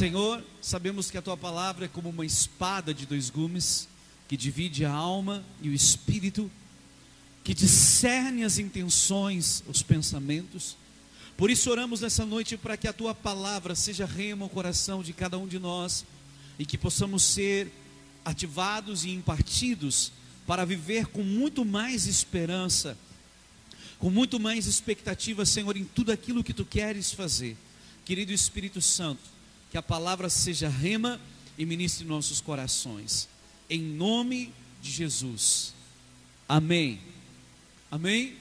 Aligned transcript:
Senhor, 0.00 0.42
sabemos 0.62 1.10
que 1.10 1.18
a 1.18 1.20
tua 1.20 1.36
palavra 1.36 1.84
é 1.84 1.88
como 1.88 2.08
uma 2.08 2.24
espada 2.24 2.94
de 2.94 3.04
dois 3.04 3.28
gumes, 3.28 3.86
que 4.26 4.34
divide 4.34 4.82
a 4.82 4.90
alma 4.90 5.44
e 5.60 5.68
o 5.68 5.74
espírito, 5.74 6.50
que 7.44 7.52
discerne 7.52 8.42
as 8.42 8.56
intenções, 8.56 9.62
os 9.68 9.82
pensamentos. 9.82 10.74
Por 11.36 11.50
isso 11.50 11.70
oramos 11.70 12.00
nessa 12.00 12.24
noite 12.24 12.56
para 12.56 12.78
que 12.78 12.88
a 12.88 12.94
tua 12.94 13.14
palavra 13.14 13.74
seja 13.74 14.06
rema 14.06 14.46
ao 14.46 14.48
coração 14.48 15.02
de 15.02 15.12
cada 15.12 15.36
um 15.36 15.46
de 15.46 15.58
nós 15.58 16.06
e 16.58 16.64
que 16.64 16.78
possamos 16.78 17.22
ser 17.22 17.70
ativados 18.24 19.04
e 19.04 19.10
impartidos 19.10 20.12
para 20.46 20.64
viver 20.64 21.08
com 21.08 21.22
muito 21.22 21.62
mais 21.62 22.06
esperança, 22.06 22.96
com 23.98 24.08
muito 24.08 24.40
mais 24.40 24.66
expectativa, 24.66 25.44
Senhor, 25.44 25.76
em 25.76 25.84
tudo 25.84 26.10
aquilo 26.10 26.42
que 26.42 26.54
tu 26.54 26.64
queres 26.64 27.12
fazer. 27.12 27.54
Querido 28.06 28.32
Espírito 28.32 28.80
Santo, 28.80 29.39
que 29.70 29.78
a 29.78 29.82
palavra 29.82 30.28
seja 30.28 30.68
rema 30.68 31.20
e 31.56 31.64
ministre 31.64 32.04
nossos 32.04 32.40
corações. 32.40 33.28
Em 33.68 33.80
nome 33.80 34.52
de 34.82 34.90
Jesus. 34.90 35.72
Amém. 36.48 37.00
Amém. 37.90 38.36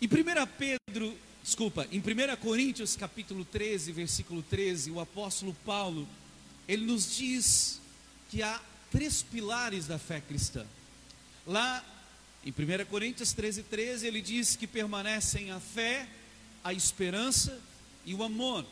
Em 0.00 0.06
1 0.06 0.10
Pedro, 0.58 1.18
desculpa, 1.42 1.88
em 1.90 1.98
1 1.98 2.36
Coríntios 2.40 2.94
capítulo 2.94 3.44
13, 3.44 3.90
versículo 3.90 4.42
13, 4.42 4.90
o 4.90 5.00
apóstolo 5.00 5.56
Paulo, 5.64 6.08
ele 6.68 6.84
nos 6.84 7.16
diz 7.16 7.80
que 8.30 8.42
há 8.42 8.60
três 8.90 9.22
pilares 9.22 9.86
da 9.86 9.98
fé 9.98 10.20
cristã. 10.20 10.64
Lá 11.46 11.84
em 12.44 12.50
1 12.50 12.84
Coríntios 12.86 13.32
13, 13.32 13.64
13, 13.64 14.06
ele 14.06 14.20
diz 14.20 14.54
que 14.54 14.66
permanecem 14.66 15.50
a 15.50 15.58
fé, 15.58 16.08
a 16.62 16.72
esperança 16.72 17.58
e 18.04 18.14
o 18.14 18.22
amor. 18.22 18.64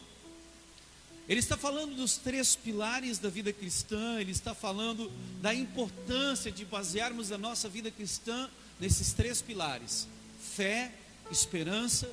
Ele 1.28 1.39
está 1.39 1.56
falando 1.56 1.95
dos 1.95 2.17
três 2.17 2.56
pilares 2.56 3.19
da 3.19 3.28
vida 3.28 3.53
cristã, 3.53 4.20
ele 4.20 4.33
está 4.33 4.55
falando 4.55 5.11
da 5.41 5.55
importância 5.55 6.51
de 6.51 6.64
basearmos 6.64 7.31
a 7.31 7.39
nossa 7.39 7.69
vida 7.69 7.91
cristã 7.91 8.51
nesses 8.81 9.12
três 9.12 9.41
pilares: 9.41 10.09
fé, 10.56 10.92
esperança 11.31 12.11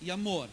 e 0.00 0.10
amor. 0.10 0.48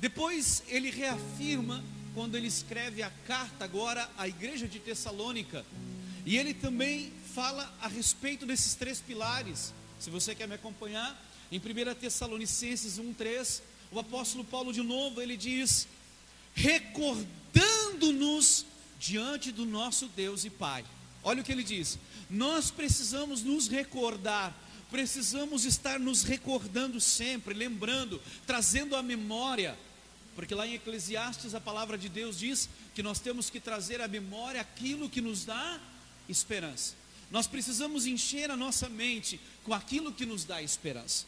Depois 0.00 0.64
ele 0.66 0.90
reafirma 0.90 1.82
quando 2.14 2.36
ele 2.36 2.48
escreve 2.48 3.02
a 3.02 3.10
carta 3.26 3.64
agora 3.64 4.10
à 4.18 4.26
igreja 4.26 4.66
de 4.66 4.80
Tessalônica, 4.80 5.64
e 6.26 6.36
ele 6.36 6.52
também 6.52 7.12
fala 7.32 7.72
a 7.80 7.86
respeito 7.86 8.44
desses 8.44 8.74
três 8.74 9.00
pilares. 9.00 9.72
Se 10.00 10.10
você 10.10 10.34
quer 10.34 10.48
me 10.48 10.56
acompanhar, 10.56 11.16
em 11.50 11.58
1 11.58 11.94
Tessalonicenses 11.94 12.98
1:3, 12.98 13.62
o 13.92 14.00
apóstolo 14.00 14.44
Paulo 14.44 14.72
de 14.72 14.82
novo, 14.82 15.22
ele 15.22 15.36
diz: 15.36 15.86
recordando-nos 18.02 18.66
diante 18.98 19.52
do 19.52 19.64
nosso 19.64 20.08
Deus 20.08 20.44
e 20.44 20.50
Pai. 20.50 20.84
Olha 21.22 21.40
o 21.40 21.44
que 21.44 21.52
ele 21.52 21.62
diz: 21.62 21.98
nós 22.28 22.70
precisamos 22.70 23.42
nos 23.42 23.68
recordar, 23.68 24.54
precisamos 24.90 25.64
estar 25.64 25.98
nos 26.00 26.24
recordando 26.24 27.00
sempre, 27.00 27.54
lembrando, 27.54 28.20
trazendo 28.46 28.96
à 28.96 29.02
memória, 29.02 29.78
porque 30.34 30.54
lá 30.54 30.66
em 30.66 30.74
Eclesiastes 30.74 31.54
a 31.54 31.60
palavra 31.60 31.96
de 31.96 32.08
Deus 32.08 32.38
diz 32.38 32.68
que 32.94 33.02
nós 33.02 33.20
temos 33.20 33.48
que 33.48 33.60
trazer 33.60 34.00
à 34.00 34.08
memória 34.08 34.60
aquilo 34.60 35.08
que 35.08 35.20
nos 35.20 35.44
dá 35.44 35.80
esperança. 36.28 36.94
Nós 37.30 37.46
precisamos 37.46 38.04
encher 38.04 38.50
a 38.50 38.56
nossa 38.56 38.88
mente 38.88 39.40
com 39.64 39.72
aquilo 39.72 40.12
que 40.12 40.26
nos 40.26 40.44
dá 40.44 40.60
esperança. 40.60 41.24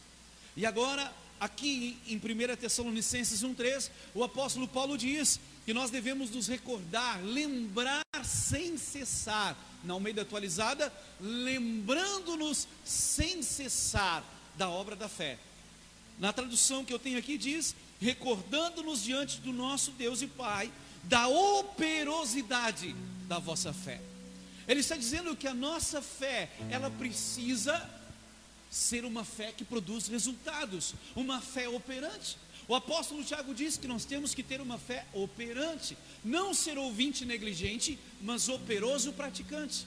E 0.55 0.65
agora, 0.65 1.11
aqui 1.39 1.97
em 2.07 2.17
1 2.17 2.55
Tessalonicenses 2.57 3.43
1,3, 3.43 3.89
o 4.13 4.23
apóstolo 4.23 4.67
Paulo 4.67 4.97
diz 4.97 5.39
que 5.65 5.73
nós 5.73 5.89
devemos 5.89 6.29
nos 6.29 6.47
recordar, 6.47 7.19
lembrar 7.23 8.03
sem 8.23 8.77
cessar, 8.77 9.57
na 9.83 9.93
Almeida 9.93 10.21
atualizada, 10.21 10.93
lembrando-nos 11.19 12.67
sem 12.83 13.41
cessar 13.41 14.23
da 14.55 14.69
obra 14.69 14.95
da 14.95 15.09
fé. 15.09 15.37
Na 16.19 16.31
tradução 16.31 16.85
que 16.85 16.93
eu 16.93 16.99
tenho 16.99 17.17
aqui 17.17 17.37
diz: 17.37 17.75
recordando-nos 17.99 19.03
diante 19.03 19.39
do 19.39 19.51
nosso 19.51 19.91
Deus 19.91 20.21
e 20.21 20.27
Pai 20.27 20.71
da 21.03 21.27
operosidade 21.27 22.95
da 23.27 23.39
vossa 23.39 23.73
fé. 23.73 24.01
Ele 24.67 24.79
está 24.79 24.95
dizendo 24.95 25.35
que 25.35 25.47
a 25.47 25.53
nossa 25.53 26.01
fé, 26.01 26.49
ela 26.69 26.89
precisa 26.89 27.89
ser 28.71 29.05
uma 29.05 29.23
fé 29.23 29.51
que 29.51 29.63
produz 29.63 30.07
resultados, 30.07 30.95
uma 31.15 31.39
fé 31.39 31.69
operante. 31.69 32.37
O 32.67 32.73
apóstolo 32.73 33.23
Tiago 33.23 33.53
diz 33.53 33.77
que 33.77 33.87
nós 33.87 34.05
temos 34.05 34.33
que 34.33 34.41
ter 34.41 34.59
uma 34.59 34.77
fé 34.77 35.05
operante, 35.13 35.95
não 36.23 36.53
ser 36.53 36.77
ouvinte 36.77 37.23
negligente, 37.23 37.99
mas 38.21 38.49
operoso 38.49 39.13
praticante. 39.13 39.85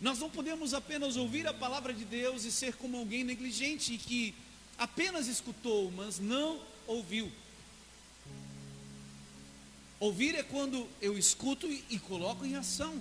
Nós 0.00 0.18
não 0.18 0.28
podemos 0.28 0.74
apenas 0.74 1.16
ouvir 1.16 1.46
a 1.46 1.54
palavra 1.54 1.92
de 1.92 2.04
Deus 2.04 2.44
e 2.44 2.52
ser 2.52 2.74
como 2.74 2.96
alguém 2.96 3.22
negligente 3.22 3.94
e 3.94 3.98
que 3.98 4.34
apenas 4.76 5.28
escutou, 5.28 5.90
mas 5.92 6.18
não 6.18 6.60
ouviu. 6.86 7.30
Ouvir 10.00 10.36
é 10.36 10.42
quando 10.42 10.88
eu 11.00 11.18
escuto 11.18 11.66
e, 11.66 11.98
coloco 11.98 12.44
em 12.44 12.54
ação. 12.54 13.00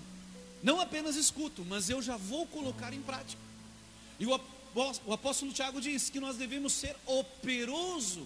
Não 0.64 0.80
apenas 0.80 1.16
escuto, 1.16 1.64
mas 1.66 1.90
eu 1.90 2.02
já 2.02 2.18
vou 2.18 2.48
colocar 2.48 2.92
em 2.92 3.02
prática. 3.02 3.42
E 4.20 4.26
o 4.26 5.14
apóstolo 5.14 5.54
Tiago 5.54 5.80
diz 5.80 6.10
que 6.10 6.20
nós 6.20 6.36
devemos 6.36 6.74
ser 6.74 6.96
operoso, 7.06 8.26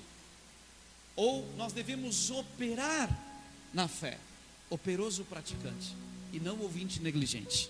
ou 1.21 1.47
nós 1.55 1.71
devemos 1.71 2.31
operar 2.31 3.07
na 3.71 3.87
fé, 3.87 4.17
operoso 4.71 5.23
praticante, 5.23 5.95
e 6.33 6.39
não 6.39 6.59
ouvinte 6.59 6.99
negligente. 6.99 7.69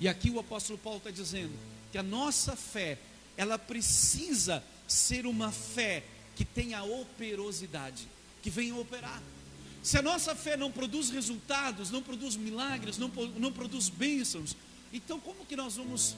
E 0.00 0.08
aqui 0.08 0.30
o 0.30 0.38
apóstolo 0.38 0.78
Paulo 0.78 0.96
está 0.96 1.10
dizendo 1.10 1.52
que 1.92 1.98
a 1.98 2.02
nossa 2.02 2.56
fé, 2.56 2.98
ela 3.36 3.58
precisa 3.58 4.64
ser 4.88 5.26
uma 5.26 5.52
fé 5.52 6.04
que 6.34 6.42
tenha 6.42 6.82
operosidade, 6.84 8.08
que 8.42 8.48
venha 8.48 8.74
operar. 8.74 9.22
Se 9.82 9.98
a 9.98 10.02
nossa 10.02 10.34
fé 10.34 10.56
não 10.56 10.72
produz 10.72 11.10
resultados, 11.10 11.90
não 11.90 12.02
produz 12.02 12.34
milagres, 12.34 12.96
não, 12.96 13.08
não 13.38 13.52
produz 13.52 13.90
bênçãos, 13.90 14.56
então 14.90 15.20
como 15.20 15.44
que 15.44 15.54
nós 15.54 15.76
vamos 15.76 16.16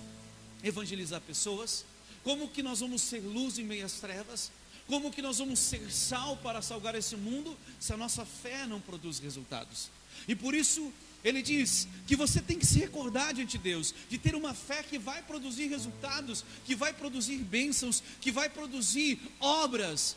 evangelizar 0.63 1.21
pessoas? 1.23 1.85
Como 2.23 2.47
que 2.47 2.63
nós 2.63 2.79
vamos 2.79 3.03
ser 3.03 3.19
luz 3.19 3.59
em 3.59 3.65
meias 3.65 3.95
trevas? 3.95 4.53
Como 4.89 5.13
que 5.13 5.21
nós 5.21 5.39
vamos 5.39 5.59
ser 5.59 5.93
sal 5.93 6.39
para 6.39 6.63
salgar 6.63 6.95
esse 6.95 7.15
mundo 7.15 7.57
se 7.79 7.93
a 7.93 7.97
nossa 7.97 8.25
fé 8.25 8.67
não 8.67 8.81
produz 8.81 9.19
resultados? 9.19 9.91
E 10.27 10.35
por 10.35 10.55
isso 10.55 10.93
ele 11.23 11.43
diz 11.43 11.87
que 12.07 12.17
você 12.17 12.41
tem 12.41 12.59
que 12.59 12.65
se 12.65 12.79
recordar 12.79 13.35
diante 13.35 13.59
de 13.59 13.65
Deus, 13.65 13.95
de 14.09 14.17
ter 14.17 14.35
uma 14.35 14.55
fé 14.55 14.83
que 14.83 14.99
vai 14.99 15.23
produzir 15.23 15.67
resultados, 15.69 16.43
que 16.65 16.75
vai 16.75 16.95
produzir 16.95 17.37
bênçãos, 17.39 18.03
que 18.21 18.33
vai 18.33 18.49
produzir 18.49 19.21
obras, 19.39 20.17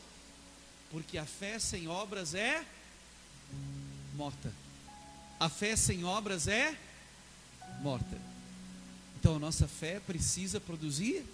porque 0.90 1.18
a 1.18 1.26
fé 1.26 1.59
sem 1.59 1.88
obras 1.88 2.34
é 2.34 2.66
morta. 4.16 4.53
A 5.38 5.50
fé 5.50 5.76
sem 5.76 6.06
obras 6.06 6.48
é 6.48 6.78
morta. 7.82 8.22
Então 9.20 9.36
a 9.36 9.40
nossa 9.40 9.68
fé 9.68 10.00
precisa 10.00 10.62
produzir 10.62 11.26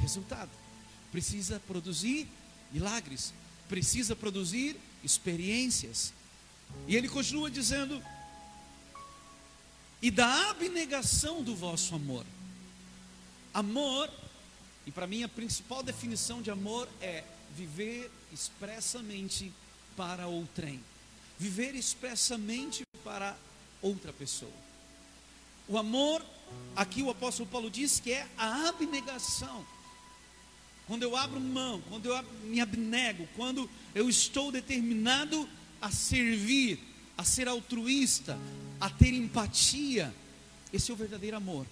resultado, 0.00 0.50
precisa 1.12 1.60
produzir 1.60 2.26
milagres, 2.72 3.32
precisa 3.68 4.16
produzir 4.16 4.76
experiências. 5.04 6.12
E 6.86 6.96
ele 6.96 7.08
continua 7.08 7.50
dizendo: 7.50 8.02
e 10.00 10.10
da 10.10 10.50
abnegação 10.50 11.42
do 11.42 11.54
vosso 11.54 11.94
amor. 11.94 12.24
Amor, 13.54 14.10
e 14.86 14.90
para 14.90 15.06
mim 15.06 15.22
a 15.22 15.28
principal 15.28 15.82
definição 15.82 16.40
de 16.40 16.50
amor 16.50 16.88
é 17.00 17.22
viver 17.56 18.10
expressamente 18.32 19.52
para 19.94 20.26
outrem 20.26 20.82
viver 21.42 21.74
expressamente 21.74 22.84
para 23.02 23.36
outra 23.82 24.12
pessoa. 24.12 24.52
O 25.66 25.76
amor, 25.76 26.24
aqui 26.76 27.02
o 27.02 27.10
apóstolo 27.10 27.48
Paulo 27.48 27.68
diz 27.68 27.98
que 27.98 28.12
é 28.12 28.28
a 28.38 28.68
abnegação. 28.68 29.66
Quando 30.86 31.02
eu 31.02 31.16
abro 31.16 31.40
mão, 31.40 31.82
quando 31.88 32.06
eu 32.06 32.24
me 32.44 32.60
abnego, 32.60 33.28
quando 33.36 33.68
eu 33.94 34.08
estou 34.08 34.50
determinado 34.50 35.48
a 35.80 35.90
servir, 35.90 36.78
a 37.16 37.24
ser 37.24 37.48
altruísta, 37.48 38.38
a 38.80 38.90
ter 38.90 39.12
empatia, 39.14 40.14
esse 40.72 40.90
é 40.90 40.94
o 40.94 40.96
verdadeiro 40.96 41.36
amor. 41.36 41.66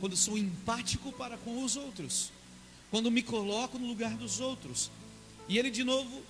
Quando 0.00 0.16
sou 0.16 0.36
empático 0.36 1.12
para 1.12 1.36
com 1.38 1.62
os 1.62 1.76
outros, 1.76 2.32
quando 2.90 3.10
me 3.10 3.22
coloco 3.22 3.78
no 3.78 3.86
lugar 3.86 4.16
dos 4.16 4.40
outros. 4.40 4.90
E 5.48 5.58
ele 5.58 5.70
de 5.70 5.84
novo 5.84 6.22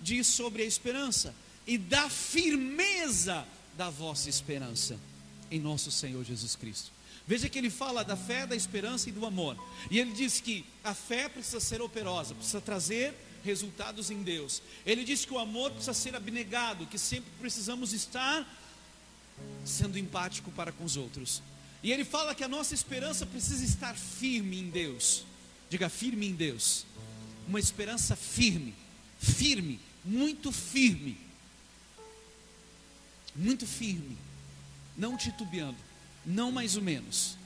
diz 0.00 0.26
sobre 0.26 0.62
a 0.62 0.66
esperança: 0.66 1.34
e 1.66 1.76
da 1.78 2.08
firmeza 2.08 3.46
da 3.76 3.90
vossa 3.90 4.28
esperança 4.28 4.98
em 5.50 5.60
nosso 5.60 5.90
Senhor 5.90 6.24
Jesus 6.24 6.56
Cristo. 6.56 6.95
Veja 7.26 7.48
que 7.48 7.58
ele 7.58 7.70
fala 7.70 8.04
da 8.04 8.16
fé, 8.16 8.46
da 8.46 8.54
esperança 8.54 9.08
e 9.08 9.12
do 9.12 9.26
amor. 9.26 9.56
E 9.90 9.98
ele 9.98 10.12
diz 10.12 10.40
que 10.40 10.64
a 10.84 10.94
fé 10.94 11.28
precisa 11.28 11.58
ser 11.58 11.82
operosa, 11.82 12.34
precisa 12.34 12.60
trazer 12.60 13.14
resultados 13.44 14.10
em 14.10 14.22
Deus. 14.22 14.62
Ele 14.84 15.04
diz 15.04 15.24
que 15.24 15.32
o 15.32 15.38
amor 15.38 15.70
precisa 15.72 15.92
ser 15.94 16.14
abnegado, 16.14 16.86
que 16.86 16.98
sempre 16.98 17.30
precisamos 17.40 17.92
estar 17.92 18.46
sendo 19.64 19.98
empático 19.98 20.50
para 20.52 20.70
com 20.70 20.84
os 20.84 20.96
outros. 20.96 21.42
E 21.82 21.92
ele 21.92 22.04
fala 22.04 22.34
que 22.34 22.44
a 22.44 22.48
nossa 22.48 22.74
esperança 22.74 23.26
precisa 23.26 23.64
estar 23.64 23.94
firme 23.94 24.58
em 24.58 24.70
Deus. 24.70 25.24
Diga 25.68 25.88
firme 25.88 26.26
em 26.26 26.34
Deus. 26.34 26.86
Uma 27.46 27.60
esperança 27.60 28.14
firme, 28.16 28.74
firme, 29.18 29.80
muito 30.04 30.52
firme. 30.52 31.26
Muito 33.38 33.66
firme, 33.66 34.16
não 34.96 35.14
titubeando, 35.14 35.76
não 36.26 36.50
mais 36.50 36.76
ou 36.76 36.82
menos, 36.82 37.38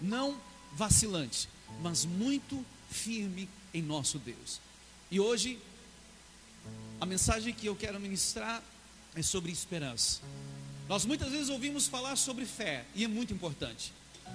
não 0.00 0.38
vacilante, 0.74 1.48
mas 1.82 2.04
muito 2.04 2.64
firme 2.90 3.48
em 3.72 3.82
nosso 3.82 4.18
Deus. 4.18 4.60
E 5.10 5.18
hoje, 5.18 5.58
a 7.00 7.06
mensagem 7.06 7.54
que 7.54 7.66
eu 7.66 7.74
quero 7.74 7.98
ministrar 7.98 8.62
é 9.14 9.22
sobre 9.22 9.50
esperança. 9.50 10.20
Nós 10.88 11.04
muitas 11.04 11.32
vezes 11.32 11.48
ouvimos 11.48 11.86
falar 11.86 12.16
sobre 12.16 12.44
fé, 12.44 12.84
e 12.94 13.04
é 13.04 13.08
muito 13.08 13.32
importante, 13.32 13.92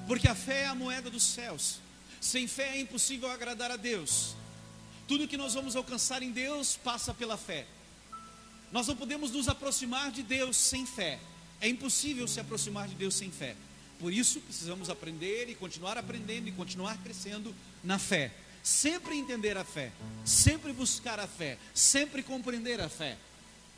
porque 0.07 0.27
a 0.27 0.35
fé 0.35 0.63
é 0.63 0.67
a 0.67 0.75
moeda 0.75 1.09
dos 1.09 1.23
céus. 1.23 1.79
Sem 2.19 2.47
fé 2.47 2.77
é 2.77 2.81
impossível 2.81 3.29
agradar 3.29 3.71
a 3.71 3.77
Deus. 3.77 4.35
Tudo 5.07 5.27
que 5.27 5.37
nós 5.37 5.53
vamos 5.53 5.75
alcançar 5.75 6.21
em 6.21 6.31
Deus 6.31 6.77
passa 6.77 7.13
pela 7.13 7.35
fé. 7.35 7.65
Nós 8.71 8.87
não 8.87 8.95
podemos 8.95 9.31
nos 9.31 9.49
aproximar 9.49 10.11
de 10.11 10.23
Deus 10.23 10.55
sem 10.55 10.85
fé. 10.85 11.19
É 11.59 11.67
impossível 11.67 12.27
se 12.27 12.39
aproximar 12.39 12.87
de 12.87 12.95
Deus 12.95 13.15
sem 13.15 13.31
fé. 13.31 13.55
Por 14.01 14.11
isso 14.11 14.41
precisamos 14.41 14.89
aprender 14.89 15.47
e 15.47 15.53
continuar 15.53 15.95
aprendendo 15.95 16.49
e 16.49 16.51
continuar 16.51 16.97
crescendo 17.03 17.55
na 17.83 17.99
fé. 17.99 18.33
Sempre 18.63 19.15
entender 19.15 19.55
a 19.57 19.63
fé, 19.63 19.91
sempre 20.25 20.73
buscar 20.73 21.19
a 21.19 21.27
fé, 21.27 21.57
sempre 21.73 22.23
compreender 22.23 22.81
a 22.81 22.89
fé. 22.89 23.15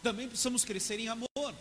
Também 0.02 0.28
precisamos 0.28 0.64
crescer 0.64 0.98
em 1.00 1.10
amor. 1.10 1.56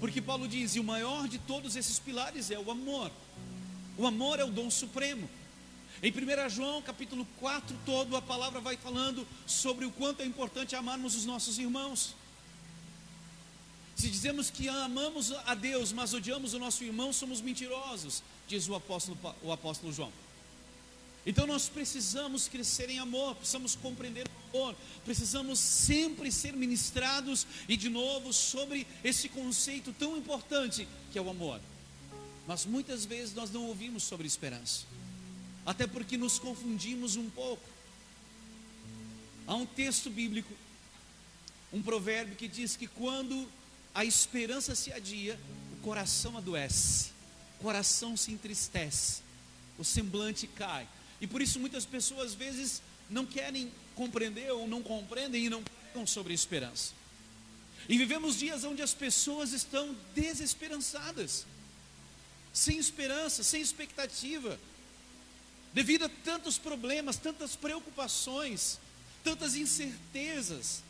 Porque 0.00 0.20
Paulo 0.20 0.48
diz: 0.48 0.74
e 0.74 0.80
o 0.80 0.84
maior 0.84 1.28
de 1.28 1.38
todos 1.38 1.76
esses 1.76 2.00
pilares 2.00 2.50
é 2.50 2.58
o 2.58 2.70
amor. 2.72 3.12
O 3.96 4.04
amor 4.04 4.40
é 4.40 4.44
o 4.44 4.50
dom 4.50 4.68
supremo. 4.68 5.30
Em 6.02 6.10
1 6.10 6.48
João 6.50 6.82
capítulo 6.82 7.26
4 7.38 7.76
todo, 7.86 8.16
a 8.16 8.22
palavra 8.22 8.60
vai 8.60 8.76
falando 8.76 9.26
sobre 9.46 9.84
o 9.84 9.92
quanto 9.92 10.22
é 10.22 10.26
importante 10.26 10.74
amarmos 10.74 11.14
os 11.14 11.24
nossos 11.24 11.58
irmãos. 11.58 12.16
Se 14.00 14.08
dizemos 14.08 14.48
que 14.48 14.66
amamos 14.66 15.30
a 15.44 15.54
Deus, 15.54 15.92
mas 15.92 16.14
odiamos 16.14 16.54
o 16.54 16.58
nosso 16.58 16.82
irmão, 16.82 17.12
somos 17.12 17.42
mentirosos, 17.42 18.22
diz 18.48 18.66
o 18.66 18.74
apóstolo, 18.74 19.18
o 19.42 19.52
apóstolo 19.52 19.92
João. 19.92 20.10
Então 21.26 21.46
nós 21.46 21.68
precisamos 21.68 22.48
crescer 22.48 22.88
em 22.88 22.98
amor, 22.98 23.34
precisamos 23.34 23.74
compreender 23.74 24.26
o 24.26 24.56
amor, 24.56 24.76
precisamos 25.04 25.58
sempre 25.58 26.32
ser 26.32 26.54
ministrados 26.54 27.46
e 27.68 27.76
de 27.76 27.90
novo 27.90 28.32
sobre 28.32 28.86
esse 29.04 29.28
conceito 29.28 29.92
tão 29.92 30.16
importante 30.16 30.88
que 31.12 31.18
é 31.18 31.20
o 31.20 31.28
amor. 31.28 31.60
Mas 32.48 32.64
muitas 32.64 33.04
vezes 33.04 33.34
nós 33.34 33.50
não 33.50 33.66
ouvimos 33.66 34.02
sobre 34.02 34.26
esperança 34.26 34.86
até 35.66 35.86
porque 35.86 36.16
nos 36.16 36.38
confundimos 36.38 37.16
um 37.16 37.28
pouco. 37.28 37.68
Há 39.46 39.54
um 39.54 39.66
texto 39.66 40.08
bíblico, 40.08 40.54
um 41.70 41.82
provérbio 41.82 42.34
que 42.34 42.48
diz 42.48 42.76
que 42.76 42.86
quando 42.86 43.46
a 43.94 44.04
esperança 44.04 44.74
se 44.74 44.92
adia, 44.92 45.38
o 45.72 45.76
coração 45.82 46.36
adoece, 46.36 47.10
o 47.58 47.62
coração 47.62 48.16
se 48.16 48.32
entristece, 48.32 49.22
o 49.78 49.84
semblante 49.84 50.46
cai. 50.46 50.86
E 51.20 51.26
por 51.26 51.42
isso 51.42 51.58
muitas 51.58 51.84
pessoas 51.84 52.28
às 52.28 52.34
vezes 52.34 52.82
não 53.08 53.26
querem 53.26 53.70
compreender 53.94 54.50
ou 54.52 54.66
não 54.66 54.82
compreendem 54.82 55.46
e 55.46 55.50
não 55.50 55.62
pregam 55.62 56.06
sobre 56.06 56.32
a 56.32 56.34
esperança. 56.34 56.92
E 57.88 57.98
vivemos 57.98 58.38
dias 58.38 58.64
onde 58.64 58.82
as 58.82 58.94
pessoas 58.94 59.52
estão 59.52 59.96
desesperançadas, 60.14 61.44
sem 62.52 62.78
esperança, 62.78 63.42
sem 63.42 63.60
expectativa 63.60 64.58
devido 65.72 66.04
a 66.04 66.08
tantos 66.08 66.58
problemas, 66.58 67.16
tantas 67.16 67.54
preocupações, 67.54 68.78
tantas 69.22 69.54
incertezas. 69.54 70.82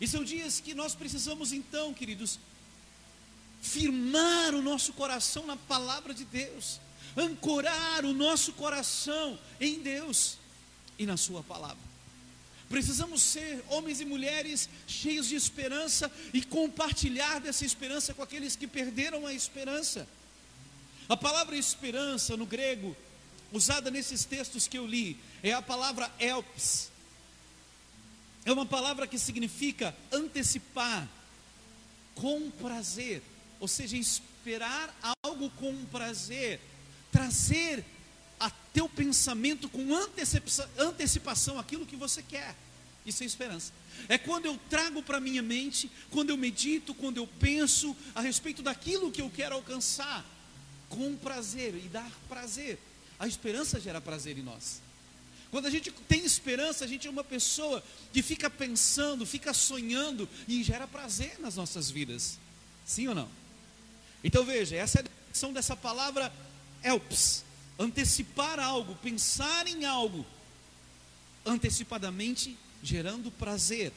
E 0.00 0.06
são 0.06 0.22
dias 0.22 0.60
que 0.60 0.74
nós 0.74 0.94
precisamos 0.94 1.52
então, 1.52 1.92
queridos, 1.92 2.38
firmar 3.60 4.54
o 4.54 4.62
nosso 4.62 4.92
coração 4.92 5.46
na 5.46 5.56
palavra 5.56 6.14
de 6.14 6.24
Deus, 6.24 6.80
ancorar 7.16 8.04
o 8.04 8.12
nosso 8.12 8.52
coração 8.52 9.38
em 9.60 9.80
Deus 9.80 10.38
e 10.98 11.06
na 11.06 11.16
Sua 11.16 11.42
palavra. 11.42 11.88
Precisamos 12.68 13.22
ser 13.22 13.64
homens 13.68 14.00
e 14.00 14.04
mulheres 14.04 14.68
cheios 14.86 15.26
de 15.26 15.34
esperança 15.34 16.12
e 16.34 16.42
compartilhar 16.42 17.40
dessa 17.40 17.64
esperança 17.64 18.12
com 18.12 18.22
aqueles 18.22 18.56
que 18.56 18.66
perderam 18.66 19.26
a 19.26 19.32
esperança. 19.32 20.06
A 21.08 21.16
palavra 21.16 21.56
esperança 21.56 22.36
no 22.36 22.44
grego 22.44 22.94
usada 23.50 23.90
nesses 23.90 24.26
textos 24.26 24.68
que 24.68 24.76
eu 24.76 24.86
li 24.86 25.18
é 25.42 25.52
a 25.54 25.62
palavra 25.62 26.12
elps. 26.18 26.90
É 28.48 28.52
uma 28.52 28.64
palavra 28.64 29.06
que 29.06 29.18
significa 29.18 29.94
antecipar 30.10 31.06
com 32.14 32.50
prazer, 32.50 33.22
ou 33.60 33.68
seja, 33.68 33.94
esperar 33.94 34.98
algo 35.22 35.50
com 35.50 35.84
prazer, 35.92 36.58
trazer 37.12 37.84
a 38.40 38.48
teu 38.72 38.88
pensamento 38.88 39.68
com 39.68 39.94
antecipação 40.78 41.58
aquilo 41.58 41.84
que 41.84 41.94
você 41.94 42.22
quer. 42.22 42.56
Isso 43.04 43.22
é 43.22 43.26
esperança. 43.26 43.70
É 44.08 44.16
quando 44.16 44.46
eu 44.46 44.58
trago 44.70 45.02
para 45.02 45.20
minha 45.20 45.42
mente, 45.42 45.90
quando 46.10 46.30
eu 46.30 46.36
medito, 46.38 46.94
quando 46.94 47.18
eu 47.18 47.26
penso 47.26 47.94
a 48.14 48.22
respeito 48.22 48.62
daquilo 48.62 49.12
que 49.12 49.20
eu 49.20 49.28
quero 49.28 49.56
alcançar, 49.56 50.24
com 50.88 51.14
prazer 51.16 51.74
e 51.74 51.86
dar 51.86 52.10
prazer. 52.30 52.78
A 53.18 53.28
esperança 53.28 53.78
gera 53.78 54.00
prazer 54.00 54.38
em 54.38 54.42
nós. 54.42 54.87
Quando 55.50 55.66
a 55.66 55.70
gente 55.70 55.90
tem 55.90 56.24
esperança, 56.24 56.84
a 56.84 56.88
gente 56.88 57.06
é 57.06 57.10
uma 57.10 57.24
pessoa 57.24 57.82
que 58.12 58.22
fica 58.22 58.50
pensando, 58.50 59.24
fica 59.24 59.54
sonhando 59.54 60.28
e 60.46 60.62
gera 60.62 60.86
prazer 60.86 61.38
nas 61.40 61.56
nossas 61.56 61.90
vidas. 61.90 62.38
Sim 62.84 63.08
ou 63.08 63.14
não? 63.14 63.28
Então 64.22 64.44
veja, 64.44 64.76
essa 64.76 64.98
é 64.98 65.00
a 65.00 65.04
definição 65.04 65.52
dessa 65.52 65.76
palavra 65.76 66.32
elps, 66.82 67.44
antecipar 67.78 68.58
algo, 68.58 68.94
pensar 68.96 69.66
em 69.66 69.84
algo, 69.84 70.24
antecipadamente 71.46 72.56
gerando 72.82 73.30
prazer. 73.30 73.92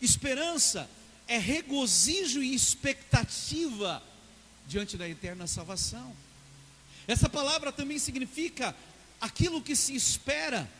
Esperança 0.00 0.88
é 1.26 1.38
regozijo 1.38 2.42
e 2.42 2.54
expectativa 2.54 4.02
diante 4.66 4.96
da 4.96 5.08
eterna 5.08 5.46
salvação. 5.46 6.14
Essa 7.06 7.28
palavra 7.28 7.70
também 7.70 7.98
significa 7.98 8.74
aquilo 9.20 9.62
que 9.62 9.76
se 9.76 9.94
espera, 9.94 10.70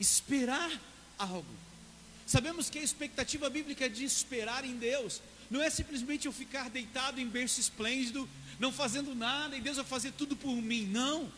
esperar 0.00 0.72
algo. 1.18 1.44
Sabemos 2.26 2.70
que 2.70 2.78
a 2.78 2.82
expectativa 2.82 3.50
bíblica 3.50 3.88
de 3.88 4.04
esperar 4.04 4.64
em 4.64 4.76
Deus 4.76 5.20
não 5.50 5.60
é 5.60 5.68
simplesmente 5.68 6.26
eu 6.26 6.32
ficar 6.32 6.70
deitado 6.70 7.20
em 7.20 7.28
berço 7.28 7.60
esplêndido, 7.60 8.28
não 8.58 8.72
fazendo 8.72 9.14
nada 9.14 9.56
e 9.56 9.60
Deus 9.60 9.76
vai 9.76 9.84
fazer 9.84 10.12
tudo 10.12 10.34
por 10.34 10.54
mim. 10.54 10.86
Não. 10.86 11.30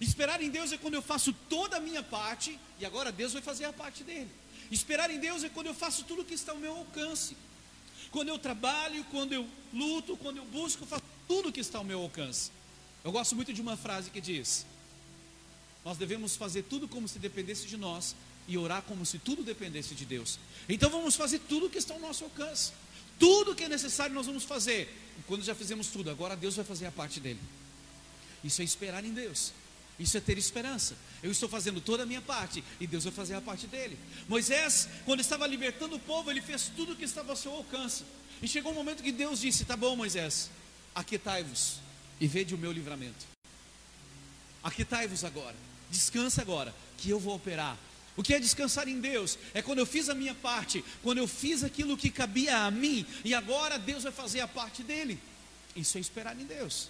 Esperar 0.00 0.40
em 0.42 0.50
Deus 0.50 0.72
é 0.72 0.78
quando 0.78 0.94
eu 0.94 1.02
faço 1.02 1.32
toda 1.48 1.76
a 1.76 1.80
minha 1.80 2.02
parte 2.02 2.58
e 2.80 2.86
agora 2.86 3.12
Deus 3.12 3.32
vai 3.32 3.42
fazer 3.42 3.64
a 3.64 3.72
parte 3.72 4.02
dele. 4.02 4.30
Esperar 4.70 5.10
em 5.10 5.18
Deus 5.18 5.44
é 5.44 5.48
quando 5.48 5.66
eu 5.66 5.74
faço 5.74 6.04
tudo 6.04 6.24
que 6.24 6.34
está 6.34 6.52
ao 6.52 6.58
meu 6.58 6.76
alcance. 6.76 7.36
Quando 8.10 8.28
eu 8.28 8.38
trabalho, 8.38 9.04
quando 9.10 9.32
eu 9.32 9.48
luto, 9.72 10.16
quando 10.16 10.36
eu 10.36 10.44
busco, 10.44 10.86
faço 10.86 11.02
tudo 11.26 11.52
que 11.52 11.60
está 11.60 11.78
ao 11.78 11.84
meu 11.84 12.00
alcance. 12.00 12.50
Eu 13.02 13.12
gosto 13.12 13.34
muito 13.34 13.52
de 13.52 13.60
uma 13.60 13.76
frase 13.76 14.10
que 14.10 14.20
diz: 14.20 14.64
Nós 15.84 15.98
devemos 15.98 16.36
fazer 16.36 16.62
tudo 16.62 16.88
como 16.88 17.06
se 17.06 17.18
dependesse 17.18 17.66
de 17.66 17.76
nós 17.76 18.16
e 18.48 18.56
orar 18.56 18.82
como 18.82 19.04
se 19.04 19.18
tudo 19.18 19.42
dependesse 19.42 19.94
de 19.94 20.04
Deus. 20.04 20.38
Então 20.68 20.90
vamos 20.90 21.16
fazer 21.16 21.40
tudo 21.40 21.68
que 21.68 21.78
está 21.78 21.94
ao 21.94 22.00
nosso 22.00 22.24
alcance. 22.24 22.72
Tudo 23.18 23.54
que 23.54 23.64
é 23.64 23.68
necessário 23.68 24.14
nós 24.14 24.26
vamos 24.26 24.44
fazer. 24.44 24.88
E 25.18 25.22
quando 25.22 25.44
já 25.44 25.54
fizemos 25.54 25.88
tudo, 25.88 26.10
agora 26.10 26.36
Deus 26.36 26.56
vai 26.56 26.64
fazer 26.64 26.86
a 26.86 26.92
parte 26.92 27.20
dele. 27.20 27.40
Isso 28.42 28.60
é 28.60 28.64
esperar 28.64 29.04
em 29.04 29.12
Deus. 29.12 29.52
Isso 29.98 30.16
é 30.16 30.20
ter 30.20 30.36
esperança. 30.36 30.96
Eu 31.22 31.30
estou 31.30 31.48
fazendo 31.48 31.80
toda 31.80 32.02
a 32.02 32.06
minha 32.06 32.20
parte 32.20 32.64
e 32.80 32.86
Deus 32.86 33.04
vai 33.04 33.12
fazer 33.12 33.34
a 33.34 33.40
parte 33.40 33.66
dele. 33.66 33.98
Moisés, 34.28 34.88
quando 35.04 35.20
estava 35.20 35.46
libertando 35.46 35.96
o 35.96 36.00
povo, 36.00 36.30
ele 36.30 36.42
fez 36.42 36.70
tudo 36.74 36.92
o 36.92 36.96
que 36.96 37.04
estava 37.04 37.30
ao 37.30 37.36
seu 37.36 37.52
alcance. 37.52 38.04
E 38.42 38.48
chegou 38.48 38.72
um 38.72 38.74
momento 38.74 39.02
que 39.02 39.12
Deus 39.12 39.40
disse: 39.40 39.64
Tá 39.64 39.76
bom, 39.76 39.94
Moisés, 39.94 40.50
aquietai-vos 40.94 41.78
e 42.20 42.26
vede 42.26 42.54
o 42.54 42.58
meu 42.58 42.72
livramento. 42.72 43.24
Aquietai-vos 44.62 45.24
agora, 45.24 45.56
descansa 45.90 46.42
agora, 46.42 46.74
que 46.98 47.10
eu 47.10 47.18
vou 47.18 47.34
operar. 47.34 47.78
O 48.16 48.22
que 48.22 48.32
é 48.32 48.38
descansar 48.38 48.88
em 48.88 49.00
Deus? 49.00 49.38
É 49.52 49.60
quando 49.60 49.80
eu 49.80 49.86
fiz 49.86 50.08
a 50.08 50.14
minha 50.14 50.34
parte, 50.34 50.84
quando 51.02 51.18
eu 51.18 51.26
fiz 51.26 51.64
aquilo 51.64 51.96
que 51.96 52.10
cabia 52.10 52.58
a 52.58 52.70
mim, 52.70 53.04
e 53.24 53.34
agora 53.34 53.78
Deus 53.78 54.04
vai 54.04 54.12
fazer 54.12 54.40
a 54.40 54.48
parte 54.48 54.82
dele. 54.82 55.18
Isso 55.74 55.98
é 55.98 56.00
esperar 56.00 56.38
em 56.38 56.44
Deus. 56.44 56.88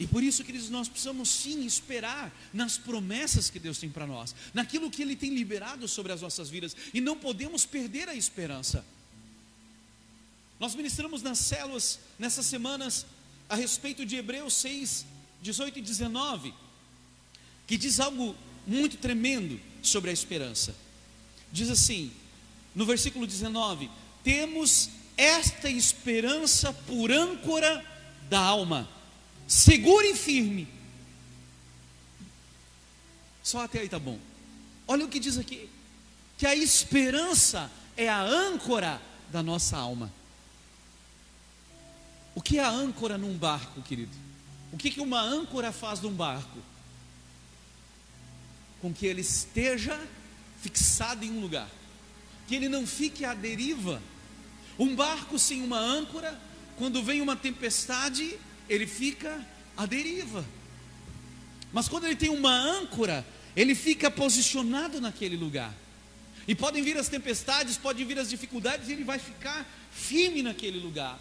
E 0.00 0.06
por 0.06 0.22
isso, 0.22 0.42
queridos, 0.42 0.70
nós 0.70 0.88
precisamos 0.88 1.28
sim 1.28 1.64
esperar 1.66 2.32
nas 2.54 2.78
promessas 2.78 3.50
que 3.50 3.58
Deus 3.58 3.78
tem 3.78 3.90
para 3.90 4.06
nós, 4.06 4.34
naquilo 4.54 4.90
que 4.90 5.02
Ele 5.02 5.14
tem 5.14 5.34
liberado 5.34 5.86
sobre 5.86 6.10
as 6.10 6.22
nossas 6.22 6.48
vidas, 6.48 6.74
e 6.94 7.00
não 7.00 7.16
podemos 7.16 7.66
perder 7.66 8.08
a 8.08 8.14
esperança. 8.14 8.84
Nós 10.58 10.74
ministramos 10.74 11.22
nas 11.22 11.38
células, 11.38 12.00
nessas 12.18 12.46
semanas, 12.46 13.06
a 13.48 13.54
respeito 13.54 14.06
de 14.06 14.16
Hebreus 14.16 14.54
6, 14.54 15.04
18 15.42 15.78
e 15.78 15.82
19, 15.82 16.54
que 17.70 17.78
diz 17.78 18.00
algo 18.00 18.34
muito 18.66 18.96
tremendo 18.96 19.60
sobre 19.80 20.10
a 20.10 20.12
esperança. 20.12 20.74
Diz 21.52 21.70
assim, 21.70 22.10
no 22.74 22.84
versículo 22.84 23.28
19: 23.28 23.88
Temos 24.24 24.90
esta 25.16 25.70
esperança 25.70 26.72
por 26.72 27.12
âncora 27.12 27.86
da 28.28 28.40
alma, 28.40 28.88
segura 29.46 30.04
e 30.08 30.16
firme. 30.16 30.66
Só 33.40 33.62
até 33.62 33.78
aí 33.78 33.88
tá 33.88 34.00
bom. 34.00 34.18
Olha 34.88 35.04
o 35.04 35.08
que 35.08 35.20
diz 35.20 35.38
aqui: 35.38 35.70
que 36.36 36.46
a 36.46 36.56
esperança 36.56 37.70
é 37.96 38.08
a 38.08 38.20
âncora 38.20 39.00
da 39.30 39.44
nossa 39.44 39.76
alma. 39.76 40.12
O 42.34 42.42
que 42.42 42.58
é 42.58 42.64
a 42.64 42.68
âncora 42.68 43.16
num 43.16 43.38
barco, 43.38 43.80
querido? 43.82 44.16
O 44.72 44.76
que, 44.76 44.90
que 44.90 45.00
uma 45.00 45.20
âncora 45.20 45.70
faz 45.70 46.00
num 46.00 46.12
barco? 46.12 46.58
Com 48.80 48.92
que 48.92 49.06
ele 49.06 49.20
esteja 49.20 49.98
fixado 50.60 51.24
em 51.24 51.30
um 51.30 51.40
lugar, 51.40 51.68
que 52.46 52.54
ele 52.54 52.68
não 52.68 52.86
fique 52.86 53.24
à 53.24 53.34
deriva. 53.34 54.02
Um 54.78 54.94
barco 54.94 55.38
sem 55.38 55.62
uma 55.62 55.78
âncora, 55.78 56.38
quando 56.76 57.02
vem 57.02 57.20
uma 57.20 57.36
tempestade, 57.36 58.38
ele 58.68 58.86
fica 58.86 59.46
à 59.76 59.86
deriva. 59.86 60.44
Mas 61.72 61.88
quando 61.88 62.04
ele 62.04 62.16
tem 62.16 62.30
uma 62.30 62.52
âncora, 62.52 63.26
ele 63.54 63.74
fica 63.74 64.10
posicionado 64.10 65.00
naquele 65.00 65.36
lugar. 65.36 65.74
E 66.48 66.54
podem 66.54 66.82
vir 66.82 66.96
as 66.96 67.08
tempestades, 67.08 67.76
podem 67.76 68.06
vir 68.06 68.18
as 68.18 68.30
dificuldades, 68.30 68.88
e 68.88 68.92
ele 68.92 69.04
vai 69.04 69.18
ficar 69.18 69.66
firme 69.92 70.42
naquele 70.42 70.78
lugar. 70.78 71.18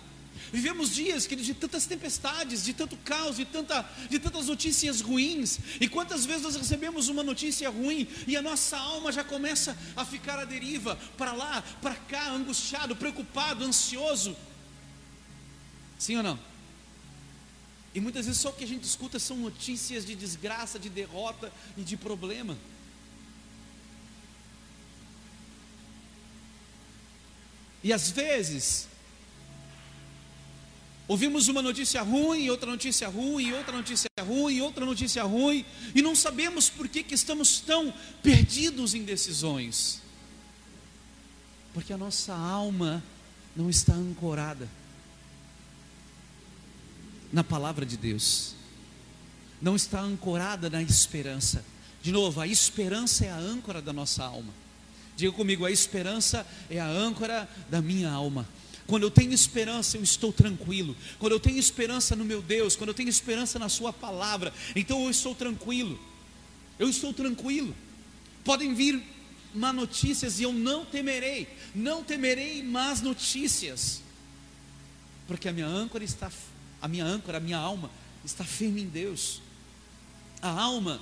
Vivemos 0.52 0.94
dias, 0.94 1.28
queridos, 1.28 1.46
de 1.46 1.54
tantas 1.54 1.86
tempestades, 1.86 2.64
de 2.64 2.74
tanto 2.74 2.98
caos, 2.98 3.38
de, 3.38 3.46
tanta, 3.46 3.88
de 4.10 4.18
tantas 4.20 4.48
notícias 4.48 5.02
ruins. 5.02 5.60
E 5.80 5.88
quantas 5.88 6.26
vezes 6.26 6.42
nós 6.42 6.56
recebemos 6.56 7.08
uma 7.08 7.22
notícia 7.22 7.70
ruim 7.70 8.08
e 8.28 8.36
a 8.36 8.42
nossa 8.42 8.78
alma 8.78 9.12
já 9.12 9.24
começa 9.24 9.78
a 9.96 10.04
ficar 10.04 10.40
à 10.40 10.46
deriva, 10.46 10.96
para 11.18 11.34
lá, 11.34 11.62
para 11.82 11.96
cá, 11.96 12.32
angustiado, 12.32 12.96
preocupado, 12.96 13.64
ansioso. 13.64 14.36
Sim 16.00 16.18
ou 16.18 16.24
não? 16.24 16.40
E 17.94 18.00
muitas 18.00 18.26
vezes 18.26 18.42
só 18.42 18.50
o 18.50 18.54
que 18.54 18.64
a 18.64 18.68
gente 18.68 18.84
escuta 18.84 19.20
são 19.20 19.38
notícias 19.38 20.06
de 20.06 20.16
desgraça, 20.16 20.80
de 20.80 20.90
derrota 20.90 21.52
e 21.78 21.84
de 21.84 21.98
problema. 21.98 22.58
E 27.84 27.94
às 27.94 28.12
vezes 28.12 28.88
Ouvimos 31.10 31.48
uma 31.48 31.64
notícia 31.64 32.04
ruim, 32.04 32.52
outra 32.52 32.70
notícia 32.70 33.10
ruim, 33.10 33.52
outra 33.54 33.76
notícia 33.76 34.08
ruim, 34.22 34.62
outra 34.62 34.86
notícia 34.86 35.24
ruim, 35.24 35.66
e 35.96 36.04
não 36.04 36.14
sabemos 36.14 36.70
por 36.70 36.88
que, 36.88 37.02
que 37.02 37.16
estamos 37.16 37.60
tão 37.62 37.92
perdidos 38.22 38.94
em 38.94 39.04
decisões. 39.04 40.04
Porque 41.74 41.92
a 41.92 41.98
nossa 41.98 42.36
alma 42.36 43.04
não 43.56 43.72
está 43.72 43.96
ancorada 43.96 44.70
na 47.34 47.44
palavra 47.44 47.88
de 47.88 47.98
Deus, 47.98 48.54
não 49.60 49.76
está 49.76 50.00
ancorada 50.02 50.70
na 50.70 50.84
esperança. 50.84 51.66
De 52.04 52.12
novo, 52.12 52.40
a 52.40 52.46
esperança 52.46 53.26
é 53.26 53.32
a 53.32 53.38
âncora 53.38 53.82
da 53.82 53.92
nossa 53.92 54.24
alma. 54.24 54.54
Diga 55.18 55.32
comigo, 55.32 55.66
a 55.66 55.72
esperança 55.72 56.46
é 56.70 56.80
a 56.80 56.88
âncora 56.88 57.50
da 57.68 57.82
minha 57.82 58.12
alma. 58.12 58.48
Quando 58.90 59.04
eu 59.04 59.12
tenho 59.12 59.32
esperança, 59.32 59.98
eu 59.98 60.04
estou 60.04 60.34
tranquilo. 60.34 60.98
Quando 61.20 61.34
eu 61.34 61.40
tenho 61.40 61.60
esperança 61.60 62.16
no 62.16 62.26
meu 62.26 62.42
Deus, 62.42 62.76
quando 62.76 62.88
eu 62.88 62.94
tenho 62.96 63.08
esperança 63.08 63.60
na 63.60 63.70
Sua 63.70 63.94
palavra, 63.94 64.52
então 64.76 65.04
eu 65.04 65.12
estou 65.12 65.36
tranquilo. 65.36 66.00
Eu 66.80 66.90
estou 66.90 67.14
tranquilo. 67.14 67.76
Podem 68.44 68.74
vir 68.74 69.00
má 69.54 69.72
notícias 69.72 70.40
e 70.40 70.44
eu 70.44 70.52
não 70.52 70.86
temerei, 70.86 71.48
não 71.76 72.04
temerei 72.04 72.64
más 72.64 73.00
notícias, 73.02 74.02
porque 75.28 75.48
a 75.48 75.54
minha 75.54 75.68
âncora 75.68 76.04
está, 76.04 76.32
a 76.82 76.88
minha 76.88 77.06
âncora, 77.06 77.38
a 77.38 77.42
minha 77.42 77.58
alma 77.58 77.92
está 78.26 78.44
firme 78.44 78.82
em 78.82 78.88
Deus. 78.88 79.40
A 80.42 80.50
alma 80.50 81.00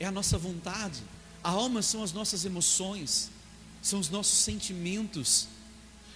é 0.00 0.06
a 0.06 0.10
nossa 0.10 0.36
vontade, 0.36 1.00
a 1.44 1.50
alma 1.50 1.82
são 1.82 2.02
as 2.02 2.12
nossas 2.12 2.44
emoções, 2.44 3.30
são 3.80 4.00
os 4.00 4.10
nossos 4.10 4.38
sentimentos 4.38 5.46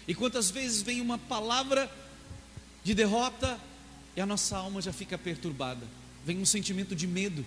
e 0.09 0.15
quantas 0.15 0.51
vezes 0.51 0.83
vem 0.83 1.01
uma 1.01 1.19
palavra 1.19 1.91
de 2.85 2.95
derrota 2.95 3.59
e 4.15 4.21
a 4.21 4.27
nossa 4.27 4.57
alma 4.57 4.81
já 4.81 4.93
fica 4.93 5.19
perturbada. 5.19 5.87
Vem 6.25 6.39
um 6.39 6.47
sentimento 6.47 6.95
de 6.95 7.07
medo, 7.07 7.45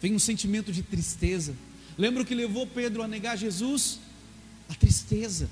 vem 0.00 0.14
um 0.14 0.18
sentimento 0.18 0.72
de 0.72 0.82
tristeza. 0.82 1.54
Lembra 1.98 2.22
o 2.22 2.26
que 2.26 2.34
levou 2.34 2.66
Pedro 2.66 3.02
a 3.02 3.08
negar 3.08 3.36
Jesus? 3.36 3.98
A 4.68 4.74
tristeza. 4.74 5.50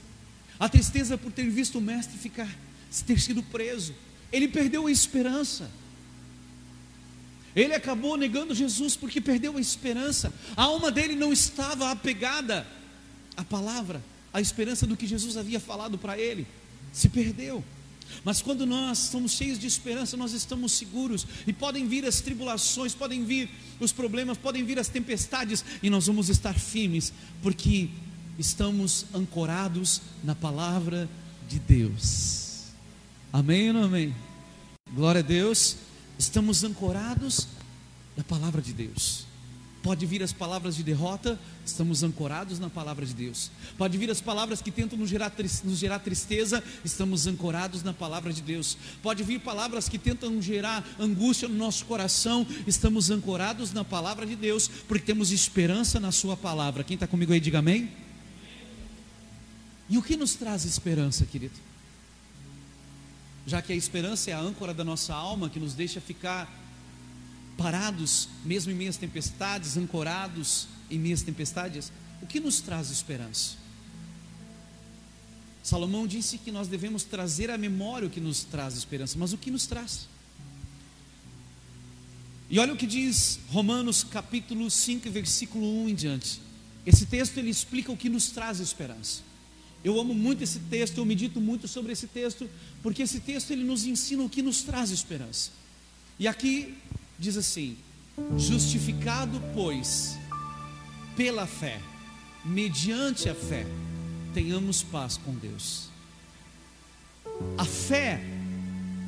A 0.58 0.68
tristeza 0.68 1.18
por 1.18 1.32
ter 1.32 1.48
visto 1.50 1.78
o 1.78 1.80
mestre 1.80 2.16
ficar, 2.16 2.48
ter 3.06 3.20
sido 3.20 3.42
preso. 3.42 3.94
Ele 4.32 4.48
perdeu 4.48 4.86
a 4.86 4.90
esperança. 4.90 5.70
Ele 7.54 7.74
acabou 7.74 8.16
negando 8.16 8.54
Jesus 8.54 8.96
porque 8.96 9.20
perdeu 9.20 9.56
a 9.56 9.60
esperança. 9.60 10.32
A 10.56 10.64
alma 10.64 10.90
dele 10.90 11.14
não 11.14 11.32
estava 11.32 11.90
apegada 11.90 12.66
à 13.36 13.44
palavra 13.44 14.02
a 14.34 14.40
esperança 14.40 14.84
do 14.84 14.96
que 14.96 15.06
Jesus 15.06 15.36
havia 15.36 15.60
falado 15.60 15.96
para 15.96 16.18
ele 16.18 16.44
se 16.92 17.08
perdeu. 17.08 17.62
Mas 18.24 18.42
quando 18.42 18.66
nós 18.66 19.04
estamos 19.04 19.32
cheios 19.32 19.58
de 19.58 19.66
esperança, 19.66 20.16
nós 20.16 20.32
estamos 20.32 20.72
seguros. 20.72 21.24
E 21.46 21.52
podem 21.52 21.86
vir 21.86 22.04
as 22.04 22.20
tribulações, 22.20 22.94
podem 22.94 23.24
vir 23.24 23.48
os 23.78 23.92
problemas, 23.92 24.36
podem 24.36 24.64
vir 24.64 24.78
as 24.78 24.88
tempestades, 24.88 25.64
e 25.80 25.88
nós 25.88 26.06
vamos 26.06 26.28
estar 26.28 26.58
firmes, 26.58 27.12
porque 27.42 27.88
estamos 28.36 29.06
ancorados 29.14 30.02
na 30.22 30.34
palavra 30.34 31.08
de 31.48 31.60
Deus. 31.60 32.64
Amém 33.32 33.68
ou 33.68 33.74
não 33.74 33.84
amém? 33.84 34.14
Glória 34.92 35.20
a 35.20 35.24
Deus. 35.24 35.76
Estamos 36.18 36.64
ancorados 36.64 37.46
na 38.16 38.24
palavra 38.24 38.60
de 38.60 38.72
Deus. 38.72 39.26
Pode 39.84 40.06
vir 40.06 40.22
as 40.22 40.32
palavras 40.32 40.76
de 40.76 40.82
derrota, 40.82 41.38
estamos 41.62 42.02
ancorados 42.02 42.58
na 42.58 42.70
palavra 42.70 43.04
de 43.04 43.12
Deus. 43.12 43.50
Pode 43.76 43.98
vir 43.98 44.10
as 44.10 44.18
palavras 44.18 44.62
que 44.62 44.70
tentam 44.70 44.98
nos 44.98 45.10
gerar, 45.10 45.30
nos 45.62 45.78
gerar 45.78 45.98
tristeza, 45.98 46.64
estamos 46.82 47.26
ancorados 47.26 47.82
na 47.82 47.92
palavra 47.92 48.32
de 48.32 48.40
Deus. 48.40 48.78
Pode 49.02 49.22
vir 49.22 49.40
palavras 49.40 49.86
que 49.86 49.98
tentam 49.98 50.40
gerar 50.40 50.82
angústia 50.98 51.48
no 51.48 51.54
nosso 51.56 51.84
coração, 51.84 52.46
estamos 52.66 53.10
ancorados 53.10 53.74
na 53.74 53.84
palavra 53.84 54.24
de 54.24 54.34
Deus, 54.34 54.68
porque 54.88 55.04
temos 55.04 55.30
esperança 55.30 56.00
na 56.00 56.10
Sua 56.10 56.34
palavra. 56.34 56.82
Quem 56.82 56.94
está 56.94 57.06
comigo 57.06 57.34
aí, 57.34 57.38
diga 57.38 57.58
amém. 57.58 57.92
E 59.90 59.98
o 59.98 60.02
que 60.02 60.16
nos 60.16 60.34
traz 60.34 60.64
esperança, 60.64 61.26
querido? 61.26 61.60
Já 63.46 63.60
que 63.60 63.70
a 63.70 63.76
esperança 63.76 64.30
é 64.30 64.32
a 64.32 64.40
âncora 64.40 64.72
da 64.72 64.82
nossa 64.82 65.12
alma, 65.12 65.50
que 65.50 65.60
nos 65.60 65.74
deixa 65.74 66.00
ficar 66.00 66.63
parados, 67.56 68.28
mesmo 68.44 68.72
em 68.72 68.74
meias 68.74 68.96
tempestades, 68.96 69.76
ancorados 69.76 70.68
em 70.90 70.98
meias 70.98 71.22
tempestades, 71.22 71.92
o 72.20 72.26
que 72.26 72.40
nos 72.40 72.60
traz 72.60 72.90
esperança? 72.90 73.56
Salomão 75.62 76.06
disse 76.06 76.36
que 76.36 76.52
nós 76.52 76.68
devemos 76.68 77.04
trazer 77.04 77.50
à 77.50 77.56
memória 77.56 78.06
o 78.06 78.10
que 78.10 78.20
nos 78.20 78.44
traz 78.44 78.76
esperança, 78.76 79.16
mas 79.18 79.32
o 79.32 79.38
que 79.38 79.50
nos 79.50 79.66
traz? 79.66 80.06
E 82.50 82.58
olha 82.58 82.74
o 82.74 82.76
que 82.76 82.86
diz 82.86 83.40
Romanos 83.48 84.04
capítulo 84.04 84.70
5, 84.70 85.10
versículo 85.10 85.66
1 85.84 85.88
em 85.88 85.94
diante. 85.94 86.40
Esse 86.84 87.06
texto 87.06 87.38
ele 87.38 87.48
explica 87.48 87.90
o 87.90 87.96
que 87.96 88.10
nos 88.10 88.28
traz 88.28 88.60
esperança. 88.60 89.22
Eu 89.82 89.98
amo 89.98 90.14
muito 90.14 90.44
esse 90.44 90.58
texto, 90.60 90.98
eu 90.98 91.04
medito 91.04 91.40
muito 91.40 91.66
sobre 91.66 91.92
esse 91.92 92.06
texto, 92.06 92.48
porque 92.82 93.02
esse 93.02 93.20
texto 93.20 93.50
ele 93.50 93.64
nos 93.64 93.86
ensina 93.86 94.22
o 94.22 94.28
que 94.28 94.42
nos 94.42 94.62
traz 94.62 94.90
esperança. 94.90 95.50
E 96.18 96.28
aqui 96.28 96.74
diz 97.18 97.36
assim: 97.36 97.76
Justificado, 98.36 99.40
pois, 99.54 100.18
pela 101.16 101.46
fé, 101.46 101.80
mediante 102.44 103.28
a 103.28 103.34
fé, 103.34 103.66
tenhamos 104.32 104.82
paz 104.82 105.16
com 105.16 105.34
Deus. 105.34 105.88
A 107.58 107.64
fé 107.64 108.20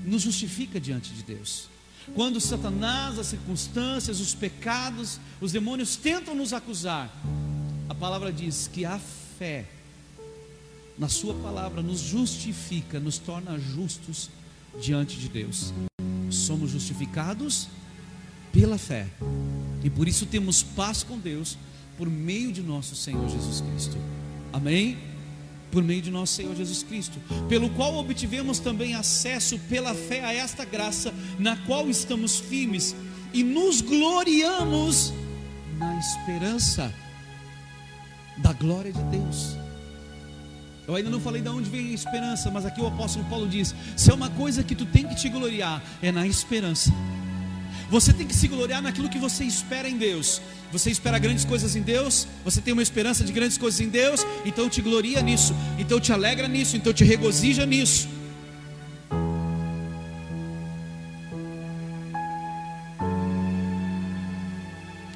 nos 0.04 0.22
justifica 0.22 0.80
diante 0.80 1.12
de 1.12 1.22
Deus. 1.22 1.68
Quando 2.14 2.40
Satanás, 2.40 3.18
as 3.18 3.26
circunstâncias, 3.26 4.20
os 4.20 4.34
pecados, 4.34 5.18
os 5.40 5.52
demônios 5.52 5.96
tentam 5.96 6.34
nos 6.34 6.52
acusar, 6.52 7.10
a 7.88 7.94
palavra 7.94 8.32
diz 8.32 8.68
que 8.72 8.84
a 8.84 8.98
fé, 9.38 9.66
na 10.96 11.08
Sua 11.08 11.34
palavra, 11.34 11.82
nos 11.82 12.00
justifica, 12.00 13.00
nos 13.00 13.18
torna 13.18 13.58
justos 13.58 14.30
diante 14.80 15.16
de 15.16 15.28
Deus. 15.28 15.72
Somos 16.30 16.70
justificados 16.70 17.68
pela 18.58 18.78
fé. 18.78 19.06
E 19.84 19.90
por 19.90 20.08
isso 20.08 20.24
temos 20.24 20.62
paz 20.62 21.02
com 21.02 21.18
Deus 21.18 21.58
por 21.98 22.08
meio 22.08 22.50
de 22.50 22.62
nosso 22.62 22.96
Senhor 22.96 23.28
Jesus 23.28 23.60
Cristo. 23.60 23.98
Amém? 24.52 24.96
por 25.68 25.82
meio 25.82 26.00
de 26.00 26.10
nosso 26.10 26.32
Senhor 26.32 26.54
Jesus 26.56 26.82
Cristo, 26.82 27.20
pelo 27.50 27.68
qual 27.70 27.96
obtivemos 27.96 28.58
também 28.58 28.94
acesso 28.94 29.58
pela 29.68 29.94
fé 29.94 30.24
a 30.24 30.32
esta 30.32 30.64
graça, 30.64 31.12
na 31.38 31.54
qual 31.66 31.90
estamos 31.90 32.38
firmes 32.38 32.96
e 33.34 33.42
nos 33.42 33.82
gloriamos 33.82 35.12
na 35.76 35.98
esperança 35.98 36.94
da 38.38 38.54
glória 38.54 38.90
de 38.90 39.02
Deus. 39.02 39.56
Eu 40.88 40.94
ainda 40.94 41.10
não 41.10 41.20
falei 41.20 41.42
de 41.42 41.48
onde 41.50 41.68
vem 41.68 41.88
a 41.90 41.94
esperança, 41.94 42.50
mas 42.50 42.64
aqui 42.64 42.80
o 42.80 42.86
apóstolo 42.86 43.26
Paulo 43.26 43.46
diz: 43.46 43.74
se 43.96 44.10
é 44.10 44.14
uma 44.14 44.30
coisa 44.30 44.62
que 44.62 44.74
tu 44.74 44.86
tem 44.86 45.06
que 45.06 45.16
te 45.16 45.28
gloriar, 45.28 45.82
é 46.00 46.10
na 46.10 46.26
esperança. 46.26 46.90
Você 47.88 48.12
tem 48.12 48.26
que 48.26 48.34
se 48.34 48.48
gloriar 48.48 48.82
naquilo 48.82 49.08
que 49.08 49.18
você 49.18 49.44
espera 49.44 49.88
em 49.88 49.96
Deus. 49.96 50.40
Você 50.72 50.90
espera 50.90 51.18
grandes 51.18 51.44
coisas 51.44 51.76
em 51.76 51.82
Deus, 51.82 52.26
você 52.44 52.60
tem 52.60 52.72
uma 52.72 52.82
esperança 52.82 53.22
de 53.22 53.32
grandes 53.32 53.56
coisas 53.56 53.80
em 53.80 53.88
Deus, 53.88 54.26
então 54.44 54.68
te 54.68 54.82
gloria 54.82 55.22
nisso, 55.22 55.54
então 55.78 56.00
te 56.00 56.12
alegra 56.12 56.48
nisso, 56.48 56.76
então 56.76 56.92
te 56.92 57.04
regozija 57.04 57.64
nisso. 57.64 58.08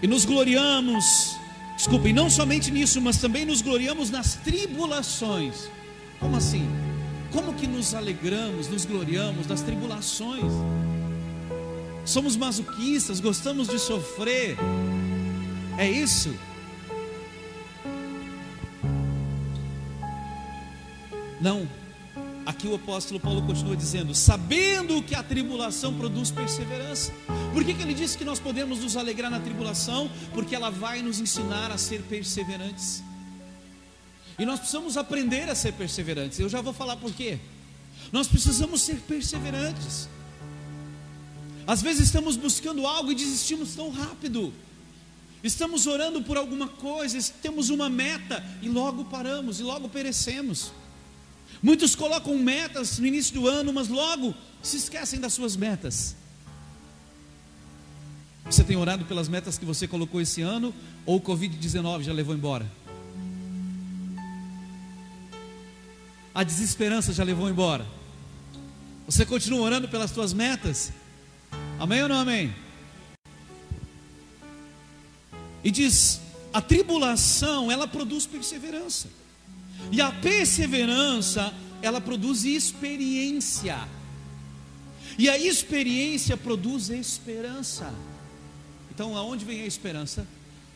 E 0.03 0.07
nos 0.07 0.25
gloriamos, 0.25 1.37
desculpem, 1.77 2.13
não 2.13 2.31
somente 2.31 2.71
nisso, 2.71 3.01
mas 3.03 3.19
também 3.19 3.45
nos 3.45 3.61
gloriamos 3.61 4.09
nas 4.09 4.37
tribulações. 4.37 5.69
Como 6.19 6.37
assim? 6.37 6.67
Como 7.33 7.53
que 7.55 7.67
nos 7.67 7.93
alegramos, 7.93 8.69
nos 8.69 8.85
gloriamos 8.85 9.47
das 9.47 9.61
tribulações? 9.61 10.53
Somos 12.11 12.35
masoquistas, 12.35 13.21
gostamos 13.21 13.69
de 13.69 13.79
sofrer. 13.79 14.57
É 15.79 15.89
isso? 15.89 16.35
Não. 21.41 21.69
Aqui 22.45 22.67
o 22.67 22.75
apóstolo 22.75 23.21
Paulo 23.21 23.47
continua 23.47 23.77
dizendo: 23.77 24.13
sabendo 24.13 25.01
que 25.05 25.15
a 25.15 25.23
tribulação 25.23 25.95
produz 25.95 26.33
perseverança. 26.33 27.13
Por 27.53 27.65
que, 27.65 27.75
que 27.75 27.83
ele 27.83 27.95
disse 27.95 28.19
que 28.19 28.25
nós 28.25 28.41
podemos 28.41 28.81
nos 28.81 28.97
alegrar 28.97 29.31
na 29.31 29.39
tribulação? 29.39 30.11
Porque 30.35 30.53
ela 30.53 30.69
vai 30.69 31.03
nos 31.03 31.21
ensinar 31.21 31.71
a 31.71 31.79
ser 31.79 32.03
perseverantes. 32.03 33.05
E 34.37 34.45
nós 34.45 34.59
precisamos 34.59 34.97
aprender 34.97 35.49
a 35.49 35.55
ser 35.55 35.75
perseverantes. 35.75 36.41
Eu 36.41 36.49
já 36.49 36.61
vou 36.61 36.73
falar 36.73 36.97
por 36.97 37.13
quê. 37.13 37.39
Nós 38.11 38.27
precisamos 38.27 38.83
ser 38.83 38.97
perseverantes. 38.97 40.09
Às 41.71 41.83
vezes 41.83 42.07
estamos 42.07 42.37
buscando 42.37 42.85
algo 42.85 43.13
e 43.13 43.15
desistimos 43.15 43.77
tão 43.77 43.91
rápido. 43.91 44.53
Estamos 45.41 45.87
orando 45.87 46.21
por 46.21 46.37
alguma 46.37 46.67
coisa, 46.67 47.17
temos 47.41 47.71
uma 47.71 47.89
meta 47.89 48.45
e 48.61 48.69
logo 48.69 49.05
paramos 49.05 49.61
e 49.61 49.63
logo 49.63 49.89
perecemos. 49.89 50.73
Muitos 51.63 51.95
colocam 51.95 52.37
metas 52.37 52.99
no 52.99 53.07
início 53.07 53.33
do 53.35 53.47
ano, 53.47 53.73
mas 53.73 53.87
logo 53.87 54.35
se 54.61 54.79
esquecem 54.79 55.21
das 55.21 55.33
suas 55.33 55.55
metas. 55.55 56.17
Você 58.47 58.65
tem 58.65 58.77
orado 58.77 59.05
pelas 59.05 59.29
metas 59.29 59.57
que 59.57 59.65
você 59.65 59.87
colocou 59.87 60.21
esse 60.21 60.43
ano 60.43 60.75
ou 61.07 61.19
o 61.19 61.21
Covid-19 61.21 62.03
já 62.03 62.13
levou 62.13 62.35
embora? 62.35 62.69
A 66.35 66.43
desesperança 66.43 67.13
já 67.13 67.23
levou 67.23 67.49
embora? 67.49 67.87
Você 69.07 69.25
continua 69.25 69.61
orando 69.61 69.87
pelas 69.87 70.11
suas 70.11 70.33
metas? 70.33 70.93
Amém 71.81 72.03
ou 72.03 72.11
não 72.11 72.17
amém? 72.17 72.55
E 75.65 75.71
diz: 75.71 76.21
a 76.53 76.61
tribulação 76.61 77.73
ela 77.73 77.89
produz 77.89 78.27
perseverança, 78.27 79.09
e 79.91 79.99
a 79.99 80.13
perseverança 80.13 81.55
ela 81.81 81.99
produz 81.99 82.45
experiência, 82.45 83.89
e 85.19 85.27
a 85.27 85.39
experiência 85.39 86.37
produz 86.37 86.91
esperança. 86.91 87.91
Então, 88.91 89.17
aonde 89.17 89.47
vem 89.47 89.63
a 89.63 89.67
esperança? 89.67 90.27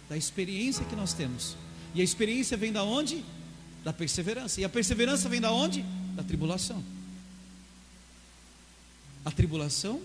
Da 0.08 0.16
experiência 0.16 0.86
que 0.86 0.96
nós 0.96 1.12
temos. 1.12 1.54
E 1.94 2.00
a 2.00 2.04
experiência 2.04 2.56
vem 2.56 2.72
da 2.72 2.82
onde? 2.82 3.22
Da 3.84 3.92
perseverança. 3.92 4.58
E 4.58 4.64
a 4.64 4.68
perseverança 4.70 5.28
vem 5.28 5.42
da 5.42 5.52
onde? 5.52 5.84
Da 6.16 6.22
tribulação. 6.22 6.82
A 9.22 9.30
tribulação 9.30 10.00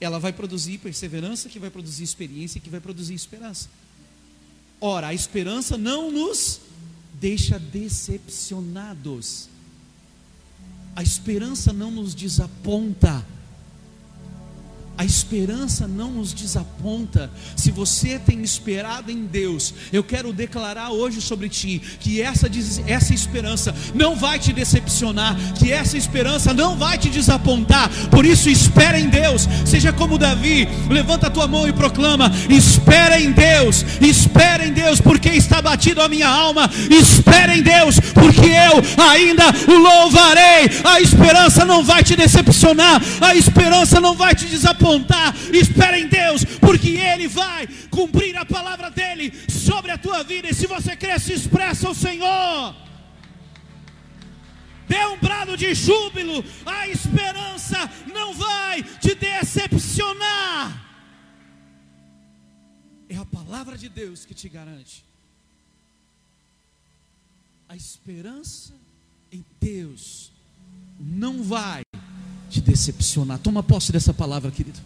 ela 0.00 0.18
vai 0.18 0.32
produzir 0.32 0.78
perseverança, 0.78 1.48
que 1.48 1.58
vai 1.58 1.70
produzir 1.70 2.04
experiência, 2.04 2.60
que 2.60 2.70
vai 2.70 2.80
produzir 2.80 3.14
esperança. 3.14 3.68
Ora, 4.80 5.08
a 5.08 5.14
esperança 5.14 5.78
não 5.78 6.10
nos 6.10 6.60
deixa 7.14 7.58
decepcionados. 7.58 9.48
A 10.94 11.02
esperança 11.02 11.72
não 11.72 11.90
nos 11.90 12.14
desaponta. 12.14 13.24
A 14.96 15.04
esperança 15.04 15.88
não 15.88 16.12
nos 16.12 16.32
desaponta. 16.32 17.28
Se 17.56 17.72
você 17.72 18.16
tem 18.16 18.42
esperado 18.42 19.10
em 19.10 19.24
Deus, 19.24 19.74
eu 19.92 20.04
quero 20.04 20.32
declarar 20.32 20.90
hoje 20.90 21.20
sobre 21.20 21.48
ti 21.48 21.82
que 21.98 22.22
essa, 22.22 22.48
essa 22.86 23.12
esperança 23.12 23.74
não 23.92 24.14
vai 24.14 24.38
te 24.38 24.52
decepcionar, 24.52 25.36
que 25.54 25.72
essa 25.72 25.98
esperança 25.98 26.54
não 26.54 26.76
vai 26.76 26.96
te 26.96 27.10
desapontar. 27.10 27.90
Por 28.08 28.24
isso, 28.24 28.48
espera 28.48 28.98
em 28.98 29.08
Deus. 29.08 29.48
Seja 29.66 29.92
como 29.92 30.16
Davi, 30.16 30.68
levanta 30.88 31.26
a 31.26 31.30
tua 31.30 31.48
mão 31.48 31.66
e 31.66 31.72
proclama: 31.72 32.30
Espera 32.48 33.20
em 33.20 33.32
Deus, 33.32 33.84
espera 34.00 34.64
em 34.64 34.72
Deus, 34.72 35.00
porque 35.00 35.30
está 35.30 35.60
batido 35.60 36.02
a 36.02 36.08
minha 36.08 36.28
alma. 36.28 36.70
Espera 36.88 37.56
em 37.56 37.62
Deus, 37.62 37.98
porque 37.98 38.46
eu 38.46 39.04
ainda 39.04 39.44
louvarei. 39.66 40.70
A 40.84 41.00
esperança 41.00 41.64
não 41.64 41.82
vai 41.82 42.04
te 42.04 42.14
decepcionar, 42.14 43.02
a 43.20 43.34
esperança 43.34 44.00
não 44.00 44.14
vai 44.14 44.36
te 44.36 44.46
desapontar 44.46 44.83
apontar, 44.84 45.34
espera 45.54 45.98
em 45.98 46.06
Deus, 46.06 46.44
porque 46.60 46.90
Ele 46.90 47.26
vai 47.26 47.66
cumprir 47.90 48.36
a 48.36 48.44
palavra 48.44 48.90
dEle 48.90 49.32
sobre 49.48 49.90
a 49.90 49.96
tua 49.98 50.22
vida. 50.22 50.48
E 50.48 50.54
se 50.54 50.66
você 50.66 50.94
crer, 50.94 51.18
se 51.18 51.32
expressa 51.32 51.88
o 51.88 51.94
Senhor. 51.94 52.76
Dê 54.86 55.02
um 55.06 55.18
brado 55.18 55.56
de 55.56 55.74
júbilo, 55.74 56.44
a 56.66 56.86
esperança 56.88 57.90
não 58.12 58.34
vai 58.34 58.82
te 58.82 59.14
decepcionar. 59.14 60.82
É 63.08 63.16
a 63.16 63.24
palavra 63.24 63.78
de 63.78 63.88
Deus 63.88 64.26
que 64.26 64.34
te 64.34 64.48
garante. 64.48 65.02
A 67.66 67.74
esperança 67.74 68.74
em 69.32 69.42
Deus 69.58 70.30
não 71.00 71.42
vai 71.42 71.82
te 72.54 72.60
decepcionar. 72.60 73.38
Toma 73.38 73.62
posse 73.62 73.90
dessa 73.90 74.14
palavra, 74.14 74.50
querido. 74.50 74.78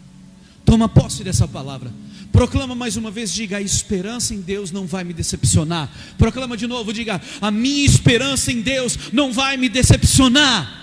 Toma 0.65 0.89
posse 0.89 1.23
dessa 1.23 1.47
palavra. 1.47 1.93
Proclama 2.31 2.73
mais 2.73 2.95
uma 2.97 3.11
vez, 3.11 3.31
diga: 3.31 3.57
a 3.57 3.61
esperança 3.61 4.33
em 4.33 4.41
Deus 4.41 4.71
não 4.71 4.87
vai 4.87 5.03
me 5.03 5.13
decepcionar. 5.13 5.89
Proclama 6.17 6.57
de 6.57 6.65
novo, 6.65 6.91
diga: 6.91 7.21
a 7.39 7.51
minha 7.51 7.85
esperança 7.85 8.51
em 8.51 8.61
Deus 8.61 9.11
não 9.13 9.31
vai 9.31 9.55
me 9.55 9.69
decepcionar. 9.69 10.77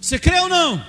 Você 0.00 0.18
crê 0.18 0.40
ou 0.40 0.48
não? 0.48 0.82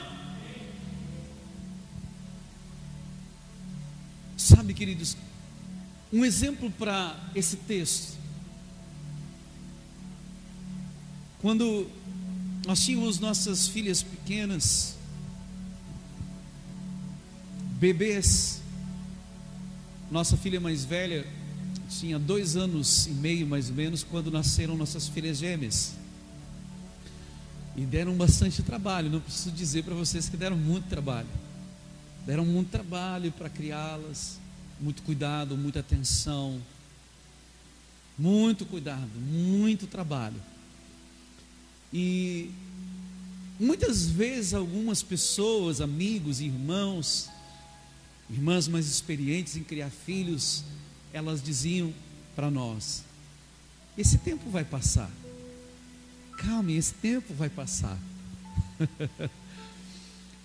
Sabe, 4.37 4.73
queridos, 4.73 5.15
um 6.11 6.23
exemplo 6.25 6.71
para 6.71 7.15
esse 7.35 7.57
texto. 7.57 8.17
Quando 11.41 11.87
nós 12.65 12.83
tínhamos 12.83 13.19
nossas 13.19 13.67
filhas 13.67 14.01
pequenas, 14.01 14.95
bebês. 17.79 18.61
Nossa 20.09 20.37
filha 20.37 20.59
mais 20.59 20.85
velha 20.85 21.27
tinha 21.89 22.17
dois 22.17 22.55
anos 22.55 23.07
e 23.07 23.11
meio, 23.11 23.45
mais 23.45 23.69
ou 23.69 23.75
menos, 23.75 24.03
quando 24.03 24.31
nasceram 24.31 24.77
nossas 24.77 25.07
filhas 25.07 25.37
gêmeas. 25.37 25.93
E 27.75 27.85
deram 27.85 28.15
bastante 28.15 28.61
trabalho, 28.61 29.09
não 29.09 29.19
preciso 29.19 29.51
dizer 29.51 29.83
para 29.83 29.95
vocês 29.95 30.29
que 30.29 30.37
deram 30.37 30.55
muito 30.55 30.87
trabalho. 30.87 31.27
Deram 32.25 32.45
muito 32.45 32.69
trabalho 32.69 33.31
para 33.31 33.49
criá-las, 33.49 34.39
muito 34.79 35.01
cuidado, 35.03 35.57
muita 35.57 35.79
atenção. 35.79 36.61
Muito 38.17 38.65
cuidado, 38.65 39.09
muito 39.19 39.87
trabalho. 39.87 40.39
E 41.93 42.49
muitas 43.59 44.07
vezes 44.07 44.55
algumas 44.55 45.03
pessoas, 45.03 45.79
amigos, 45.79 46.41
irmãos, 46.41 47.29
irmãs 48.27 48.67
mais 48.67 48.87
experientes 48.87 49.55
em 49.55 49.63
criar 49.63 49.91
filhos, 49.91 50.63
elas 51.13 51.41
diziam 51.41 51.93
para 52.35 52.49
nós: 52.49 53.03
esse 53.95 54.17
tempo 54.17 54.49
vai 54.49 54.65
passar. 54.65 55.11
Calme, 56.37 56.75
esse 56.75 56.95
tempo 56.95 57.31
vai 57.35 57.49
passar. 57.49 57.97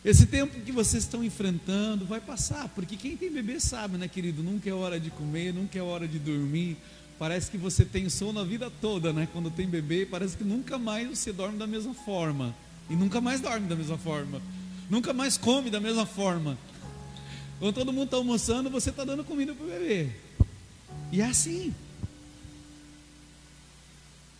esse 0.04 0.26
tempo 0.26 0.60
que 0.60 0.70
vocês 0.70 1.04
estão 1.04 1.24
enfrentando 1.24 2.04
vai 2.04 2.20
passar, 2.20 2.68
porque 2.68 2.94
quem 2.94 3.16
tem 3.16 3.32
bebê 3.32 3.58
sabe, 3.58 3.96
né, 3.96 4.06
querido? 4.06 4.42
Nunca 4.42 4.68
é 4.68 4.72
hora 4.72 5.00
de 5.00 5.10
comer, 5.10 5.54
nunca 5.54 5.78
é 5.78 5.82
hora 5.82 6.06
de 6.06 6.18
dormir, 6.18 6.76
Parece 7.18 7.50
que 7.50 7.58
você 7.58 7.84
tem 7.84 8.08
sono 8.08 8.38
a 8.38 8.44
vida 8.44 8.70
toda, 8.80 9.12
né? 9.12 9.26
Quando 9.32 9.50
tem 9.50 9.68
bebê, 9.68 10.06
parece 10.06 10.36
que 10.36 10.44
nunca 10.44 10.78
mais 10.78 11.08
você 11.08 11.32
dorme 11.32 11.58
da 11.58 11.66
mesma 11.66 11.92
forma. 11.92 12.54
E 12.88 12.94
nunca 12.94 13.20
mais 13.20 13.40
dorme 13.40 13.66
da 13.66 13.74
mesma 13.74 13.98
forma. 13.98 14.40
Nunca 14.88 15.12
mais 15.12 15.36
come 15.36 15.68
da 15.68 15.80
mesma 15.80 16.06
forma. 16.06 16.56
Quando 17.58 17.74
todo 17.74 17.92
mundo 17.92 18.04
está 18.04 18.16
almoçando, 18.16 18.70
você 18.70 18.90
está 18.90 19.04
dando 19.04 19.24
comida 19.24 19.52
para 19.52 19.66
o 19.66 19.68
bebê. 19.68 20.10
E 21.10 21.20
é 21.20 21.26
assim. 21.26 21.74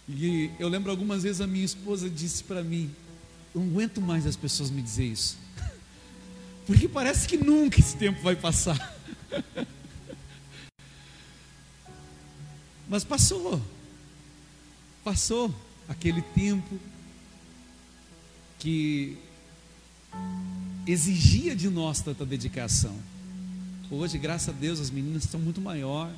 E 0.09 0.51
eu 0.59 0.69
lembro 0.69 0.91
algumas 0.91 1.25
vezes 1.25 1.41
a 1.41 1.47
minha 1.47 1.65
esposa 1.65 2.09
disse 2.09 2.45
para 2.45 2.63
mim: 2.63 2.91
Eu 3.53 3.61
não 3.61 3.69
aguento 3.69 4.01
mais 4.01 4.25
as 4.25 4.37
pessoas 4.37 4.71
me 4.71 4.81
dizer 4.81 5.05
isso. 5.05 5.37
Porque 6.65 6.87
parece 6.87 7.27
que 7.27 7.37
nunca 7.37 7.81
esse 7.81 7.97
tempo 7.97 8.23
vai 8.23 8.37
passar. 8.37 8.97
Mas 12.89 13.05
passou. 13.05 13.61
Passou 15.05 15.55
aquele 15.89 16.23
tempo 16.23 16.79
que 18.59 19.17
exigia 20.87 21.55
de 21.55 21.69
nós 21.69 22.01
tanta 22.01 22.25
dedicação. 22.25 22.97
Hoje, 23.91 24.19
graças 24.19 24.49
a 24.49 24.53
Deus, 24.53 24.81
as 24.81 24.91
meninas 24.91 25.25
estão 25.25 25.41
muito 25.41 25.61
maior. 25.61 26.13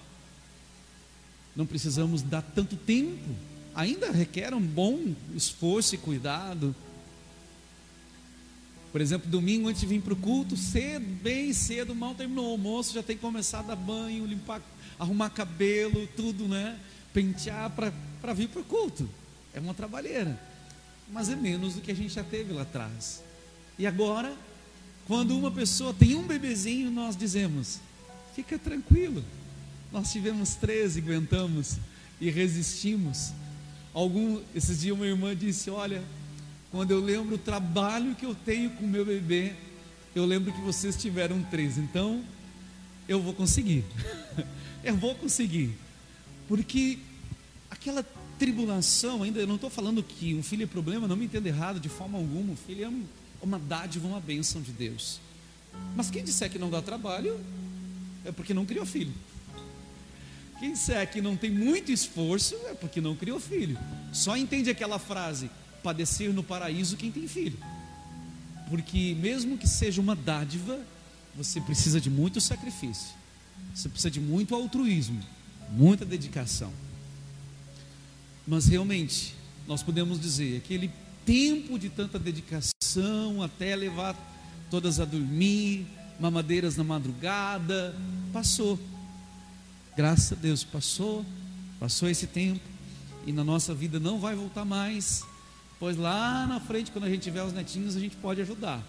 Não 1.55 1.67
precisamos 1.67 2.23
dar 2.23 2.43
tanto 2.43 2.77
tempo. 2.77 3.29
Ainda 3.75 4.11
requer 4.11 4.55
um 4.55 4.61
bom 4.61 5.15
esforço 5.35 5.95
e 5.95 5.99
cuidado. 5.99 6.75
Por 8.91 9.01
exemplo, 9.01 9.31
domingo 9.31 9.69
antes 9.69 9.81
de 9.81 9.87
vir 9.87 10.03
para 10.03 10.13
o 10.13 10.17
culto, 10.17 10.57
cedo, 10.57 11.07
bem 11.23 11.53
cedo, 11.53 11.95
mal 11.95 12.15
terminou 12.15 12.49
o 12.49 12.51
almoço, 12.51 12.93
já 12.93 13.03
tem 13.03 13.15
que 13.15 13.23
começar 13.23 13.61
a 13.61 13.63
dar 13.63 13.77
banho, 13.77 14.27
limpar, 14.27 14.61
arrumar 15.01 15.31
cabelo, 15.31 16.07
tudo, 16.15 16.47
né? 16.47 16.79
Pentear 17.13 17.71
para 17.71 18.35
vir 18.35 18.49
para 18.49 18.61
o 18.61 18.65
culto. 18.65 19.09
É 19.55 19.59
uma 19.59 19.73
trabalheira. 19.73 20.39
Mas 21.11 21.31
é 21.31 21.35
menos 21.35 21.75
do 21.75 21.81
que 21.81 21.91
a 21.91 21.97
gente 21.97 22.13
já 22.13 22.23
teve 22.23 22.53
lá 22.53 22.63
atrás. 22.63 23.23
E 23.79 23.87
agora, 23.87 24.37
quando 25.07 25.37
uma 25.37 25.51
pessoa 25.51 25.95
tem 25.95 26.15
um 26.15 26.27
bebezinho, 26.27 26.91
nós 26.91 27.17
dizemos: 27.17 27.81
fica 28.37 28.59
tranquilo. 28.59 29.25
Nós 29.91 30.13
tivemos 30.13 30.55
13, 30.55 31.01
aguentamos 31.01 31.79
e 32.21 32.31
resistimos. 32.31 33.33
Algum, 33.93 34.41
esses 34.55 34.83
dias 34.83 34.95
uma 34.95 35.07
irmã 35.07 35.35
disse: 35.35 35.71
Olha, 35.71 36.05
quando 36.71 36.91
eu 36.91 37.01
lembro 37.01 37.37
o 37.37 37.39
trabalho 37.39 38.15
que 38.15 38.27
eu 38.27 38.35
tenho 38.35 38.71
com 38.71 38.87
meu 38.87 39.05
bebê, 39.05 39.55
eu 40.15 40.27
lembro 40.27 40.53
que 40.53 40.61
vocês 40.61 40.95
tiveram 40.95 41.43
três, 41.45 41.79
então 41.79 42.23
eu 43.11 43.21
vou 43.21 43.35
conseguir. 43.35 43.85
eu 44.85 44.97
vou 44.97 45.17
conseguir. 45.17 45.77
Porque 46.47 46.97
aquela 47.69 48.05
tribulação, 48.39 49.25
ainda 49.25 49.41
eu 49.41 49.49
não 49.49 49.57
estou 49.57 49.69
falando 49.69 50.01
que 50.01 50.33
um 50.37 50.45
filho 50.45 50.63
é 50.63 50.67
problema, 50.67 51.09
não 51.09 51.17
me 51.17 51.25
entenda 51.25 51.49
errado 51.49 51.81
de 51.81 51.89
forma 51.89 52.17
alguma, 52.17 52.53
o 52.53 52.57
filho 52.57 52.85
é 52.85 53.45
uma 53.45 53.59
dádiva, 53.59 54.07
uma 54.07 54.21
bênção 54.21 54.63
de 54.63 54.71
Deus. 54.71 55.21
Mas 55.97 56.09
quem 56.09 56.23
disser 56.23 56.49
que 56.49 56.59
não 56.59 56.71
dá 56.71 56.81
trabalho, 56.81 57.41
é 58.25 58.31
porque 58.31 58.55
não 58.55 58.65
criou 58.65 58.87
filho. 58.87 59.13
Quem 60.61 60.73
disser 60.73 61.11
que 61.11 61.21
não 61.21 61.37
tem 61.37 61.51
muito 61.51 61.91
esforço, 61.91 62.55
é 62.69 62.75
porque 62.75 63.01
não 63.01 63.17
criou 63.17 63.41
filho. 63.41 63.77
Só 64.13 64.37
entende 64.37 64.71
aquela 64.71 65.01
frase: 65.01 65.51
padecer 65.83 66.33
no 66.33 66.45
paraíso 66.45 66.97
quem 66.97 67.11
tem 67.11 67.27
filho. 67.27 67.59
Porque 68.69 69.17
mesmo 69.19 69.59
que 69.59 69.67
seja 69.67 70.01
uma 70.01 70.15
dádiva, 70.15 70.79
você 71.37 71.61
precisa 71.61 72.01
de 72.01 72.11
muito 72.11 72.41
sacrifício. 72.41 73.15
Você 73.75 73.89
precisa 73.89 74.11
de 74.11 74.21
muito 74.21 74.55
altruísmo, 74.55 75.21
muita 75.71 76.05
dedicação. 76.05 76.73
Mas 78.47 78.67
realmente, 78.67 79.35
nós 79.67 79.83
podemos 79.83 80.21
dizer, 80.21 80.57
aquele 80.57 80.91
tempo 81.25 81.79
de 81.79 81.89
tanta 81.89 82.19
dedicação 82.19 83.43
até 83.43 83.77
levar 83.77 84.17
todas 84.71 84.99
a 84.99 85.05
dormir, 85.05 85.87
mamadeiras 86.19 86.77
na 86.77 86.85
madrugada, 86.85 87.95
passou. 88.33 88.79
Graças 89.97 90.33
a 90.33 90.41
Deus, 90.41 90.65
passou, 90.65 91.25
passou 91.79 92.09
esse 92.09 92.27
tempo 92.27 92.61
e 93.27 93.33
na 93.33 93.45
nossa 93.45 93.75
vida 93.75 94.01
não 94.01 94.19
vai 94.19 94.35
voltar 94.35 94.65
mais. 94.65 95.25
Pois 95.79 95.97
lá 95.97 96.47
na 96.47 96.61
frente, 96.61 96.91
quando 96.91 97.05
a 97.05 97.11
gente 97.11 97.23
tiver 97.23 97.43
os 97.43 97.53
netinhos, 97.53 97.97
a 97.97 98.01
gente 98.01 98.17
pode 98.17 98.41
ajudar, 98.41 98.85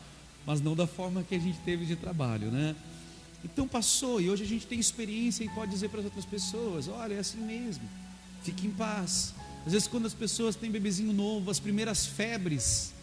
mas 0.46 0.62
não 0.62 0.76
da 0.76 0.88
forma 0.88 1.24
que 1.24 1.36
a 1.36 1.40
gente 1.40 1.58
teve 1.60 1.86
de 1.86 1.96
trabalho, 1.96 2.52
né? 2.52 2.76
Então 3.44 3.68
passou 3.68 4.22
e 4.22 4.30
hoje 4.30 4.44
a 4.44 4.48
gente 4.48 4.68
tem 4.68 4.80
experiência 4.80 5.44
e 5.44 5.50
pode 5.50 5.72
dizer 5.72 5.90
para 5.90 6.00
as 6.00 6.06
outras 6.06 6.26
pessoas: 6.26 6.88
olha, 6.88 7.16
é 7.16 7.20
assim 7.20 7.40
mesmo, 7.40 7.84
fique 8.44 8.68
em 8.68 8.72
paz. 8.72 9.34
Às 9.66 9.74
vezes, 9.74 9.88
quando 9.88 10.08
as 10.08 10.14
pessoas 10.14 10.56
têm 10.56 10.72
bebezinho 10.72 11.14
novo, 11.14 11.52
as 11.52 11.60
primeiras 11.60 12.06
febres, 12.06 12.94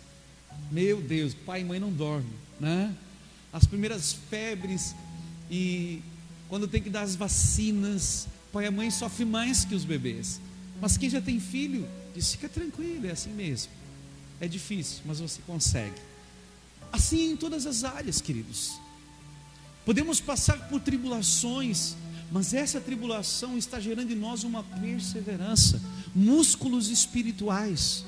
meu 0.71 1.01
Deus, 1.01 1.35
pai 1.35 1.61
e 1.61 1.65
mãe 1.65 1.79
não 1.79 1.93
dormem, 1.93 2.33
né? 2.59 2.95
As 3.53 3.65
primeiras 3.65 4.13
febres 4.13 4.95
e 5.51 6.03
quando 6.49 6.67
tem 6.67 6.83
que 6.83 6.91
dar 6.91 7.03
as 7.03 7.15
vacinas, 7.15 8.27
pai 8.53 8.67
e 8.67 8.71
mãe 8.71 8.91
sofrem 8.91 9.29
mais 9.29 9.65
que 9.65 9.75
os 9.75 9.85
bebês. 9.85 10.41
Mas 10.81 10.97
quem 10.97 11.09
já 11.09 11.21
tem 11.21 11.39
filho, 11.39 11.89
diz: 12.15 12.33
fica 12.33 12.49
tranquilo, 12.49 13.07
é 13.07 13.11
assim 13.11 13.33
mesmo. 13.33 13.73
É 14.41 14.47
difícil, 14.47 15.03
mas 15.05 15.21
você 15.21 15.41
consegue. 15.47 16.08
Assim 16.93 17.33
em 17.33 17.37
todas 17.37 17.67
as 17.67 17.85
áreas, 17.85 18.21
queridos. 18.21 18.73
Podemos 19.85 20.21
passar 20.21 20.69
por 20.69 20.81
tribulações, 20.81 21.97
mas 22.31 22.53
essa 22.53 22.81
tribulação 22.81 23.57
está 23.57 23.81
gerando 23.81 24.13
em 24.13 24.17
nós 24.17 24.45
uma 24.45 24.63
perseverança, 24.63 25.81
músculos 26.15 26.89
espirituais. 26.89 28.05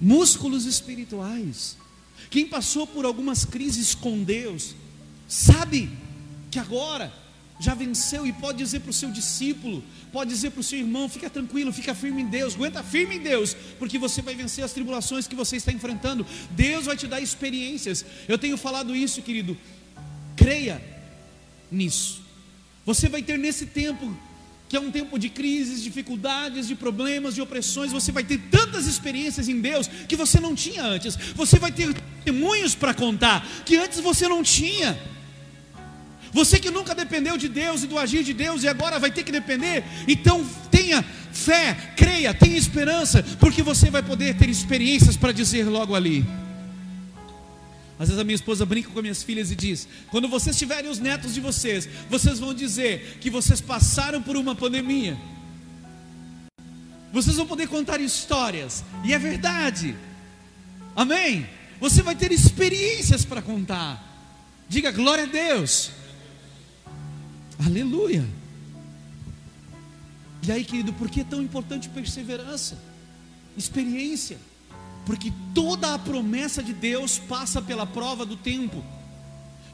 Músculos 0.00 0.66
espirituais. 0.66 1.76
Quem 2.30 2.46
passou 2.46 2.86
por 2.86 3.04
algumas 3.04 3.44
crises 3.44 3.94
com 3.94 4.22
Deus, 4.22 4.74
sabe 5.28 5.90
que 6.50 6.58
agora 6.58 7.12
já 7.58 7.74
venceu 7.74 8.26
e 8.26 8.32
pode 8.32 8.58
dizer 8.58 8.80
para 8.80 8.90
o 8.90 8.92
seu 8.92 9.10
discípulo, 9.10 9.82
pode 10.12 10.30
dizer 10.30 10.50
para 10.50 10.60
o 10.60 10.64
seu 10.64 10.78
irmão: 10.78 11.08
fica 11.08 11.30
tranquilo, 11.30 11.72
fica 11.72 11.94
firme 11.94 12.22
em 12.22 12.26
Deus, 12.26 12.54
aguenta 12.54 12.82
firme 12.82 13.16
em 13.16 13.20
Deus, 13.20 13.56
porque 13.78 13.98
você 13.98 14.20
vai 14.20 14.34
vencer 14.34 14.64
as 14.64 14.72
tribulações 14.72 15.26
que 15.26 15.34
você 15.34 15.56
está 15.56 15.72
enfrentando. 15.72 16.26
Deus 16.50 16.86
vai 16.86 16.96
te 16.96 17.06
dar 17.06 17.20
experiências. 17.20 18.04
Eu 18.28 18.38
tenho 18.38 18.56
falado 18.56 18.94
isso, 18.94 19.22
querido. 19.22 19.56
Creia 20.36 20.82
nisso. 21.70 22.22
Você 22.84 23.08
vai 23.08 23.22
ter 23.22 23.38
nesse 23.38 23.66
tempo, 23.66 24.16
que 24.68 24.76
é 24.76 24.80
um 24.80 24.90
tempo 24.90 25.18
de 25.18 25.28
crises, 25.28 25.82
dificuldades, 25.82 26.68
de 26.68 26.74
problemas, 26.74 27.34
de 27.34 27.40
opressões, 27.40 27.90
você 27.90 28.12
vai 28.12 28.22
ter 28.22 28.38
tantas 28.50 28.86
experiências 28.86 29.48
em 29.48 29.60
Deus 29.60 29.88
que 30.08 30.14
você 30.14 30.38
não 30.38 30.54
tinha 30.54 30.84
antes. 30.84 31.16
Você 31.34 31.58
vai 31.58 31.72
ter 31.72 31.92
testemunhos 31.94 32.74
para 32.74 32.92
contar 32.92 33.46
que 33.64 33.76
antes 33.76 33.98
você 34.00 34.28
não 34.28 34.42
tinha. 34.42 35.15
Você 36.36 36.58
que 36.58 36.70
nunca 36.70 36.94
dependeu 36.94 37.38
de 37.38 37.48
Deus 37.48 37.82
e 37.82 37.86
do 37.86 37.98
agir 37.98 38.22
de 38.22 38.34
Deus 38.34 38.62
e 38.62 38.68
agora 38.68 38.98
vai 38.98 39.10
ter 39.10 39.22
que 39.24 39.32
depender, 39.32 39.82
então 40.06 40.46
tenha 40.70 41.02
fé, 41.32 41.74
creia, 41.96 42.34
tenha 42.34 42.58
esperança, 42.58 43.22
porque 43.40 43.62
você 43.62 43.90
vai 43.90 44.02
poder 44.02 44.36
ter 44.36 44.50
experiências 44.50 45.16
para 45.16 45.32
dizer 45.32 45.64
logo 45.64 45.94
ali. 45.94 46.26
Às 47.98 48.08
vezes 48.08 48.20
a 48.20 48.24
minha 48.24 48.34
esposa 48.34 48.66
brinca 48.66 48.90
com 48.90 49.00
minhas 49.00 49.22
filhas 49.22 49.50
e 49.50 49.56
diz: 49.56 49.88
quando 50.10 50.28
vocês 50.28 50.58
tiverem 50.58 50.90
os 50.90 50.98
netos 50.98 51.32
de 51.32 51.40
vocês, 51.40 51.88
vocês 52.10 52.38
vão 52.38 52.52
dizer 52.52 53.16
que 53.18 53.30
vocês 53.30 53.62
passaram 53.62 54.20
por 54.20 54.36
uma 54.36 54.54
pandemia. 54.54 55.16
Vocês 57.14 57.36
vão 57.36 57.46
poder 57.46 57.66
contar 57.66 57.98
histórias, 57.98 58.84
e 59.02 59.14
é 59.14 59.18
verdade. 59.18 59.96
Amém? 60.94 61.48
Você 61.80 62.02
vai 62.02 62.14
ter 62.14 62.30
experiências 62.30 63.24
para 63.24 63.40
contar. 63.40 64.04
Diga 64.68 64.90
glória 64.90 65.24
a 65.24 65.28
Deus. 65.28 65.92
Aleluia. 67.64 68.26
E 70.46 70.52
aí, 70.52 70.64
querido, 70.64 70.92
por 70.92 71.10
que 71.10 71.22
é 71.22 71.24
tão 71.24 71.42
importante 71.42 71.88
perseverança? 71.88 72.78
Experiência. 73.56 74.38
Porque 75.04 75.32
toda 75.54 75.94
a 75.94 75.98
promessa 75.98 76.62
de 76.62 76.72
Deus 76.72 77.18
passa 77.18 77.62
pela 77.62 77.86
prova 77.86 78.26
do 78.26 78.36
tempo. 78.36 78.84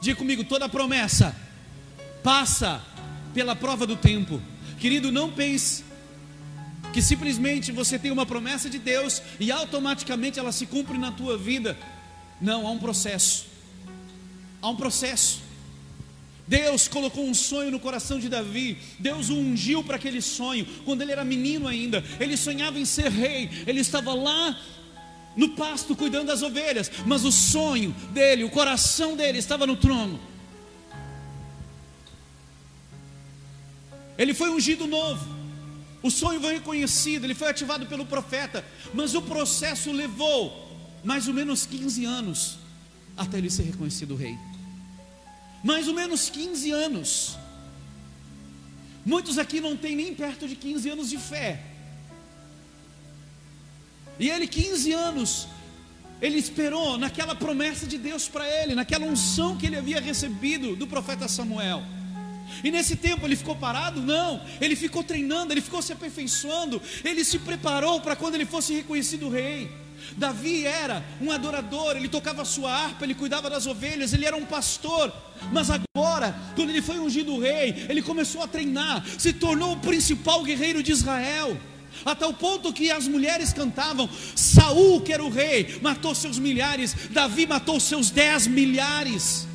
Diga 0.01 0.17
comigo, 0.17 0.45
toda 0.45 0.69
promessa 0.69 1.35
passa 2.23 2.83
pela 3.35 3.57
prova 3.57 3.87
do 3.87 3.97
tempo. 3.97 4.41
Querido, 4.79 5.11
não 5.13 5.31
pense 5.31 5.85
que 6.93 7.01
simplesmente 7.01 7.73
você 7.73 7.99
tem 7.99 8.11
uma 8.11 8.27
promessa 8.27 8.69
de 8.69 8.79
Deus 8.79 9.23
e 9.41 9.51
automaticamente 9.51 10.39
ela 10.39 10.53
se 10.53 10.67
cumpre 10.67 10.99
na 10.99 11.11
tua 11.11 11.39
vida. 11.39 11.79
Não, 12.41 12.67
há 12.67 12.71
um 12.71 12.79
processo. 12.79 13.47
Há 14.61 14.69
um 14.69 14.77
processo. 14.77 15.41
Deus 16.53 16.87
colocou 16.87 17.25
um 17.25 17.33
sonho 17.33 17.71
no 17.71 17.81
coração 17.81 18.19
de 18.21 18.29
Davi. 18.29 18.77
Deus 18.99 19.31
o 19.31 19.35
ungiu 19.35 19.83
para 19.83 19.97
aquele 19.97 20.21
sonho. 20.21 20.67
Quando 20.85 21.01
ele 21.01 21.11
era 21.11 21.25
menino 21.25 21.67
ainda, 21.67 22.05
ele 22.21 22.37
sonhava 22.37 22.79
em 22.79 22.85
ser 22.85 23.11
rei. 23.11 23.49
Ele 23.67 23.81
estava 23.81 24.13
lá 24.13 24.61
no 25.35 25.57
pasto 25.57 25.97
cuidando 25.97 26.27
das 26.27 26.43
ovelhas, 26.43 26.93
mas 27.07 27.25
o 27.25 27.33
sonho 27.33 27.91
dele, 28.13 28.45
o 28.45 28.51
coração 28.51 29.17
dele 29.17 29.39
estava 29.39 29.67
no 29.67 29.77
trono. 29.77 30.21
Ele 34.19 34.35
foi 34.35 34.51
ungido 34.51 34.87
novo. 34.87 35.27
O 36.03 36.11
sonho 36.11 36.39
foi 36.39 36.53
reconhecido, 36.53 37.25
ele 37.25 37.35
foi 37.35 37.49
ativado 37.49 37.87
pelo 37.87 38.05
profeta, 38.05 38.63
mas 38.93 39.15
o 39.15 39.23
processo 39.23 39.91
levou 39.91 40.71
mais 41.03 41.27
ou 41.29 41.33
menos 41.33 41.65
15 41.65 42.05
anos 42.05 42.59
até 43.17 43.39
ele 43.39 43.49
ser 43.49 43.63
reconhecido 43.63 44.15
rei. 44.15 44.37
Mais 45.63 45.87
ou 45.89 45.95
menos 45.95 46.29
15 46.29 46.71
anos. 46.71 47.37
Muitos 49.05 49.39
aqui 49.39 49.61
não 49.61 49.77
têm 49.77 49.97
nem 49.97 50.15
perto 50.15 50.47
de 50.47 50.57
15 50.57 50.91
anos 50.91 51.11
de 51.11 51.19
fé. 51.19 51.61
E 54.19 54.29
ele, 54.31 54.47
15 54.47 54.93
anos, 54.93 55.49
ele 56.21 56.39
esperou 56.39 56.97
naquela 56.97 57.35
promessa 57.35 57.87
de 57.87 57.99
Deus 57.99 58.29
para 58.29 58.47
ele, 58.47 58.75
naquela 58.75 59.07
unção 59.07 59.57
que 59.57 59.67
ele 59.67 59.77
havia 59.77 60.01
recebido 60.01 60.77
do 60.77 60.87
profeta 60.87 61.27
Samuel. 61.27 61.83
E 62.63 62.71
nesse 62.71 62.97
tempo 62.97 63.27
ele 63.27 63.35
ficou 63.35 63.57
parado? 63.57 64.01
Não, 64.01 64.41
ele 64.61 64.77
ficou 64.77 65.03
treinando, 65.03 65.53
ele 65.53 65.61
ficou 65.61 65.83
se 65.83 65.93
aperfeiçoando, 65.93 66.81
ele 67.05 67.25
se 67.25 67.39
preparou 67.39 68.01
para 68.01 68.15
quando 68.15 68.35
ele 68.35 68.47
fosse 68.47 68.73
reconhecido 68.73 69.29
rei. 69.29 69.82
Davi 70.17 70.67
era 70.67 71.05
um 71.21 71.31
adorador, 71.31 71.97
ele 71.97 72.09
tocava 72.09 72.45
sua 72.45 72.73
harpa, 72.73 73.05
ele 73.05 73.15
cuidava 73.15 73.49
das 73.49 73.67
ovelhas, 73.67 74.13
ele 74.13 74.27
era 74.27 74.37
um 74.37 74.45
pastor. 74.45 75.13
Mas 75.53 75.69
agora, 75.71 76.35
quando 76.55 76.71
ele 76.71 76.83
foi 76.83 76.99
ungido 76.99 77.39
rei, 77.39 77.87
ele 77.89 78.03
começou 78.03 78.43
a 78.43 78.49
treinar, 78.49 79.05
se 79.19 79.33
tornou 79.33 79.73
o 79.73 79.81
principal 79.81 80.43
guerreiro 80.43 80.83
de 80.83 80.93
Israel. 80.93 81.57
A 82.05 82.15
tal 82.15 82.33
ponto 82.33 82.73
que 82.73 82.91
as 82.91 83.07
mulheres 83.07 83.53
cantavam: 83.53 84.09
Saul, 84.35 85.01
que 85.01 85.13
era 85.13 85.23
o 85.23 85.31
rei, 85.31 85.79
matou 85.83 86.15
seus 86.15 86.39
milhares, 86.39 86.95
Davi 87.11 87.47
matou 87.47 87.79
seus 87.79 88.11
dez 88.11 88.47
milhares. 88.47 89.47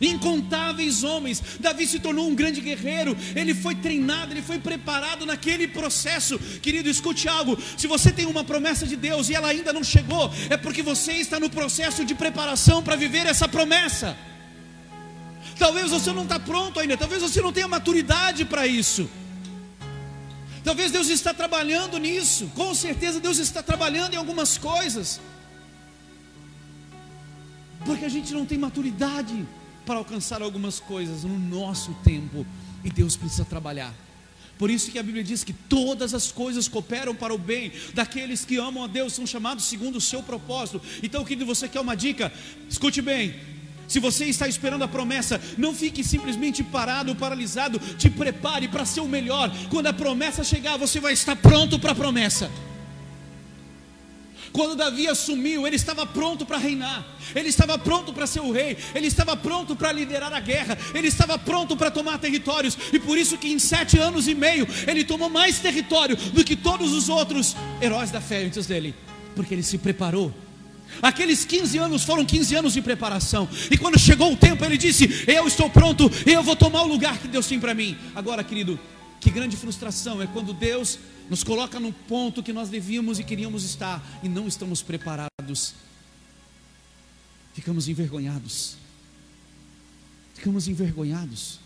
Incontáveis 0.00 1.02
homens, 1.02 1.42
Davi 1.58 1.86
se 1.86 1.98
tornou 1.98 2.28
um 2.28 2.34
grande 2.34 2.60
guerreiro, 2.60 3.16
ele 3.34 3.54
foi 3.54 3.74
treinado, 3.74 4.32
ele 4.32 4.42
foi 4.42 4.58
preparado 4.58 5.24
naquele 5.24 5.66
processo. 5.66 6.38
Querido, 6.60 6.88
escute 6.88 7.28
algo: 7.28 7.58
se 7.76 7.86
você 7.86 8.12
tem 8.12 8.26
uma 8.26 8.44
promessa 8.44 8.86
de 8.86 8.96
Deus 8.96 9.28
e 9.28 9.34
ela 9.34 9.48
ainda 9.48 9.72
não 9.72 9.82
chegou, 9.82 10.30
é 10.50 10.56
porque 10.56 10.82
você 10.82 11.12
está 11.12 11.40
no 11.40 11.48
processo 11.48 12.04
de 12.04 12.14
preparação 12.14 12.82
para 12.82 12.96
viver 12.96 13.26
essa 13.26 13.48
promessa. 13.48 14.16
Talvez 15.58 15.90
você 15.90 16.12
não 16.12 16.24
está 16.24 16.38
pronto 16.38 16.78
ainda, 16.78 16.96
talvez 16.96 17.22
você 17.22 17.40
não 17.40 17.52
tenha 17.52 17.68
maturidade 17.68 18.44
para 18.44 18.66
isso. 18.66 19.08
Talvez 20.62 20.90
Deus 20.90 21.08
está 21.08 21.32
trabalhando 21.32 21.96
nisso, 21.96 22.50
com 22.54 22.74
certeza 22.74 23.20
Deus 23.20 23.38
está 23.38 23.62
trabalhando 23.62 24.14
em 24.14 24.16
algumas 24.16 24.58
coisas, 24.58 25.20
porque 27.84 28.04
a 28.04 28.08
gente 28.08 28.34
não 28.34 28.44
tem 28.44 28.58
maturidade 28.58 29.46
para 29.86 29.96
alcançar 29.96 30.42
algumas 30.42 30.80
coisas 30.80 31.22
no 31.22 31.38
nosso 31.38 31.94
tempo 32.04 32.44
e 32.84 32.90
Deus 32.90 33.16
precisa 33.16 33.44
trabalhar. 33.44 33.94
Por 34.58 34.70
isso 34.70 34.90
que 34.90 34.98
a 34.98 35.02
Bíblia 35.02 35.22
diz 35.22 35.44
que 35.44 35.52
todas 35.52 36.14
as 36.14 36.32
coisas 36.32 36.66
cooperam 36.66 37.14
para 37.14 37.32
o 37.32 37.38
bem 37.38 37.72
daqueles 37.94 38.44
que 38.44 38.56
amam 38.56 38.84
a 38.84 38.86
Deus, 38.86 39.12
são 39.12 39.26
chamados 39.26 39.64
segundo 39.64 39.96
o 39.96 40.00
seu 40.00 40.22
propósito. 40.22 40.80
Então, 41.02 41.24
querido, 41.24 41.46
você 41.46 41.68
quer 41.68 41.80
uma 41.80 41.94
dica? 41.94 42.32
Escute 42.68 43.00
bem. 43.02 43.34
Se 43.86 44.00
você 44.00 44.24
está 44.24 44.48
esperando 44.48 44.82
a 44.82 44.88
promessa, 44.88 45.40
não 45.56 45.74
fique 45.74 46.02
simplesmente 46.02 46.64
parado, 46.64 47.14
paralisado. 47.14 47.78
Te 47.78 48.10
prepare 48.10 48.66
para 48.66 48.84
ser 48.84 49.00
o 49.00 49.06
melhor. 49.06 49.50
Quando 49.70 49.86
a 49.86 49.92
promessa 49.92 50.42
chegar, 50.42 50.76
você 50.76 50.98
vai 50.98 51.12
estar 51.12 51.36
pronto 51.36 51.78
para 51.78 51.92
a 51.92 51.94
promessa. 51.94 52.50
Quando 54.52 54.76
Davi 54.76 55.08
assumiu, 55.08 55.66
ele 55.66 55.76
estava 55.76 56.06
pronto 56.06 56.46
para 56.46 56.58
reinar, 56.58 57.06
ele 57.34 57.48
estava 57.48 57.78
pronto 57.78 58.12
para 58.12 58.26
ser 58.26 58.40
o 58.40 58.52
rei, 58.52 58.76
ele 58.94 59.06
estava 59.06 59.36
pronto 59.36 59.76
para 59.76 59.92
liderar 59.92 60.32
a 60.32 60.40
guerra, 60.40 60.78
ele 60.94 61.08
estava 61.08 61.38
pronto 61.38 61.76
para 61.76 61.90
tomar 61.90 62.18
territórios, 62.18 62.76
e 62.92 62.98
por 62.98 63.18
isso 63.18 63.36
que 63.38 63.48
em 63.48 63.58
sete 63.58 63.98
anos 63.98 64.28
e 64.28 64.34
meio 64.34 64.66
ele 64.86 65.04
tomou 65.04 65.28
mais 65.28 65.58
território 65.58 66.16
do 66.16 66.44
que 66.44 66.56
todos 66.56 66.92
os 66.92 67.08
outros 67.08 67.56
heróis 67.80 68.10
da 68.10 68.20
fé 68.20 68.44
antes 68.44 68.66
dele, 68.66 68.94
porque 69.34 69.54
ele 69.54 69.62
se 69.62 69.78
preparou. 69.78 70.32
Aqueles 71.02 71.44
15 71.44 71.78
anos 71.78 72.04
foram 72.04 72.24
15 72.24 72.54
anos 72.54 72.72
de 72.72 72.80
preparação, 72.80 73.48
e 73.70 73.76
quando 73.76 73.98
chegou 73.98 74.32
o 74.32 74.36
tempo, 74.36 74.64
ele 74.64 74.78
disse: 74.78 75.24
Eu 75.26 75.46
estou 75.46 75.68
pronto, 75.68 76.10
eu 76.24 76.42
vou 76.42 76.56
tomar 76.56 76.82
o 76.82 76.86
lugar 76.86 77.18
que 77.18 77.28
Deus 77.28 77.46
tem 77.46 77.60
para 77.60 77.74
mim. 77.74 77.96
Agora, 78.14 78.42
querido, 78.42 78.78
que 79.26 79.30
grande 79.32 79.56
frustração 79.56 80.22
é 80.22 80.26
quando 80.28 80.54
Deus 80.54 81.00
nos 81.28 81.42
coloca 81.42 81.80
no 81.80 81.92
ponto 81.92 82.44
que 82.44 82.52
nós 82.52 82.68
devíamos 82.68 83.18
e 83.18 83.24
queríamos 83.24 83.64
estar 83.64 84.00
e 84.22 84.28
não 84.28 84.46
estamos 84.46 84.82
preparados. 84.82 85.74
Ficamos 87.52 87.88
envergonhados. 87.88 88.76
Ficamos 90.32 90.68
envergonhados. 90.68 91.58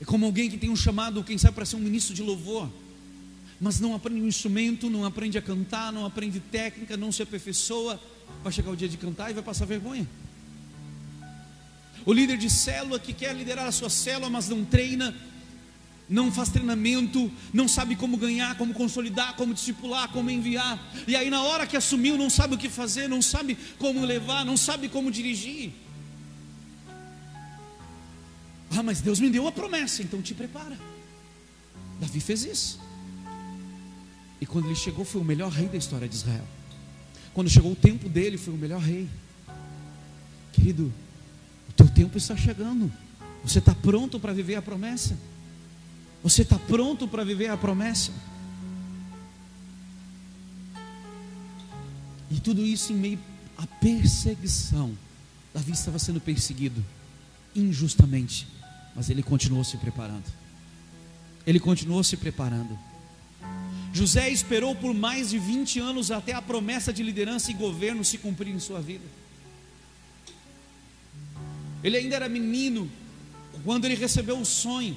É 0.00 0.06
como 0.06 0.24
alguém 0.24 0.48
que 0.48 0.56
tem 0.56 0.70
um 0.70 0.76
chamado, 0.76 1.22
quem 1.22 1.36
sabe, 1.36 1.54
para 1.54 1.66
ser 1.66 1.76
um 1.76 1.80
ministro 1.80 2.14
de 2.14 2.22
louvor, 2.22 2.70
mas 3.60 3.78
não 3.78 3.94
aprende 3.94 4.22
um 4.22 4.28
instrumento, 4.28 4.88
não 4.88 5.04
aprende 5.04 5.36
a 5.36 5.42
cantar, 5.42 5.92
não 5.92 6.06
aprende 6.06 6.40
técnica, 6.40 6.96
não 6.96 7.12
se 7.12 7.22
aperfeiçoa, 7.22 8.00
vai 8.42 8.50
chegar 8.50 8.70
o 8.70 8.76
dia 8.76 8.88
de 8.88 8.96
cantar 8.96 9.30
e 9.30 9.34
vai 9.34 9.42
passar 9.42 9.66
vergonha. 9.66 10.08
O 12.08 12.12
líder 12.14 12.38
de 12.38 12.48
célula 12.48 12.98
que 12.98 13.12
quer 13.12 13.36
liderar 13.36 13.66
a 13.66 13.70
sua 13.70 13.90
célula, 13.90 14.30
mas 14.30 14.48
não 14.48 14.64
treina, 14.64 15.14
não 16.08 16.32
faz 16.32 16.48
treinamento, 16.48 17.30
não 17.52 17.68
sabe 17.68 17.96
como 17.96 18.16
ganhar, 18.16 18.56
como 18.56 18.72
consolidar, 18.72 19.36
como 19.36 19.52
discipular, 19.52 20.08
como 20.08 20.30
enviar. 20.30 20.82
E 21.06 21.14
aí, 21.14 21.28
na 21.28 21.42
hora 21.42 21.66
que 21.66 21.76
assumiu, 21.76 22.16
não 22.16 22.30
sabe 22.30 22.54
o 22.54 22.58
que 22.58 22.70
fazer, 22.70 23.10
não 23.10 23.20
sabe 23.20 23.58
como 23.78 24.02
levar, 24.06 24.42
não 24.42 24.56
sabe 24.56 24.88
como 24.88 25.10
dirigir. 25.10 25.70
Ah, 28.70 28.82
mas 28.82 29.02
Deus 29.02 29.20
me 29.20 29.28
deu 29.28 29.46
a 29.46 29.52
promessa, 29.52 30.02
então 30.02 30.22
te 30.22 30.32
prepara. 30.32 30.78
Davi 32.00 32.20
fez 32.20 32.42
isso. 32.42 32.80
E 34.40 34.46
quando 34.46 34.64
ele 34.64 34.76
chegou, 34.76 35.04
foi 35.04 35.20
o 35.20 35.24
melhor 35.24 35.52
rei 35.52 35.68
da 35.68 35.76
história 35.76 36.08
de 36.08 36.14
Israel. 36.14 36.48
Quando 37.34 37.50
chegou 37.50 37.72
o 37.72 37.76
tempo 37.76 38.08
dele, 38.08 38.38
foi 38.38 38.54
o 38.54 38.56
melhor 38.56 38.80
rei. 38.80 39.06
Querido, 40.54 40.90
teu 41.78 41.88
tempo 41.88 42.18
está 42.18 42.36
chegando. 42.36 42.92
Você 43.44 43.60
está 43.60 43.72
pronto 43.72 44.18
para 44.18 44.32
viver 44.32 44.56
a 44.56 44.62
promessa? 44.62 45.16
Você 46.24 46.42
está 46.42 46.58
pronto 46.58 47.06
para 47.06 47.24
viver 47.24 47.48
a 47.48 47.56
promessa? 47.56 48.12
E 52.30 52.40
tudo 52.40 52.66
isso 52.66 52.92
em 52.92 52.96
meio 52.96 53.18
à 53.56 53.64
perseguição. 53.66 54.92
Davi 55.54 55.70
estava 55.70 55.98
sendo 56.00 56.20
perseguido 56.20 56.84
injustamente, 57.54 58.48
mas 58.94 59.08
ele 59.08 59.22
continuou 59.22 59.62
se 59.62 59.76
preparando. 59.76 60.26
Ele 61.46 61.60
continuou 61.60 62.02
se 62.02 62.16
preparando. 62.16 62.76
José 63.92 64.28
esperou 64.28 64.74
por 64.74 64.92
mais 64.92 65.30
de 65.30 65.38
20 65.38 65.78
anos 65.78 66.10
até 66.10 66.32
a 66.32 66.42
promessa 66.42 66.92
de 66.92 67.02
liderança 67.02 67.50
e 67.50 67.54
governo 67.54 68.04
se 68.04 68.18
cumprir 68.18 68.54
em 68.54 68.58
sua 68.58 68.80
vida. 68.80 69.04
Ele 71.82 71.96
ainda 71.96 72.16
era 72.16 72.28
menino 72.28 72.90
quando 73.64 73.84
ele 73.84 73.94
recebeu 73.94 74.38
o 74.38 74.44
sonho. 74.44 74.96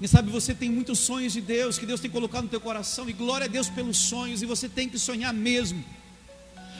E 0.00 0.06
sabe, 0.06 0.30
você 0.30 0.54
tem 0.54 0.70
muitos 0.70 0.98
sonhos 1.00 1.32
de 1.32 1.40
Deus 1.40 1.78
que 1.78 1.86
Deus 1.86 2.00
tem 2.00 2.10
colocado 2.10 2.44
no 2.44 2.48
teu 2.48 2.60
coração, 2.60 3.08
e 3.08 3.12
glória 3.12 3.46
a 3.46 3.48
Deus 3.48 3.68
pelos 3.68 3.96
sonhos, 3.96 4.42
e 4.42 4.46
você 4.46 4.68
tem 4.68 4.88
que 4.88 4.98
sonhar 4.98 5.34
mesmo. 5.34 5.84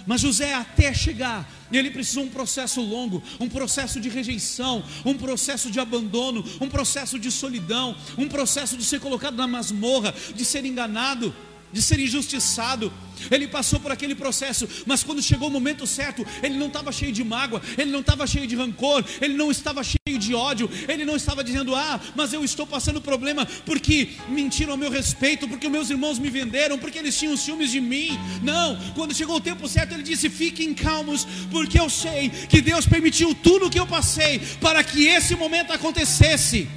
Mas 0.07 0.22
José, 0.22 0.55
até 0.55 0.94
chegar, 0.94 1.46
ele 1.70 1.90
precisou 1.90 2.24
um 2.24 2.31
processo 2.31 2.81
longo, 2.81 3.22
um 3.38 3.48
processo 3.48 4.01
de 4.01 4.09
rejeição, 4.09 4.83
um 5.05 5.14
processo 5.14 5.70
de 5.70 5.79
abandono, 5.79 6.42
um 6.61 6.68
processo 6.68 7.18
de 7.18 7.31
solidão, 7.31 7.94
um 8.16 8.27
processo 8.27 8.77
de 8.77 8.85
ser 8.85 9.01
colocado 9.01 9.37
na 9.37 9.46
masmorra, 9.46 10.14
de 10.35 10.44
ser 10.44 10.64
enganado 10.64 11.35
de 11.73 11.83
ser 11.83 11.99
injustiçado. 12.01 12.93
Ele 13.31 13.49
passou 13.49 13.81
por 13.81 13.91
aquele 13.91 14.15
processo, 14.15 14.69
mas 14.87 15.03
quando 15.03 15.21
chegou 15.21 15.49
o 15.49 15.51
momento 15.51 15.87
certo, 15.87 16.25
ele 16.43 16.57
não 16.57 16.69
estava 16.69 16.93
cheio 16.93 17.13
de 17.13 17.25
mágoa, 17.25 17.61
ele 17.77 17.91
não 17.91 18.01
estava 18.01 18.27
cheio 18.27 18.47
de 18.47 18.55
rancor, 18.55 19.05
ele 19.21 19.35
não 19.35 19.51
estava 19.51 19.83
cheio 19.83 20.19
de 20.19 20.35
ódio, 20.35 20.71
ele 20.87 21.05
não 21.05 21.17
estava 21.17 21.43
dizendo: 21.43 21.75
Ah, 21.75 22.01
mas 22.15 22.33
eu 22.33 22.45
estou 22.45 22.67
passando 22.67 23.01
problema 23.01 23.47
porque 23.67 24.11
mentiram 24.29 24.73
ao 24.73 24.79
meu 24.79 24.91
respeito, 24.91 25.49
porque 25.49 25.69
meus 25.69 25.91
irmãos 25.91 26.19
me 26.19 26.31
venderam, 26.31 26.79
porque 26.79 26.99
eles 26.99 27.19
tinham 27.19 27.37
ciúmes 27.37 27.71
de 27.71 27.81
mim. 27.81 28.19
Não, 28.43 28.79
quando 28.95 29.15
chegou 29.15 29.37
o 29.37 29.41
tempo 29.41 29.69
certo, 29.69 29.95
ele 29.95 30.03
disse: 30.03 30.31
Fiquem 30.31 30.73
calmos, 30.75 31.27
porque 31.51 31.79
eu 31.79 31.91
sei 31.91 32.31
que 32.31 32.61
Deus 32.61 32.87
permitiu 32.87 33.35
tudo 33.35 33.67
o 33.67 33.71
que 33.71 33.81
eu 33.81 33.87
passei 33.87 34.39
para 34.61 34.83
que 34.85 35.07
esse 35.07 35.35
momento 35.35 35.73
acontecesse. 35.73 36.69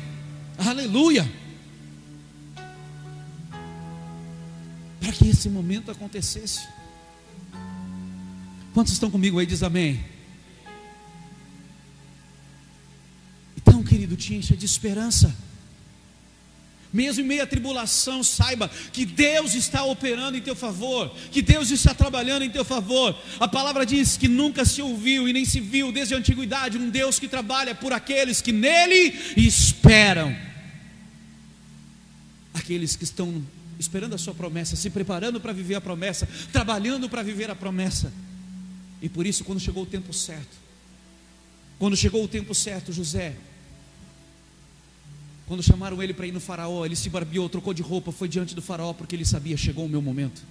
Aleluia. 0.57 1.40
Para 5.11 5.17
que 5.17 5.27
esse 5.27 5.49
momento 5.49 5.91
acontecesse. 5.91 6.65
Quantos 8.73 8.93
estão 8.93 9.11
comigo 9.11 9.39
aí? 9.39 9.45
Diz 9.45 9.61
amém. 9.61 10.01
Então, 13.57 13.83
querido, 13.83 14.15
te 14.15 14.33
encha 14.33 14.55
de 14.55 14.65
esperança. 14.65 15.35
Mesmo 16.93 17.23
em 17.23 17.27
meio 17.27 17.43
à 17.43 17.45
tribulação, 17.45 18.23
saiba 18.23 18.69
que 18.93 19.05
Deus 19.05 19.53
está 19.53 19.83
operando 19.83 20.37
em 20.37 20.41
teu 20.41 20.55
favor, 20.55 21.13
que 21.29 21.41
Deus 21.41 21.71
está 21.71 21.93
trabalhando 21.93 22.43
em 22.43 22.49
teu 22.49 22.63
favor. 22.63 23.13
A 23.37 23.49
palavra 23.49 23.85
diz 23.85 24.15
que 24.15 24.29
nunca 24.29 24.63
se 24.63 24.81
ouviu 24.81 25.27
e 25.27 25.33
nem 25.33 25.43
se 25.43 25.59
viu 25.59 25.91
desde 25.91 26.13
a 26.13 26.17
antiguidade 26.17 26.77
um 26.77 26.89
Deus 26.89 27.19
que 27.19 27.27
trabalha 27.27 27.75
por 27.75 27.91
aqueles 27.91 28.41
que 28.41 28.53
nele 28.53 29.13
esperam. 29.35 30.33
aqueles 32.53 32.95
que 32.95 33.03
estão 33.03 33.43
esperando 33.81 34.13
a 34.13 34.17
sua 34.17 34.33
promessa, 34.33 34.75
se 34.75 34.89
preparando 34.89 35.41
para 35.41 35.51
viver 35.51 35.75
a 35.75 35.81
promessa, 35.81 36.27
trabalhando 36.51 37.09
para 37.09 37.21
viver 37.21 37.49
a 37.49 37.55
promessa. 37.55 38.13
E 39.01 39.09
por 39.09 39.25
isso, 39.25 39.43
quando 39.43 39.59
chegou 39.59 39.83
o 39.83 39.85
tempo 39.85 40.13
certo, 40.13 40.55
quando 41.79 41.97
chegou 41.97 42.23
o 42.23 42.27
tempo 42.27 42.53
certo, 42.53 42.93
José, 42.93 43.35
quando 45.47 45.63
chamaram 45.63 46.01
ele 46.01 46.13
para 46.13 46.27
ir 46.27 46.31
no 46.31 46.39
faraó, 46.39 46.85
ele 46.85 46.95
se 46.95 47.09
barbeou, 47.09 47.49
trocou 47.49 47.73
de 47.73 47.81
roupa, 47.81 48.11
foi 48.11 48.29
diante 48.29 48.55
do 48.55 48.61
faraó, 48.61 48.93
porque 48.93 49.15
ele 49.15 49.25
sabia, 49.25 49.57
chegou 49.57 49.85
o 49.85 49.89
meu 49.89 50.01
momento. 50.01 50.41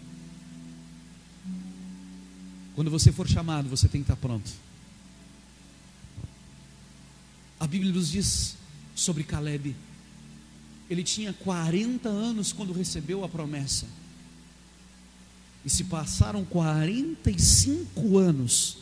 Quando 2.75 2.91
você 2.91 3.13
for 3.13 3.29
chamado, 3.29 3.69
você 3.69 3.89
tem 3.89 4.03
que 4.03 4.11
estar 4.11 4.17
pronto. 4.17 4.51
A 7.59 7.67
Bíblia 7.67 7.93
nos 7.93 8.11
diz 8.11 8.57
sobre 8.95 9.23
Caleb. 9.23 9.77
Ele 10.91 11.05
tinha 11.05 11.33
40 11.33 12.09
anos 12.09 12.53
quando 12.53 12.73
recebeu 12.73 13.23
a 13.25 13.29
promessa. 13.29 13.87
E 15.65 15.71
se 15.71 15.85
passaram 15.85 16.45
45 16.45 18.19
anos 18.19 18.79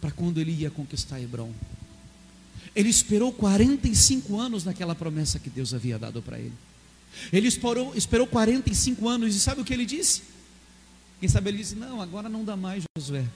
para 0.00 0.12
quando 0.12 0.38
ele 0.38 0.52
ia 0.52 0.70
conquistar 0.70 1.20
Hebron. 1.20 1.52
Ele 2.74 2.88
esperou 2.88 3.32
45 3.32 4.38
anos 4.38 4.64
naquela 4.64 4.94
promessa 4.94 5.40
que 5.40 5.50
Deus 5.50 5.74
havia 5.74 5.98
dado 5.98 6.22
para 6.22 6.38
ele. 6.38 6.54
Ele 7.32 7.48
esperou, 7.48 7.96
esperou 7.96 8.28
45 8.28 9.08
anos 9.08 9.34
e 9.34 9.40
sabe 9.40 9.60
o 9.60 9.64
que 9.64 9.74
ele 9.74 9.84
disse? 9.84 10.22
Quem 11.18 11.28
sabe 11.28 11.50
ele 11.50 11.58
disse: 11.58 11.74
Não, 11.74 12.00
agora 12.00 12.28
não 12.28 12.44
dá 12.44 12.56
mais, 12.56 12.84
Josué. 12.96 13.26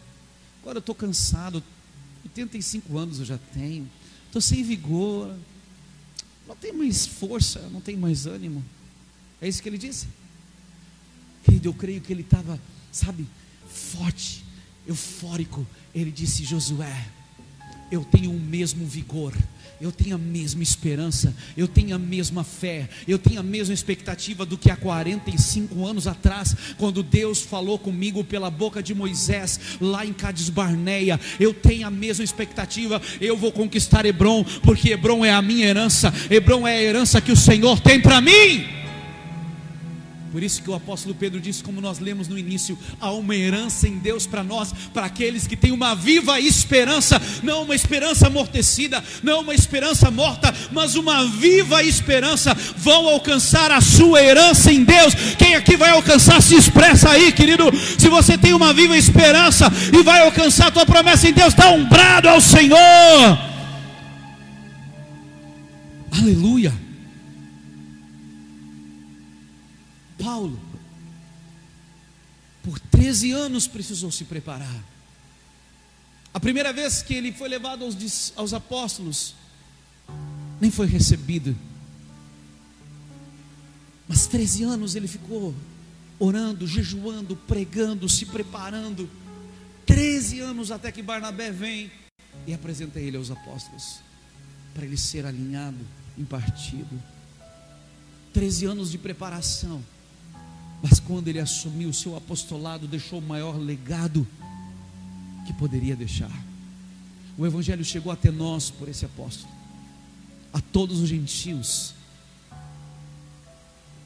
Agora 0.63 0.79
eu 0.79 0.81
estou 0.81 0.95
cansado. 0.95 1.63
85 2.25 2.97
anos 2.97 3.19
eu 3.19 3.25
já 3.25 3.39
tenho. 3.53 3.91
Estou 4.27 4.41
sem 4.41 4.63
vigor. 4.63 5.35
Não 6.47 6.57
tenho 6.57 6.77
mais 6.77 7.07
força, 7.07 7.61
não 7.71 7.81
tenho 7.81 7.99
mais 7.99 8.27
ânimo. 8.27 8.65
É 9.41 9.49
isso 9.49 9.63
que 9.63 9.69
ele 9.69 9.79
disse? 9.79 10.07
Querido, 11.45 11.69
eu 11.69 11.75
creio 11.75 12.01
que 12.01 12.13
ele 12.13 12.23
estava, 12.23 12.61
sabe, 12.93 13.27
forte, 13.69 14.45
eufórico. 14.87 15.67
Ele 15.95 16.11
disse: 16.11 16.45
Josué, 16.45 17.07
eu 17.95 18.05
tenho 18.05 18.31
o 18.31 18.41
mesmo 18.41 18.85
vigor 18.87 19.33
eu 19.81 19.93
tenho 19.93 20.15
a 20.15 20.19
mesma 20.19 20.63
esperança, 20.63 21.35
eu 21.57 21.67
tenho 21.67 21.95
a 21.95 21.99
mesma 21.99 22.45
fé, 22.45 22.89
eu 23.07 23.19
tenho 23.19 23.41
a 23.41 23.43
mesma 23.43 23.75
expectativa 23.75 24.47
do 24.47 24.57
que 24.57 24.71
há 24.71 24.77
45 24.77 25.87
anos 25.87 26.07
atrás, 26.07 26.57
quando 26.79 27.03
Deus 27.03 27.43
falou 27.43 27.79
comigo 27.79 28.25
pela 28.25 28.51
boca 28.51 28.83
de 28.83 28.95
Moisés, 28.95 29.61
lá 29.81 30.07
em 30.07 30.13
Cades 30.13 30.49
Barneia. 30.49 31.21
Eu 31.39 31.53
tenho 31.53 31.87
a 31.87 31.91
mesma 31.91 32.25
expectativa, 32.25 33.03
eu 33.21 33.37
vou 33.37 33.53
conquistar 33.53 34.07
Hebron, 34.07 34.45
porque 34.63 34.91
Hebron 34.91 35.25
é 35.25 35.33
a 35.33 35.43
minha 35.43 35.67
herança, 35.67 36.13
Hebron 36.31 36.67
é 36.67 36.77
a 36.77 36.83
herança 36.83 37.21
que 37.21 37.33
o 37.33 37.37
Senhor 37.37 37.81
tem 37.81 38.01
para 38.01 38.21
mim. 38.21 38.84
Por 40.35 40.43
isso 40.43 40.61
que 40.61 40.69
o 40.69 40.75
apóstolo 40.75 41.15
Pedro 41.15 41.41
disse, 41.41 41.63
como 41.63 41.81
nós 41.81 42.01
lemos 42.01 42.27
no 42.27 42.37
início, 42.37 42.77
há 43.01 43.13
uma 43.13 43.37
herança 43.37 43.87
em 43.87 43.99
Deus 43.99 44.27
para 44.27 44.43
nós, 44.43 44.75
para 44.93 45.07
aqueles 45.07 45.47
que 45.47 45.57
têm 45.57 45.71
uma 45.71 45.95
viva 45.95 46.41
esperança, 46.41 47.23
não 47.41 47.63
uma 47.63 47.75
esperança 47.77 48.27
amortecida, 48.27 49.01
não 49.23 49.43
uma 49.43 49.55
esperança 49.55 50.11
morta, 50.11 50.53
mas 50.73 50.97
uma 50.97 51.25
viva 51.25 51.85
esperança, 51.85 52.53
vão 52.77 53.07
alcançar 53.07 53.71
a 53.71 53.81
sua 53.81 54.21
herança 54.25 54.73
em 54.73 54.83
Deus. 54.83 55.15
Quem 55.39 55.55
aqui 55.55 55.77
vai 55.77 55.91
alcançar, 55.91 56.43
se 56.43 56.57
expressa 56.57 57.11
aí, 57.11 57.31
querido. 57.31 57.71
Se 57.97 58.09
você 58.09 58.37
tem 58.37 58.55
uma 58.55 58.73
viva 58.73 58.99
esperança 58.99 59.71
e 59.97 60.03
vai 60.03 60.21
alcançar 60.23 60.67
a 60.67 60.73
tua 60.73 60.85
promessa 60.85 61.29
em 61.29 61.33
Deus, 61.33 61.55
dá 61.55 61.71
um 61.71 61.89
brado 61.89 62.29
ao 62.29 62.41
Senhor. 62.41 63.39
Aleluia. 66.11 66.84
Paulo, 70.19 70.61
por 72.63 72.79
13 72.79 73.33
anos 73.33 73.67
precisou 73.67 74.11
se 74.11 74.25
preparar. 74.25 74.85
A 76.33 76.41
primeira 76.41 76.73
vez 76.73 77.03
que 77.03 77.15
ele 77.15 77.33
foi 77.33 77.49
levado 77.49 77.85
aos, 77.85 78.33
aos 78.35 78.53
apóstolos, 78.53 79.35
nem 80.61 80.71
foi 80.71 80.87
recebido. 80.87 81.57
Mas 84.09 84.27
13 84.27 84.65
anos 84.65 84.95
ele 84.95 85.07
ficou 85.07 85.55
orando, 86.19 86.67
jejuando, 86.67 87.37
pregando, 87.37 88.09
se 88.09 88.27
preparando. 88.27 89.09
13 89.87 90.41
anos 90.41 90.71
até 90.71 90.91
que 90.91 91.03
Barnabé 91.03 91.51
vem 91.51 91.91
e 92.47 92.55
apresenta 92.55 92.99
ele 92.99 93.17
aos 93.17 93.31
apóstolos, 93.31 94.01
para 94.73 94.85
ele 94.85 94.97
ser 94.97 95.27
alinhado, 95.27 95.79
impartido. 96.19 97.01
13 98.33 98.67
anos 98.67 98.91
de 98.91 98.99
preparação. 98.99 99.83
Mas 100.87 101.01
quando 101.01 101.29
ele 101.29 101.41
assumiu 101.41 101.89
o 101.89 101.95
seu 101.95 102.15
apostolado, 102.15 102.87
deixou 102.87 103.19
o 103.19 103.23
maior 103.23 103.57
legado 103.57 104.29
que 105.47 105.53
poderia 105.55 105.97
deixar. 105.97 106.31
O 107.39 107.47
Evangelho 107.47 107.83
chegou 107.83 108.13
até 108.13 108.31
nós 108.31 108.69
por 108.69 108.87
esse 108.87 109.03
apóstolo, 109.03 109.51
a 110.53 110.61
todos 110.61 111.01
os 111.01 111.09
gentios. 111.09 111.95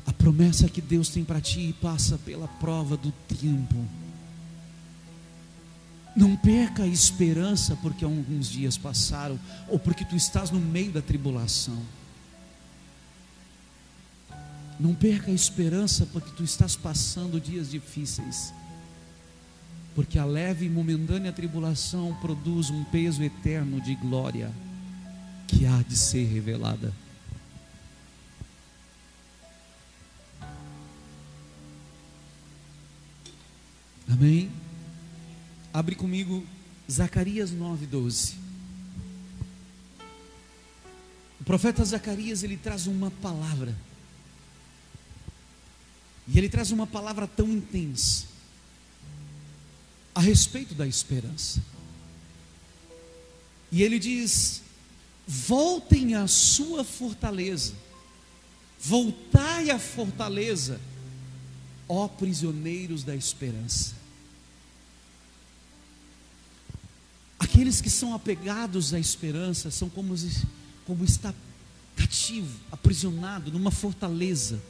A 0.06 0.12
promessa 0.12 0.68
que 0.68 0.80
Deus 0.80 1.08
tem 1.08 1.24
para 1.24 1.40
ti 1.40 1.74
passa 1.82 2.16
pela 2.16 2.46
prova 2.46 2.96
do 2.96 3.10
tempo. 3.26 3.84
Não 6.14 6.36
perca 6.36 6.84
a 6.84 6.86
esperança 6.86 7.76
porque 7.82 8.04
alguns 8.04 8.48
dias 8.48 8.78
passaram, 8.78 9.36
ou 9.66 9.80
porque 9.80 10.04
tu 10.04 10.14
estás 10.14 10.52
no 10.52 10.60
meio 10.60 10.92
da 10.92 11.02
tribulação. 11.02 11.82
Não 14.78 14.94
perca 14.94 15.30
a 15.30 15.34
esperança 15.34 16.06
porque 16.06 16.30
tu 16.36 16.44
estás 16.44 16.76
passando 16.76 17.40
dias 17.40 17.70
difíceis. 17.70 18.52
Porque 19.94 20.18
a 20.18 20.24
leve 20.24 20.66
e 20.66 20.70
momentânea 20.70 21.32
tribulação 21.32 22.16
produz 22.20 22.70
um 22.70 22.84
peso 22.84 23.22
eterno 23.22 23.80
de 23.80 23.96
glória 23.96 24.52
que 25.48 25.66
há 25.66 25.82
de 25.82 25.96
ser 25.96 26.24
revelada. 26.24 26.94
Amém? 34.08 34.50
Abre 35.72 35.96
comigo 35.96 36.46
Zacarias 36.90 37.50
9:12. 37.50 38.34
O 41.40 41.44
profeta 41.44 41.84
Zacarias 41.84 42.44
ele 42.44 42.56
traz 42.56 42.86
uma 42.86 43.10
palavra 43.10 43.74
e 46.28 46.36
ele 46.36 46.48
traz 46.48 46.70
uma 46.70 46.86
palavra 46.86 47.26
tão 47.26 47.48
intensa 47.48 48.26
a 50.14 50.20
respeito 50.20 50.74
da 50.74 50.86
esperança. 50.86 51.62
E 53.72 53.82
ele 53.82 53.98
diz: 53.98 54.62
voltem 55.26 56.14
à 56.14 56.26
sua 56.26 56.84
fortaleza, 56.84 57.72
voltai 58.78 59.70
à 59.70 59.78
fortaleza, 59.78 60.78
ó 61.88 62.06
prisioneiros 62.08 63.02
da 63.02 63.16
esperança. 63.16 63.96
Aqueles 67.38 67.80
que 67.80 67.88
são 67.88 68.12
apegados 68.12 68.92
à 68.92 68.98
esperança 68.98 69.70
são 69.70 69.88
como, 69.88 70.14
como 70.84 71.04
está 71.04 71.32
cativo, 71.96 72.58
aprisionado 72.70 73.50
numa 73.50 73.70
fortaleza 73.70 74.60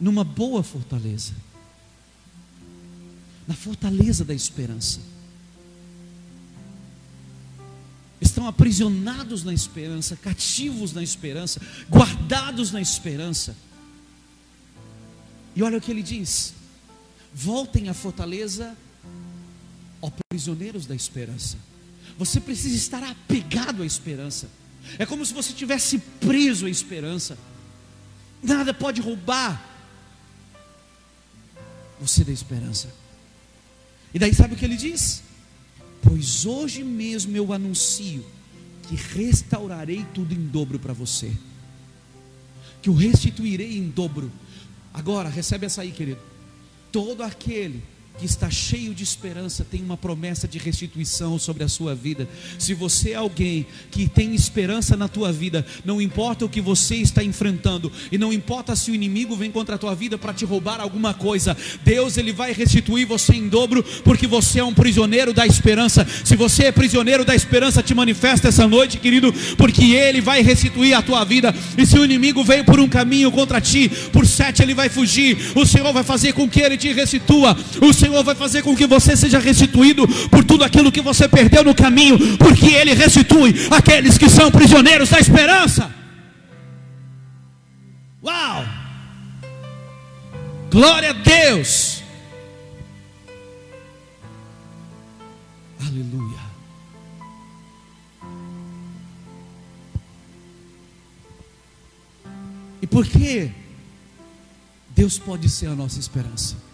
numa 0.00 0.24
boa 0.24 0.62
fortaleza 0.62 1.34
na 3.50 3.56
fortaleza 3.56 4.24
da 4.24 4.32
esperança. 4.32 5.00
Estão 8.20 8.46
aprisionados 8.46 9.42
na 9.42 9.52
esperança, 9.52 10.14
cativos 10.14 10.92
na 10.92 11.02
esperança, 11.02 11.60
guardados 11.90 12.70
na 12.70 12.80
esperança. 12.80 13.56
E 15.56 15.64
olha 15.64 15.78
o 15.78 15.80
que 15.80 15.90
ele 15.90 16.00
diz: 16.00 16.54
voltem 17.34 17.88
à 17.88 17.94
fortaleza, 17.94 18.76
ó 20.00 20.08
prisioneiros 20.28 20.86
da 20.86 20.94
esperança. 20.94 21.56
Você 22.16 22.38
precisa 22.38 22.76
estar 22.76 23.02
apegado 23.02 23.82
à 23.82 23.86
esperança. 23.86 24.48
É 24.96 25.04
como 25.04 25.26
se 25.26 25.34
você 25.34 25.52
tivesse 25.52 25.98
preso 26.20 26.66
à 26.66 26.70
esperança. 26.70 27.36
Nada 28.40 28.72
pode 28.72 29.00
roubar 29.00 29.69
você 32.00 32.24
dê 32.24 32.32
esperança. 32.32 32.88
E 34.12 34.18
daí 34.18 34.34
sabe 34.34 34.54
o 34.54 34.56
que 34.56 34.64
ele 34.64 34.76
diz? 34.76 35.22
Pois 36.02 36.46
hoje 36.46 36.82
mesmo 36.82 37.36
eu 37.36 37.52
anuncio 37.52 38.24
que 38.88 38.96
restaurarei 38.96 40.04
tudo 40.14 40.34
em 40.34 40.46
dobro 40.46 40.78
para 40.78 40.92
você. 40.92 41.30
Que 42.82 42.90
o 42.90 42.94
restituirei 42.94 43.76
em 43.76 43.88
dobro. 43.88 44.32
Agora, 44.92 45.28
recebe 45.28 45.66
essa 45.66 45.82
aí, 45.82 45.92
querido. 45.92 46.20
Todo 46.90 47.22
aquele 47.22 47.82
que 48.18 48.26
está 48.26 48.50
cheio 48.50 48.94
de 48.94 49.02
esperança, 49.02 49.66
tem 49.68 49.82
uma 49.82 49.96
promessa 49.96 50.46
de 50.46 50.58
restituição 50.58 51.38
sobre 51.38 51.64
a 51.64 51.68
sua 51.68 51.94
vida. 51.94 52.28
Se 52.58 52.74
você 52.74 53.12
é 53.12 53.14
alguém 53.14 53.66
que 53.90 54.08
tem 54.08 54.34
esperança 54.34 54.94
na 54.94 55.08
tua 55.08 55.32
vida, 55.32 55.64
não 55.86 56.02
importa 56.02 56.44
o 56.44 56.48
que 56.48 56.60
você 56.60 56.96
está 56.96 57.24
enfrentando, 57.24 57.90
e 58.12 58.18
não 58.18 58.30
importa 58.30 58.76
se 58.76 58.90
o 58.90 58.94
inimigo 58.94 59.34
vem 59.34 59.50
contra 59.50 59.76
a 59.76 59.78
tua 59.78 59.94
vida 59.94 60.18
para 60.18 60.34
te 60.34 60.44
roubar 60.44 60.80
alguma 60.80 61.14
coisa, 61.14 61.56
Deus 61.82 62.18
ele 62.18 62.32
vai 62.32 62.52
restituir 62.52 63.06
você 63.06 63.34
em 63.34 63.48
dobro, 63.48 63.82
porque 64.04 64.26
você 64.26 64.60
é 64.60 64.64
um 64.64 64.74
prisioneiro 64.74 65.32
da 65.32 65.46
esperança. 65.46 66.06
Se 66.22 66.36
você 66.36 66.64
é 66.64 66.72
prisioneiro 66.72 67.24
da 67.24 67.34
esperança, 67.34 67.82
te 67.82 67.94
manifesta 67.94 68.48
essa 68.48 68.68
noite, 68.68 68.98
querido, 68.98 69.32
porque 69.56 69.94
ele 69.94 70.20
vai 70.20 70.42
restituir 70.42 70.94
a 70.94 71.00
tua 71.00 71.24
vida. 71.24 71.54
E 71.78 71.86
se 71.86 71.98
o 71.98 72.04
inimigo 72.04 72.44
veio 72.44 72.64
por 72.64 72.78
um 72.80 72.88
caminho 72.88 73.30
contra 73.30 73.60
ti, 73.60 73.90
por 74.12 74.26
sete 74.26 74.62
ele 74.62 74.74
vai 74.74 74.90
fugir. 74.90 75.38
O 75.54 75.64
Senhor 75.64 75.90
vai 75.92 76.04
fazer 76.04 76.34
com 76.34 76.48
que 76.48 76.60
ele 76.60 76.76
te 76.76 76.92
restitua. 76.92 77.56
O 77.80 77.92
Senhor 78.00 78.24
vai 78.24 78.34
fazer 78.34 78.62
com 78.62 78.74
que 78.74 78.86
você 78.86 79.14
seja 79.14 79.38
restituído 79.38 80.08
por 80.28 80.42
tudo 80.42 80.64
aquilo 80.64 80.90
que 80.90 81.02
você 81.02 81.28
perdeu 81.28 81.62
no 81.62 81.74
caminho, 81.74 82.38
porque 82.38 82.66
Ele 82.66 82.94
restitui 82.94 83.54
aqueles 83.70 84.16
que 84.16 84.30
são 84.30 84.50
prisioneiros 84.50 85.10
da 85.10 85.20
esperança. 85.20 85.94
Uau! 88.24 88.64
Glória 90.70 91.10
a 91.10 91.12
Deus! 91.12 92.02
Aleluia. 95.86 96.40
E 102.80 102.86
por 102.86 103.06
que 103.06 103.50
Deus 104.88 105.18
pode 105.18 105.50
ser 105.50 105.66
a 105.66 105.74
nossa 105.74 105.98
esperança? 105.98 106.69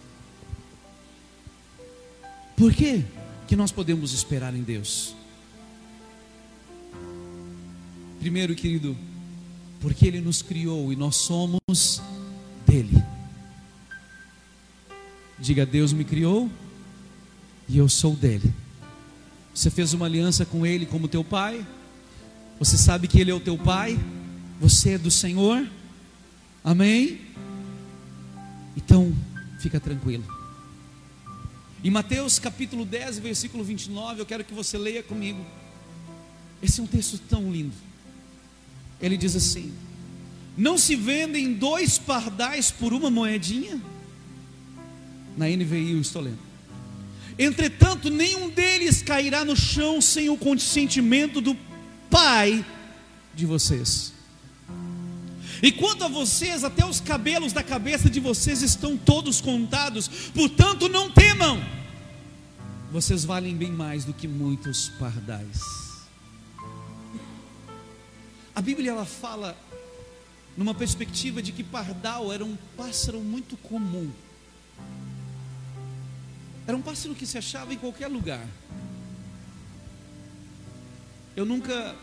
Por 2.56 2.72
que 2.72 3.04
que 3.46 3.54
nós 3.54 3.70
podemos 3.70 4.12
esperar 4.12 4.54
em 4.54 4.62
Deus? 4.62 5.14
Primeiro, 8.18 8.54
querido, 8.54 8.96
porque 9.80 10.06
Ele 10.06 10.20
nos 10.20 10.40
criou 10.40 10.92
e 10.92 10.96
nós 10.96 11.16
somos 11.16 12.02
dele. 12.66 13.04
Diga, 15.38 15.66
Deus 15.66 15.92
me 15.92 16.02
criou 16.02 16.50
e 17.68 17.76
eu 17.76 17.88
sou 17.88 18.16
dele. 18.16 18.52
Você 19.54 19.70
fez 19.70 19.92
uma 19.92 20.06
aliança 20.06 20.44
com 20.46 20.66
Ele 20.66 20.86
como 20.86 21.08
teu 21.08 21.22
pai, 21.22 21.64
você 22.58 22.78
sabe 22.78 23.06
que 23.06 23.20
Ele 23.20 23.30
é 23.30 23.34
o 23.34 23.40
teu 23.40 23.58
pai, 23.58 23.98
você 24.58 24.92
é 24.92 24.98
do 24.98 25.10
Senhor, 25.10 25.68
amém? 26.64 27.20
Então, 28.76 29.14
fica 29.60 29.78
tranquilo. 29.78 30.35
Em 31.84 31.90
Mateus 31.90 32.38
capítulo 32.38 32.84
10, 32.84 33.18
versículo 33.18 33.62
29, 33.62 34.20
eu 34.20 34.26
quero 34.26 34.44
que 34.44 34.54
você 34.54 34.78
leia 34.78 35.02
comigo. 35.02 35.44
Esse 36.62 36.80
é 36.80 36.82
um 36.82 36.86
texto 36.86 37.18
tão 37.28 37.52
lindo. 37.52 37.74
Ele 39.00 39.16
diz 39.16 39.36
assim: 39.36 39.72
Não 40.56 40.78
se 40.78 40.96
vendem 40.96 41.52
dois 41.52 41.98
pardais 41.98 42.70
por 42.70 42.92
uma 42.92 43.10
moedinha? 43.10 43.80
Na 45.36 45.46
NVI 45.46 45.92
eu 45.92 46.00
estou 46.00 46.22
lendo. 46.22 46.38
Entretanto, 47.38 48.08
nenhum 48.08 48.48
deles 48.48 49.02
cairá 49.02 49.44
no 49.44 49.54
chão 49.54 50.00
sem 50.00 50.30
o 50.30 50.38
consentimento 50.38 51.40
do 51.40 51.56
Pai 52.08 52.64
de 53.34 53.44
vocês. 53.44 54.15
E 55.62 55.72
quanto 55.72 56.04
a 56.04 56.08
vocês, 56.08 56.64
até 56.64 56.84
os 56.84 57.00
cabelos 57.00 57.52
da 57.52 57.62
cabeça 57.62 58.10
de 58.10 58.20
vocês 58.20 58.62
estão 58.62 58.96
todos 58.96 59.40
contados, 59.40 60.08
portanto 60.34 60.88
não 60.88 61.10
temam, 61.10 61.62
vocês 62.92 63.24
valem 63.24 63.56
bem 63.56 63.70
mais 63.70 64.04
do 64.04 64.12
que 64.12 64.28
muitos 64.28 64.90
pardais. 64.90 65.60
A 68.54 68.62
Bíblia 68.62 68.90
ela 68.90 69.04
fala 69.04 69.56
numa 70.56 70.74
perspectiva 70.74 71.42
de 71.42 71.52
que 71.52 71.62
pardal 71.62 72.32
era 72.32 72.44
um 72.44 72.56
pássaro 72.76 73.20
muito 73.20 73.56
comum. 73.58 74.10
Era 76.66 76.76
um 76.76 76.82
pássaro 76.82 77.14
que 77.14 77.26
se 77.26 77.36
achava 77.36 77.74
em 77.74 77.76
qualquer 77.76 78.08
lugar. 78.08 78.46
Eu 81.36 81.44
nunca 81.44 81.94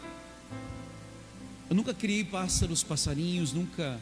eu 1.73 1.75
nunca 1.75 1.91
criei 1.91 2.23
pássaros, 2.23 2.83
passarinhos, 2.83 3.51
nunca 3.51 3.99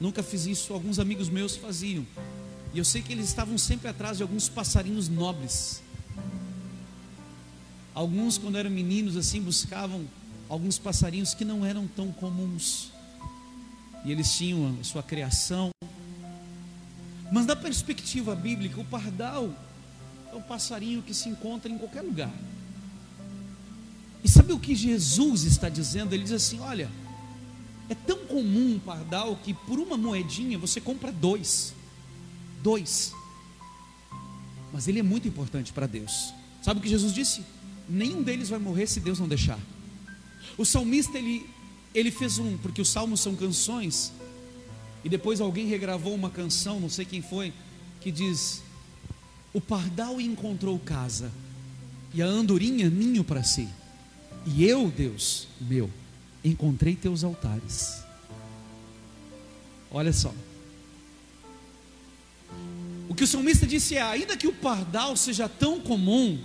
nunca 0.00 0.20
fiz 0.20 0.46
isso. 0.46 0.72
Alguns 0.72 0.98
amigos 0.98 1.28
meus 1.28 1.54
faziam. 1.54 2.04
E 2.72 2.78
eu 2.78 2.84
sei 2.84 3.00
que 3.00 3.12
eles 3.12 3.28
estavam 3.28 3.56
sempre 3.56 3.86
atrás 3.86 4.16
de 4.16 4.24
alguns 4.24 4.48
passarinhos 4.48 5.08
nobres. 5.08 5.80
Alguns, 7.94 8.36
quando 8.36 8.58
eram 8.58 8.68
meninos, 8.68 9.16
assim, 9.16 9.40
buscavam 9.40 10.04
alguns 10.48 10.76
passarinhos 10.76 11.34
que 11.34 11.44
não 11.44 11.64
eram 11.64 11.86
tão 11.86 12.10
comuns. 12.10 12.90
E 14.04 14.10
eles 14.10 14.32
tinham 14.32 14.76
a 14.80 14.82
sua 14.82 15.04
criação. 15.04 15.70
Mas 17.30 17.46
da 17.46 17.54
perspectiva 17.54 18.34
bíblica, 18.34 18.80
o 18.80 18.84
pardal 18.84 19.54
é 20.32 20.34
um 20.34 20.42
passarinho 20.42 21.00
que 21.00 21.14
se 21.14 21.28
encontra 21.28 21.70
em 21.70 21.78
qualquer 21.78 22.02
lugar. 22.02 22.34
E 24.24 24.28
sabe 24.28 24.54
o 24.54 24.58
que 24.58 24.74
Jesus 24.74 25.44
está 25.44 25.68
dizendo? 25.68 26.14
Ele 26.14 26.24
diz 26.24 26.32
assim: 26.32 26.58
olha, 26.60 26.90
é 27.88 27.94
tão 27.94 28.24
comum 28.24 28.76
um 28.76 28.78
pardal 28.78 29.36
que 29.36 29.52
por 29.52 29.78
uma 29.78 29.98
moedinha 29.98 30.58
você 30.58 30.80
compra 30.80 31.12
dois. 31.12 31.74
Dois. 32.62 33.12
Mas 34.72 34.88
ele 34.88 34.98
é 34.98 35.02
muito 35.02 35.28
importante 35.28 35.72
para 35.72 35.86
Deus. 35.86 36.32
Sabe 36.62 36.80
o 36.80 36.82
que 36.82 36.88
Jesus 36.88 37.12
disse? 37.12 37.42
Nenhum 37.86 38.22
deles 38.22 38.48
vai 38.48 38.58
morrer 38.58 38.86
se 38.86 38.98
Deus 38.98 39.20
não 39.20 39.28
deixar. 39.28 39.58
O 40.56 40.64
salmista 40.64 41.18
ele, 41.18 41.46
ele 41.94 42.10
fez 42.10 42.38
um, 42.38 42.56
porque 42.56 42.80
os 42.80 42.88
salmos 42.88 43.20
são 43.20 43.36
canções, 43.36 44.10
e 45.04 45.08
depois 45.08 45.40
alguém 45.40 45.66
regravou 45.66 46.14
uma 46.14 46.30
canção, 46.30 46.80
não 46.80 46.88
sei 46.88 47.04
quem 47.04 47.20
foi, 47.20 47.52
que 48.00 48.10
diz: 48.10 48.62
O 49.52 49.60
pardal 49.60 50.18
encontrou 50.18 50.78
casa, 50.78 51.30
e 52.14 52.22
a 52.22 52.26
andorinha 52.26 52.88
ninho 52.88 53.22
para 53.22 53.42
si. 53.42 53.68
E 54.46 54.64
eu, 54.64 54.88
Deus 54.90 55.48
meu, 55.60 55.90
encontrei 56.44 56.94
teus 56.94 57.24
altares. 57.24 58.02
Olha 59.90 60.12
só. 60.12 60.32
O 63.08 63.14
que 63.14 63.24
o 63.24 63.26
salmista 63.26 63.66
disse 63.66 63.96
é: 63.96 64.02
ainda 64.02 64.36
que 64.36 64.46
o 64.46 64.52
pardal 64.52 65.16
seja 65.16 65.48
tão 65.48 65.80
comum, 65.80 66.42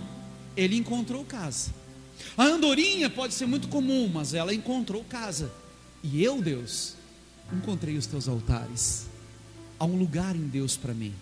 ele 0.56 0.76
encontrou 0.76 1.24
casa. 1.24 1.72
A 2.36 2.44
andorinha 2.44 3.10
pode 3.10 3.34
ser 3.34 3.46
muito 3.46 3.68
comum, 3.68 4.08
mas 4.12 4.34
ela 4.34 4.54
encontrou 4.54 5.04
casa. 5.04 5.50
E 6.02 6.22
eu, 6.22 6.40
Deus, 6.40 6.94
encontrei 7.52 7.96
os 7.96 8.06
teus 8.06 8.28
altares. 8.28 9.06
Há 9.78 9.84
um 9.84 9.96
lugar 9.96 10.36
em 10.36 10.46
Deus 10.46 10.76
para 10.76 10.94
mim. 10.94 11.14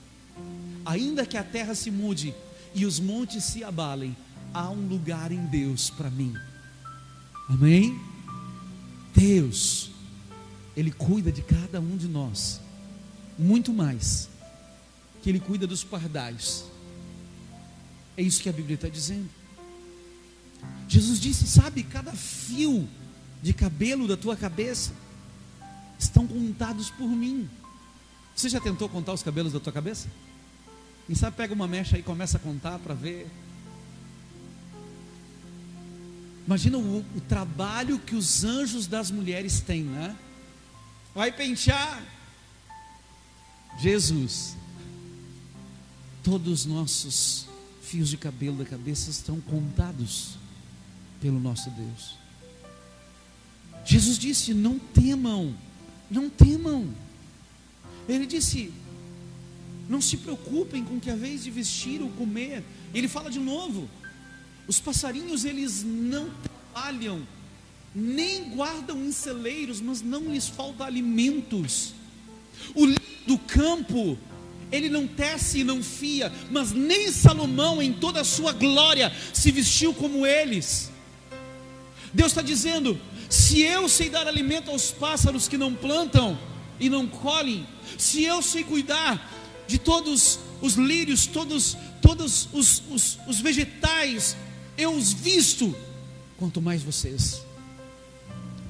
Ainda 0.84 1.26
que 1.26 1.36
a 1.36 1.44
terra 1.44 1.74
se 1.74 1.90
mude 1.90 2.34
e 2.74 2.84
os 2.84 3.00
montes 3.00 3.44
se 3.44 3.64
abalem, 3.64 4.16
há 4.52 4.68
um 4.70 4.86
lugar 4.86 5.32
em 5.32 5.44
Deus 5.46 5.90
para 5.90 6.10
mim. 6.10 6.34
Amém? 7.48 7.98
Deus, 9.14 9.90
Ele 10.76 10.90
cuida 10.90 11.32
de 11.32 11.42
cada 11.42 11.80
um 11.80 11.96
de 11.96 12.06
nós, 12.06 12.60
muito 13.38 13.72
mais 13.72 14.28
que 15.22 15.30
Ele 15.30 15.40
cuida 15.40 15.66
dos 15.66 15.82
pardais. 15.82 16.64
É 18.16 18.22
isso 18.22 18.42
que 18.42 18.48
a 18.48 18.52
Bíblia 18.52 18.74
está 18.74 18.88
dizendo. 18.88 19.28
Jesus 20.88 21.20
disse: 21.20 21.46
Sabe, 21.46 21.82
cada 21.82 22.12
fio 22.12 22.88
de 23.42 23.52
cabelo 23.52 24.06
da 24.06 24.16
tua 24.16 24.36
cabeça 24.36 24.92
estão 25.98 26.26
contados 26.26 26.90
por 26.90 27.08
mim. 27.08 27.48
Você 28.34 28.48
já 28.48 28.60
tentou 28.60 28.88
contar 28.88 29.12
os 29.12 29.22
cabelos 29.22 29.52
da 29.52 29.60
tua 29.60 29.72
cabeça? 29.72 30.08
Quem 31.06 31.16
sabe 31.16 31.36
pega 31.36 31.54
uma 31.54 31.66
mecha 31.66 31.98
e 31.98 32.02
começa 32.02 32.36
a 32.36 32.40
contar 32.40 32.78
para 32.78 32.94
ver 32.94 33.26
Imagina 36.48 36.78
o, 36.78 37.00
o, 37.00 37.20
trabalho 37.28 37.98
que 37.98 38.14
os 38.14 38.42
anjos 38.42 38.86
das 38.86 39.10
mulheres 39.10 39.60
têm, 39.60 39.82
né? 39.82 40.16
Vai 41.14 41.30
pentear. 41.30 42.02
Jesus. 43.78 44.56
Todos 46.22 46.60
os 46.60 46.64
nossos 46.64 47.46
fios 47.82 48.08
de 48.08 48.16
cabelo 48.16 48.56
da 48.56 48.64
cabeça 48.64 49.10
estão 49.10 49.38
contados 49.42 50.38
pelo 51.20 51.38
nosso 51.38 51.68
Deus. 51.68 52.16
Jesus 53.84 54.18
disse: 54.18 54.54
Não 54.54 54.78
temam, 54.78 55.54
não 56.10 56.30
temam. 56.30 56.88
Ele 58.08 58.24
disse: 58.24 58.72
Não 59.86 60.00
se 60.00 60.16
preocupem 60.16 60.82
com 60.82 60.98
que 60.98 61.10
a 61.10 61.14
vez 61.14 61.44
de 61.44 61.50
vestir 61.50 62.00
ou 62.00 62.08
comer. 62.12 62.64
Ele 62.94 63.06
fala 63.06 63.30
de 63.30 63.38
novo: 63.38 63.86
os 64.68 64.78
passarinhos 64.78 65.46
eles 65.46 65.82
não 65.82 66.30
trabalham, 66.74 67.26
nem 67.94 68.50
guardam 68.50 69.02
em 69.02 69.10
celeiros, 69.10 69.80
mas 69.80 70.02
não 70.02 70.30
lhes 70.30 70.46
falta 70.46 70.84
alimentos. 70.84 71.94
O 72.74 72.86
do 73.26 73.38
campo, 73.38 74.18
ele 74.70 74.90
não 74.90 75.06
tece 75.06 75.60
e 75.60 75.64
não 75.64 75.82
fia, 75.82 76.30
mas 76.50 76.72
nem 76.72 77.10
Salomão, 77.10 77.80
em 77.82 77.94
toda 77.94 78.20
a 78.20 78.24
sua 78.24 78.52
glória, 78.52 79.10
se 79.32 79.50
vestiu 79.50 79.94
como 79.94 80.26
eles. 80.26 80.90
Deus 82.12 82.32
está 82.32 82.42
dizendo: 82.42 83.00
se 83.28 83.62
eu 83.62 83.88
sei 83.88 84.10
dar 84.10 84.28
alimento 84.28 84.70
aos 84.70 84.90
pássaros 84.90 85.48
que 85.48 85.56
não 85.56 85.74
plantam 85.74 86.38
e 86.78 86.90
não 86.90 87.06
colhem, 87.06 87.66
se 87.96 88.22
eu 88.22 88.42
sei 88.42 88.64
cuidar 88.64 89.32
de 89.66 89.78
todos 89.78 90.38
os 90.60 90.74
lírios, 90.74 91.26
todos, 91.26 91.76
todos 92.02 92.48
os, 92.52 92.82
os, 92.90 93.18
os 93.26 93.40
vegetais, 93.40 94.36
eu 94.78 94.94
os 94.94 95.12
visto, 95.12 95.76
quanto 96.38 96.62
mais 96.62 96.82
vocês. 96.82 97.42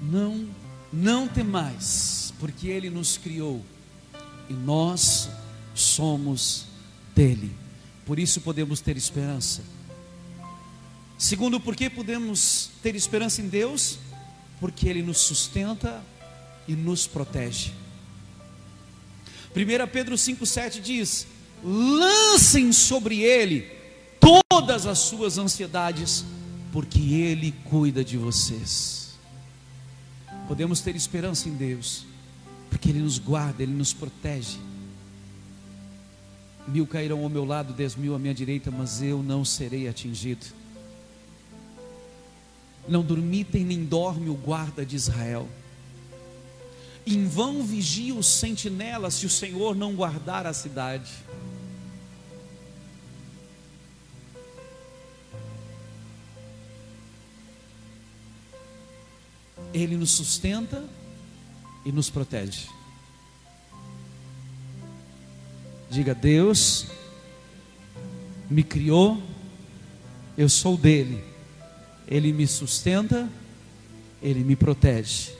Não, 0.02 0.48
não 0.90 1.28
temais, 1.28 2.32
porque 2.40 2.68
Ele 2.68 2.88
nos 2.88 3.18
criou 3.18 3.62
e 4.48 4.54
nós 4.54 5.28
somos 5.74 6.64
dele. 7.14 7.54
Por 8.06 8.18
isso 8.18 8.40
podemos 8.40 8.80
ter 8.80 8.96
esperança. 8.96 9.62
Segundo, 11.18 11.60
por 11.60 11.76
que 11.76 11.90
podemos 11.90 12.70
ter 12.82 12.94
esperança 12.94 13.42
em 13.42 13.48
Deus? 13.48 13.98
Porque 14.58 14.88
Ele 14.88 15.02
nos 15.02 15.18
sustenta 15.18 16.02
e 16.66 16.72
nos 16.72 17.06
protege. 17.06 17.72
1 19.54 19.88
Pedro 19.92 20.14
5,7 20.14 20.80
diz: 20.80 21.26
lancem 21.62 22.72
sobre 22.72 23.20
Ele 23.20 23.77
todas 24.20 24.86
as 24.86 24.98
suas 24.98 25.38
ansiedades, 25.38 26.24
porque 26.72 26.98
Ele 26.98 27.52
cuida 27.64 28.04
de 28.04 28.16
vocês. 28.16 29.18
Podemos 30.46 30.80
ter 30.80 30.96
esperança 30.96 31.48
em 31.48 31.52
Deus, 31.52 32.06
porque 32.70 32.88
Ele 32.88 33.00
nos 33.00 33.18
guarda, 33.18 33.62
Ele 33.62 33.72
nos 33.72 33.92
protege. 33.92 34.58
Mil 36.66 36.86
cairão 36.86 37.22
ao 37.22 37.28
meu 37.28 37.44
lado, 37.44 37.72
dez 37.72 37.96
mil 37.96 38.14
à 38.14 38.18
minha 38.18 38.34
direita, 38.34 38.70
mas 38.70 39.02
eu 39.02 39.22
não 39.22 39.44
serei 39.44 39.88
atingido. 39.88 40.46
Não 42.86 43.02
dormitem 43.02 43.64
nem 43.64 43.84
dorme 43.84 44.28
o 44.28 44.34
guarda 44.34 44.84
de 44.84 44.96
Israel. 44.96 45.48
Em 47.06 47.26
vão 47.26 47.62
vigia 47.62 48.14
o 48.14 48.22
sentinela 48.22 49.10
se 49.10 49.24
o 49.24 49.30
Senhor 49.30 49.74
não 49.74 49.94
guardar 49.94 50.46
a 50.46 50.52
cidade. 50.52 51.10
Ele 59.78 59.96
nos 59.96 60.10
sustenta 60.10 60.84
e 61.84 61.92
nos 61.92 62.10
protege. 62.10 62.66
Diga: 65.88 66.14
Deus 66.14 66.86
me 68.50 68.64
criou, 68.64 69.22
eu 70.36 70.48
sou 70.48 70.76
dele, 70.76 71.22
ele 72.08 72.32
me 72.32 72.46
sustenta, 72.46 73.30
ele 74.20 74.42
me 74.42 74.56
protege, 74.56 75.30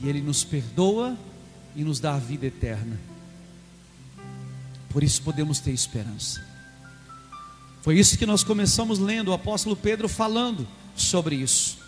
e 0.00 0.08
ele 0.08 0.20
nos 0.20 0.44
perdoa 0.44 1.18
e 1.74 1.82
nos 1.82 1.98
dá 1.98 2.14
a 2.14 2.18
vida 2.18 2.46
eterna. 2.46 2.98
Por 4.88 5.02
isso 5.02 5.20
podemos 5.22 5.58
ter 5.58 5.72
esperança. 5.72 6.46
Foi 7.80 7.98
isso 7.98 8.16
que 8.16 8.26
nós 8.26 8.44
começamos 8.44 9.00
lendo 9.00 9.28
o 9.28 9.32
apóstolo 9.32 9.74
Pedro 9.74 10.08
falando 10.08 10.68
sobre 10.94 11.34
isso 11.34 11.81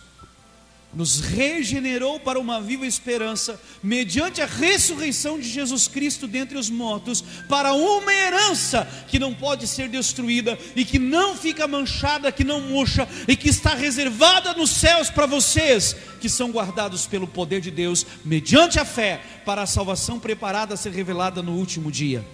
nos 0.95 1.19
regenerou 1.19 2.19
para 2.19 2.39
uma 2.39 2.61
viva 2.61 2.87
esperança, 2.87 3.59
mediante 3.83 4.41
a 4.41 4.45
ressurreição 4.45 5.37
de 5.37 5.47
Jesus 5.47 5.87
Cristo 5.87 6.25
dentre 6.25 6.57
os 6.57 6.69
mortos, 6.69 7.21
para 7.49 7.73
uma 7.73 8.13
herança 8.13 8.87
que 9.07 9.19
não 9.19 9.33
pode 9.33 9.67
ser 9.67 9.89
destruída 9.89 10.57
e 10.75 10.85
que 10.85 10.97
não 10.97 11.35
fica 11.35 11.67
manchada, 11.67 12.31
que 12.31 12.45
não 12.45 12.61
murcha 12.61 13.07
e 13.27 13.35
que 13.35 13.49
está 13.49 13.75
reservada 13.75 14.53
nos 14.53 14.71
céus 14.71 15.09
para 15.09 15.25
vocês, 15.25 15.95
que 16.21 16.29
são 16.29 16.49
guardados 16.49 17.05
pelo 17.05 17.27
poder 17.27 17.59
de 17.59 17.69
Deus, 17.69 18.05
mediante 18.23 18.79
a 18.79 18.85
fé, 18.85 19.21
para 19.45 19.63
a 19.63 19.67
salvação 19.67 20.17
preparada 20.17 20.73
a 20.73 20.77
ser 20.77 20.93
revelada 20.93 21.43
no 21.43 21.53
último 21.53 21.91
dia. 21.91 22.25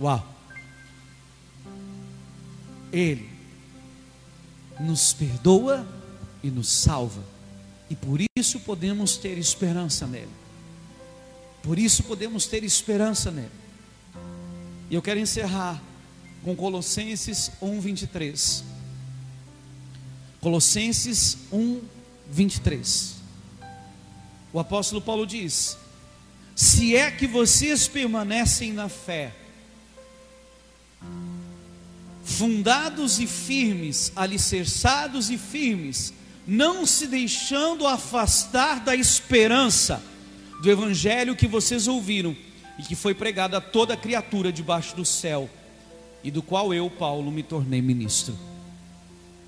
Uau! 0.00 0.26
Ele 2.90 3.28
nos 4.80 5.12
perdoa 5.12 5.99
e 6.42 6.50
nos 6.50 6.68
salva. 6.68 7.22
E 7.88 7.96
por 7.96 8.20
isso 8.38 8.60
podemos 8.60 9.16
ter 9.16 9.36
esperança 9.36 10.06
nele. 10.06 10.30
Por 11.62 11.78
isso 11.78 12.02
podemos 12.04 12.46
ter 12.46 12.64
esperança 12.64 13.30
nele. 13.30 13.50
E 14.88 14.94
eu 14.94 15.02
quero 15.02 15.20
encerrar 15.20 15.80
com 16.42 16.56
Colossenses 16.56 17.50
1:23. 17.60 18.64
Colossenses 20.40 21.36
1:23. 21.52 23.14
O 24.52 24.58
apóstolo 24.58 25.02
Paulo 25.02 25.26
diz: 25.26 25.76
Se 26.56 26.96
é 26.96 27.10
que 27.10 27.26
vocês 27.26 27.86
permanecem 27.86 28.72
na 28.72 28.88
fé, 28.88 29.34
fundados 32.24 33.18
e 33.20 33.26
firmes, 33.26 34.12
alicerçados 34.16 35.30
e 35.30 35.36
firmes, 35.36 36.12
não 36.50 36.84
se 36.84 37.06
deixando 37.06 37.86
afastar 37.86 38.80
da 38.80 38.96
esperança 38.96 40.02
do 40.60 40.68
evangelho 40.68 41.36
que 41.36 41.46
vocês 41.46 41.86
ouviram 41.86 42.36
e 42.76 42.82
que 42.82 42.96
foi 42.96 43.14
pregado 43.14 43.56
a 43.56 43.60
toda 43.60 43.96
criatura 43.96 44.52
debaixo 44.52 44.96
do 44.96 45.04
céu, 45.04 45.48
e 46.24 46.30
do 46.30 46.42
qual 46.42 46.74
eu, 46.74 46.90
Paulo, 46.90 47.30
me 47.30 47.44
tornei 47.44 47.80
ministro. 47.80 48.36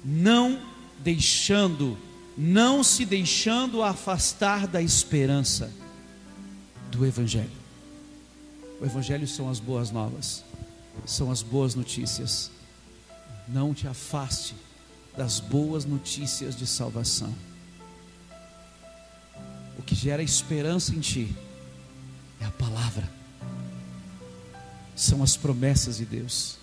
Não 0.04 0.62
deixando, 1.00 1.98
não 2.38 2.84
se 2.84 3.04
deixando 3.04 3.82
afastar 3.82 4.68
da 4.68 4.80
esperança 4.80 5.72
do 6.88 7.04
evangelho. 7.04 7.50
O 8.80 8.84
evangelho 8.84 9.26
são 9.26 9.50
as 9.50 9.58
boas 9.58 9.90
novas, 9.90 10.44
são 11.04 11.32
as 11.32 11.42
boas 11.42 11.74
notícias. 11.74 12.48
Não 13.48 13.74
te 13.74 13.88
afaste 13.88 14.54
das 15.16 15.40
boas 15.40 15.84
notícias 15.84 16.56
de 16.56 16.66
salvação. 16.66 17.34
O 19.78 19.82
que 19.82 19.94
gera 19.94 20.22
esperança 20.22 20.94
em 20.94 21.00
ti 21.00 21.34
é 22.40 22.44
a 22.44 22.50
palavra, 22.50 23.08
são 24.94 25.22
as 25.22 25.36
promessas 25.36 25.96
de 25.96 26.04
Deus. 26.04 26.58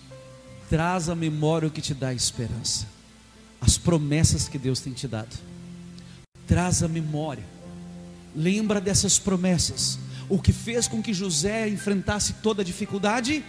Traz 0.68 1.08
à 1.08 1.14
memória 1.14 1.68
o 1.68 1.70
que 1.70 1.80
te 1.80 1.92
dá 1.92 2.14
esperança, 2.14 2.86
as 3.60 3.76
promessas 3.76 4.48
que 4.48 4.58
Deus 4.58 4.80
tem 4.80 4.92
te 4.92 5.08
dado. 5.08 5.36
Traz 6.46 6.82
à 6.82 6.88
memória, 6.88 7.44
lembra 8.34 8.80
dessas 8.80 9.18
promessas. 9.18 9.98
O 10.28 10.40
que 10.40 10.52
fez 10.52 10.86
com 10.86 11.02
que 11.02 11.12
José 11.12 11.68
enfrentasse 11.68 12.34
toda 12.34 12.62
a 12.62 12.64
dificuldade, 12.64 13.44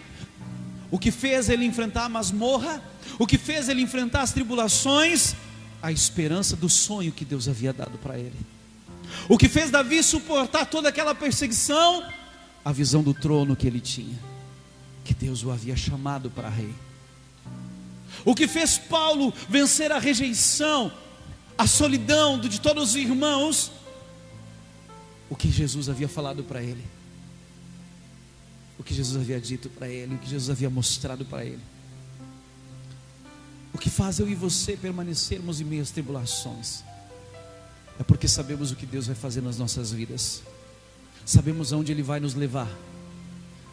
o 0.92 1.00
que 1.00 1.10
fez 1.10 1.50
ele 1.50 1.66
enfrentar 1.66 2.06
a 2.06 2.10
masmorra, 2.10 2.84
o 3.18 3.26
que 3.26 3.38
fez 3.38 3.70
ele 3.70 3.82
enfrentar 3.82 4.22
as 4.22 4.34
tribulações, 4.34 5.34
a 5.82 5.92
esperança 5.92 6.56
do 6.56 6.70
sonho 6.70 7.14
que 7.14 7.24
Deus 7.24 7.48
havia 7.48 7.72
dado 7.72 7.98
para 7.98 8.20
ele. 8.20 8.36
O 9.30 9.38
que 9.38 9.48
fez 9.48 9.72
Davi 9.72 10.04
suportar 10.04 10.66
toda 10.66 10.90
aquela 10.90 11.16
perseguição, 11.16 12.06
a 12.64 12.72
visão 12.72 13.02
do 13.02 13.14
trono 13.14 13.56
que 13.56 13.66
ele 13.66 13.80
tinha, 13.80 14.20
que 15.04 15.14
Deus 15.14 15.44
o 15.44 15.52
havia 15.52 15.76
chamado 15.76 16.30
para 16.30 16.50
rei. 16.50 16.74
O 18.26 18.36
que 18.36 18.48
fez 18.48 18.78
Paulo 18.78 19.34
vencer 19.50 19.92
a 19.92 19.98
rejeição, 19.98 20.92
a 21.58 21.66
solidão 21.66 22.38
de 22.38 22.60
todos 22.60 22.90
os 22.90 22.96
irmãos, 22.96 23.72
o 25.30 25.36
que 25.36 25.50
Jesus 25.50 25.88
havia 25.88 26.10
falado 26.10 26.44
para 26.44 26.62
ele, 26.62 26.84
o 28.78 28.84
que 28.84 28.94
Jesus 28.94 29.22
havia 29.22 29.40
dito 29.40 29.70
para 29.70 29.88
ele, 29.88 30.16
o 30.16 30.18
que 30.18 30.30
Jesus 30.30 30.50
havia 30.50 30.70
mostrado 30.70 31.26
para 31.26 31.46
ele. 31.46 31.62
O 33.74 33.78
que 33.78 33.90
faz 33.90 34.20
eu 34.20 34.30
e 34.30 34.36
você 34.36 34.76
permanecermos 34.76 35.62
em 35.62 35.64
meio 35.64 35.82
às 35.82 35.92
tribulações? 35.92 36.84
É 38.00 38.04
porque 38.04 38.28
sabemos 38.28 38.72
o 38.72 38.76
que 38.76 38.86
Deus 38.86 39.08
vai 39.08 39.16
fazer 39.16 39.42
nas 39.42 39.58
nossas 39.58 39.92
vidas, 39.92 40.42
sabemos 41.26 41.72
aonde 41.72 41.92
Ele 41.92 42.02
vai 42.02 42.20
nos 42.20 42.34
levar, 42.34 42.68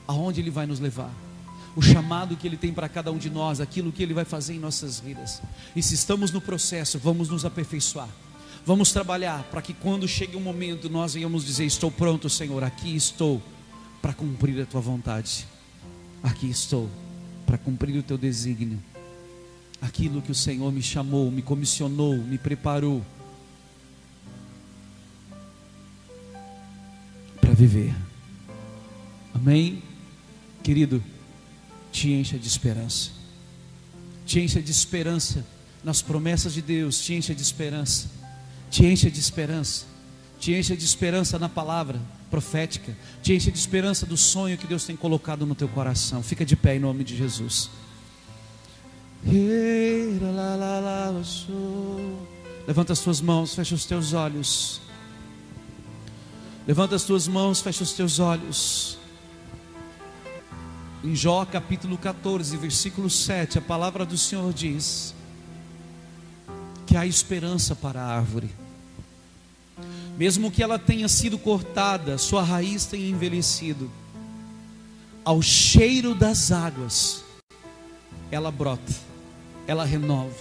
aonde 0.07 0.41
Ele 0.41 0.51
vai 0.51 0.67
nos 0.67 0.79
levar, 0.79 1.11
o 1.75 1.83
chamado 1.83 2.37
que 2.37 2.47
Ele 2.47 2.57
tem 2.57 2.73
para 2.73 2.89
cada 2.89 3.11
um 3.11 3.19
de 3.19 3.31
nós, 3.31 3.61
aquilo 3.61 3.91
que 3.91 4.03
Ele 4.03 4.13
vai 4.13 4.25
fazer 4.25 4.55
em 4.55 4.59
nossas 4.59 5.01
vidas, 5.01 5.41
e 5.75 5.83
se 5.83 5.95
estamos 5.95 6.31
no 6.31 6.41
processo, 6.41 6.99
vamos 6.99 7.31
nos 7.31 7.45
aperfeiçoar, 7.45 8.09
vamos 8.67 8.93
trabalhar 8.93 9.45
para 9.45 9.63
que 9.63 9.73
quando 9.73 10.07
chegue 10.07 10.37
o 10.37 10.39
um 10.39 10.43
momento 10.43 10.91
nós 10.91 11.15
venhamos 11.15 11.45
dizer: 11.45 11.65
Estou 11.65 11.91
pronto, 11.91 12.29
Senhor, 12.29 12.63
aqui 12.63 12.95
estou 12.95 13.43
para 14.01 14.13
cumprir 14.13 14.61
a 14.63 14.67
tua 14.67 14.81
vontade, 14.81 15.47
aqui 16.23 16.49
estou 16.49 16.89
para 17.47 17.59
cumprir 17.59 17.99
o 17.99 18.03
teu 18.03 18.19
desígnio 18.19 18.81
aquilo 19.81 20.21
que 20.21 20.33
o 20.33 20.35
Senhor 20.35 20.71
me 20.73 20.83
chamou, 20.83 21.31
me 21.31 21.43
comissionou, 21.43 22.17
me 22.17 22.39
preparou 22.39 23.05
para 27.41 27.53
viver. 27.53 27.95
Amém? 29.35 29.83
Querido, 30.63 31.03
te 31.93 32.13
encha 32.13 32.39
de 32.39 32.47
esperança. 32.47 33.11
Te 34.27 34.41
encha 34.41 34.61
de 34.61 34.71
esperança 34.71 35.47
nas 35.83 36.03
promessas 36.03 36.53
de 36.53 36.61
Deus, 36.61 37.01
te 37.01 37.15
encha 37.15 37.35
de 37.35 37.43
esperança. 37.43 38.09
Te 38.71 38.85
encha 38.85 39.11
de 39.11 39.19
esperança. 39.19 39.87
Te 40.39 40.53
encha 40.53 40.77
de 40.77 40.85
esperança 40.85 41.39
na 41.39 41.49
palavra 41.49 42.01
profética. 42.31 42.97
Te 43.23 43.35
encha 43.35 43.51
de 43.51 43.59
esperança 43.59 44.07
do 44.07 44.17
sonho 44.17 44.57
que 44.57 44.67
Deus 44.67 44.85
tem 44.85 44.97
colocado 44.97 45.45
no 45.47 45.55
teu 45.55 45.69
coração. 45.69 46.23
Fica 46.23 46.45
de 46.45 46.57
pé 46.57 46.77
em 46.77 46.79
nome 46.79 47.05
de 47.05 47.17
Jesus. 47.17 47.71
Levanta 52.67 52.93
as 52.93 53.01
tuas 53.01 53.21
mãos, 53.21 53.55
fecha 53.55 53.75
os 53.75 53.85
teus 53.85 54.13
olhos. 54.13 54.81
Levanta 56.67 56.95
as 56.95 57.03
tuas 57.03 57.27
mãos, 57.27 57.61
fecha 57.61 57.83
os 57.83 57.93
teus 57.93 58.19
olhos. 58.19 58.99
Em 61.03 61.15
Jó 61.15 61.45
capítulo 61.45 61.97
14, 61.97 62.57
versículo 62.57 63.09
7, 63.09 63.59
a 63.59 63.63
palavra 63.63 64.05
do 64.05 64.19
Senhor 64.19 64.53
diz 64.53 65.15
que 66.87 66.97
há 66.97 67.07
esperança 67.07 67.75
para 67.75 68.03
a 68.03 68.17
árvore. 68.17 68.51
Mesmo 70.19 70.51
que 70.51 70.65
ela 70.65 70.81
tenha 70.81 71.07
sido 71.09 71.39
cortada, 71.39 72.19
sua 72.19 72.43
raiz 72.43 72.85
tenha 72.85 73.09
envelhecido, 73.09 73.89
ao 75.25 75.41
cheiro 75.41 76.13
das 76.13 76.51
águas, 76.51 77.23
ela 78.29 78.51
brota, 78.51 78.93
ela 79.65 79.85
renova. 79.85 80.35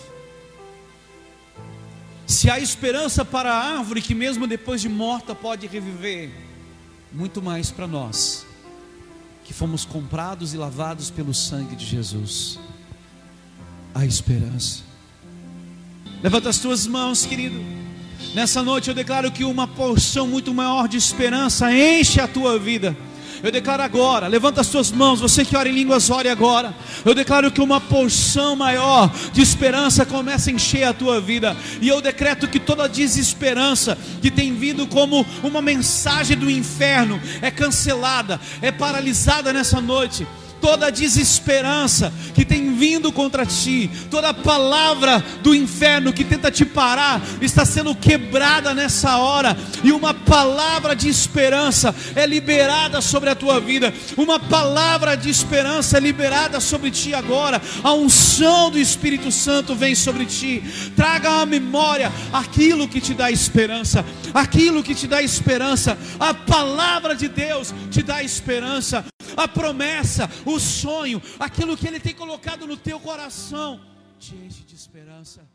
Se 2.26 2.50
há 2.50 2.60
esperança 2.60 3.24
para 3.24 3.54
a 3.54 3.78
árvore 3.78 4.02
que, 4.02 4.16
mesmo 4.16 4.48
depois 4.48 4.82
de 4.82 4.90
morta, 4.90 5.36
pode 5.36 5.68
reviver, 5.68 6.32
muito 7.14 7.40
mais 7.40 7.70
para 7.70 7.86
nós, 7.86 8.48
que 9.46 9.54
fomos 9.54 9.86
comprados 9.86 10.56
e 10.56 10.58
lavados 10.58 11.12
pelo 11.12 11.36
sangue 11.36 11.76
de 11.76 11.86
Jesus. 11.86 12.60
Há 13.94 14.08
esperança. 14.08 14.82
Levanta 16.24 16.50
as 16.50 16.58
tuas 16.58 16.88
mãos, 16.88 17.28
querido. 17.28 17.87
Nessa 18.34 18.62
noite 18.62 18.90
eu 18.90 18.94
declaro 18.94 19.32
que 19.32 19.44
uma 19.44 19.68
porção 19.68 20.28
muito 20.28 20.54
maior 20.54 20.88
de 20.88 20.98
esperança 20.98 21.72
enche 21.74 22.20
a 22.20 22.28
tua 22.28 22.60
vida. 22.60 22.96
Eu 23.44 23.52
declaro 23.52 23.84
agora, 23.84 24.28
levanta 24.28 24.62
as 24.62 24.68
tuas 24.68 24.92
mãos, 24.92 25.20
você 25.20 25.46
que 25.46 25.56
ora 25.56 25.70
em 25.70 25.74
línguas, 25.74 26.10
ore 26.10 26.28
agora. 26.28 26.74
Eu 27.06 27.14
declaro 27.14 27.52
que 27.52 27.62
uma 27.62 27.80
porção 27.80 28.56
maior 28.56 29.12
de 29.32 29.42
esperança 29.42 30.06
começa 30.06 30.50
a 30.50 30.54
encher 30.54 30.84
a 30.84 30.94
tua 30.94 31.22
vida. 31.22 31.56
E 31.80 31.88
eu 31.88 32.02
decreto 32.02 32.48
que 32.48 32.60
toda 32.60 32.90
desesperança 32.90 33.98
que 34.22 34.32
tem 34.32 34.54
vindo 34.56 34.88
como 34.88 35.26
uma 35.44 35.62
mensagem 35.62 36.36
do 36.36 36.50
inferno 36.50 37.22
é 37.42 37.52
cancelada, 37.52 38.40
é 38.62 38.72
paralisada 38.72 39.54
nessa 39.54 39.80
noite 39.80 40.26
toda 40.60 40.90
desesperança 40.90 42.12
que 42.34 42.44
tem 42.44 42.67
vindo 42.78 43.12
contra 43.12 43.46
ti, 43.46 43.90
toda 44.12 44.34
palavra 44.34 45.24
do 45.42 45.56
inferno 45.56 46.14
que 46.14 46.24
tenta 46.24 46.52
te 46.52 46.64
parar, 46.64 47.22
está 47.42 47.66
sendo 47.66 47.96
quebrada 47.96 48.74
nessa 48.74 49.18
hora, 49.18 49.58
e 49.84 49.92
uma 49.92 50.14
palavra 50.14 50.96
de 50.96 51.10
esperança 51.10 51.94
é 52.16 52.26
liberada 52.26 53.02
sobre 53.02 53.30
a 53.30 53.36
tua 53.36 53.60
vida, 53.60 53.94
uma 54.16 54.40
palavra 54.40 55.16
de 55.16 55.30
esperança 55.30 55.98
é 55.98 56.00
liberada 56.00 56.60
sobre 56.60 56.92
ti 56.92 57.14
agora, 57.14 57.62
a 57.84 57.94
unção 57.94 58.70
do 58.70 58.78
Espírito 58.78 59.32
Santo 59.32 59.76
vem 59.76 59.96
sobre 59.96 60.26
ti, 60.26 60.64
traga 60.96 61.42
à 61.42 61.46
memória 61.46 62.12
aquilo 62.32 62.88
que 62.88 63.02
te 63.02 63.14
dá 63.14 63.32
esperança, 63.32 64.06
aquilo 64.34 64.84
que 64.84 64.94
te 64.94 65.08
dá 65.08 65.22
esperança, 65.22 65.98
a 66.20 66.34
palavra 66.34 67.16
de 67.16 67.28
Deus 67.28 67.74
te 67.90 68.04
dá 68.04 68.24
esperança. 68.24 69.06
A 69.36 69.48
promessa, 69.48 70.30
o 70.46 70.60
sonho, 70.60 71.22
aquilo 71.40 71.78
que 71.78 71.88
Ele 71.88 72.00
tem 72.00 72.14
colocado 72.14 72.66
no 72.68 72.78
teu 72.78 73.00
coração, 73.00 73.82
te 74.20 74.36
enche 74.36 74.64
de 74.64 74.76
esperança. 74.76 75.48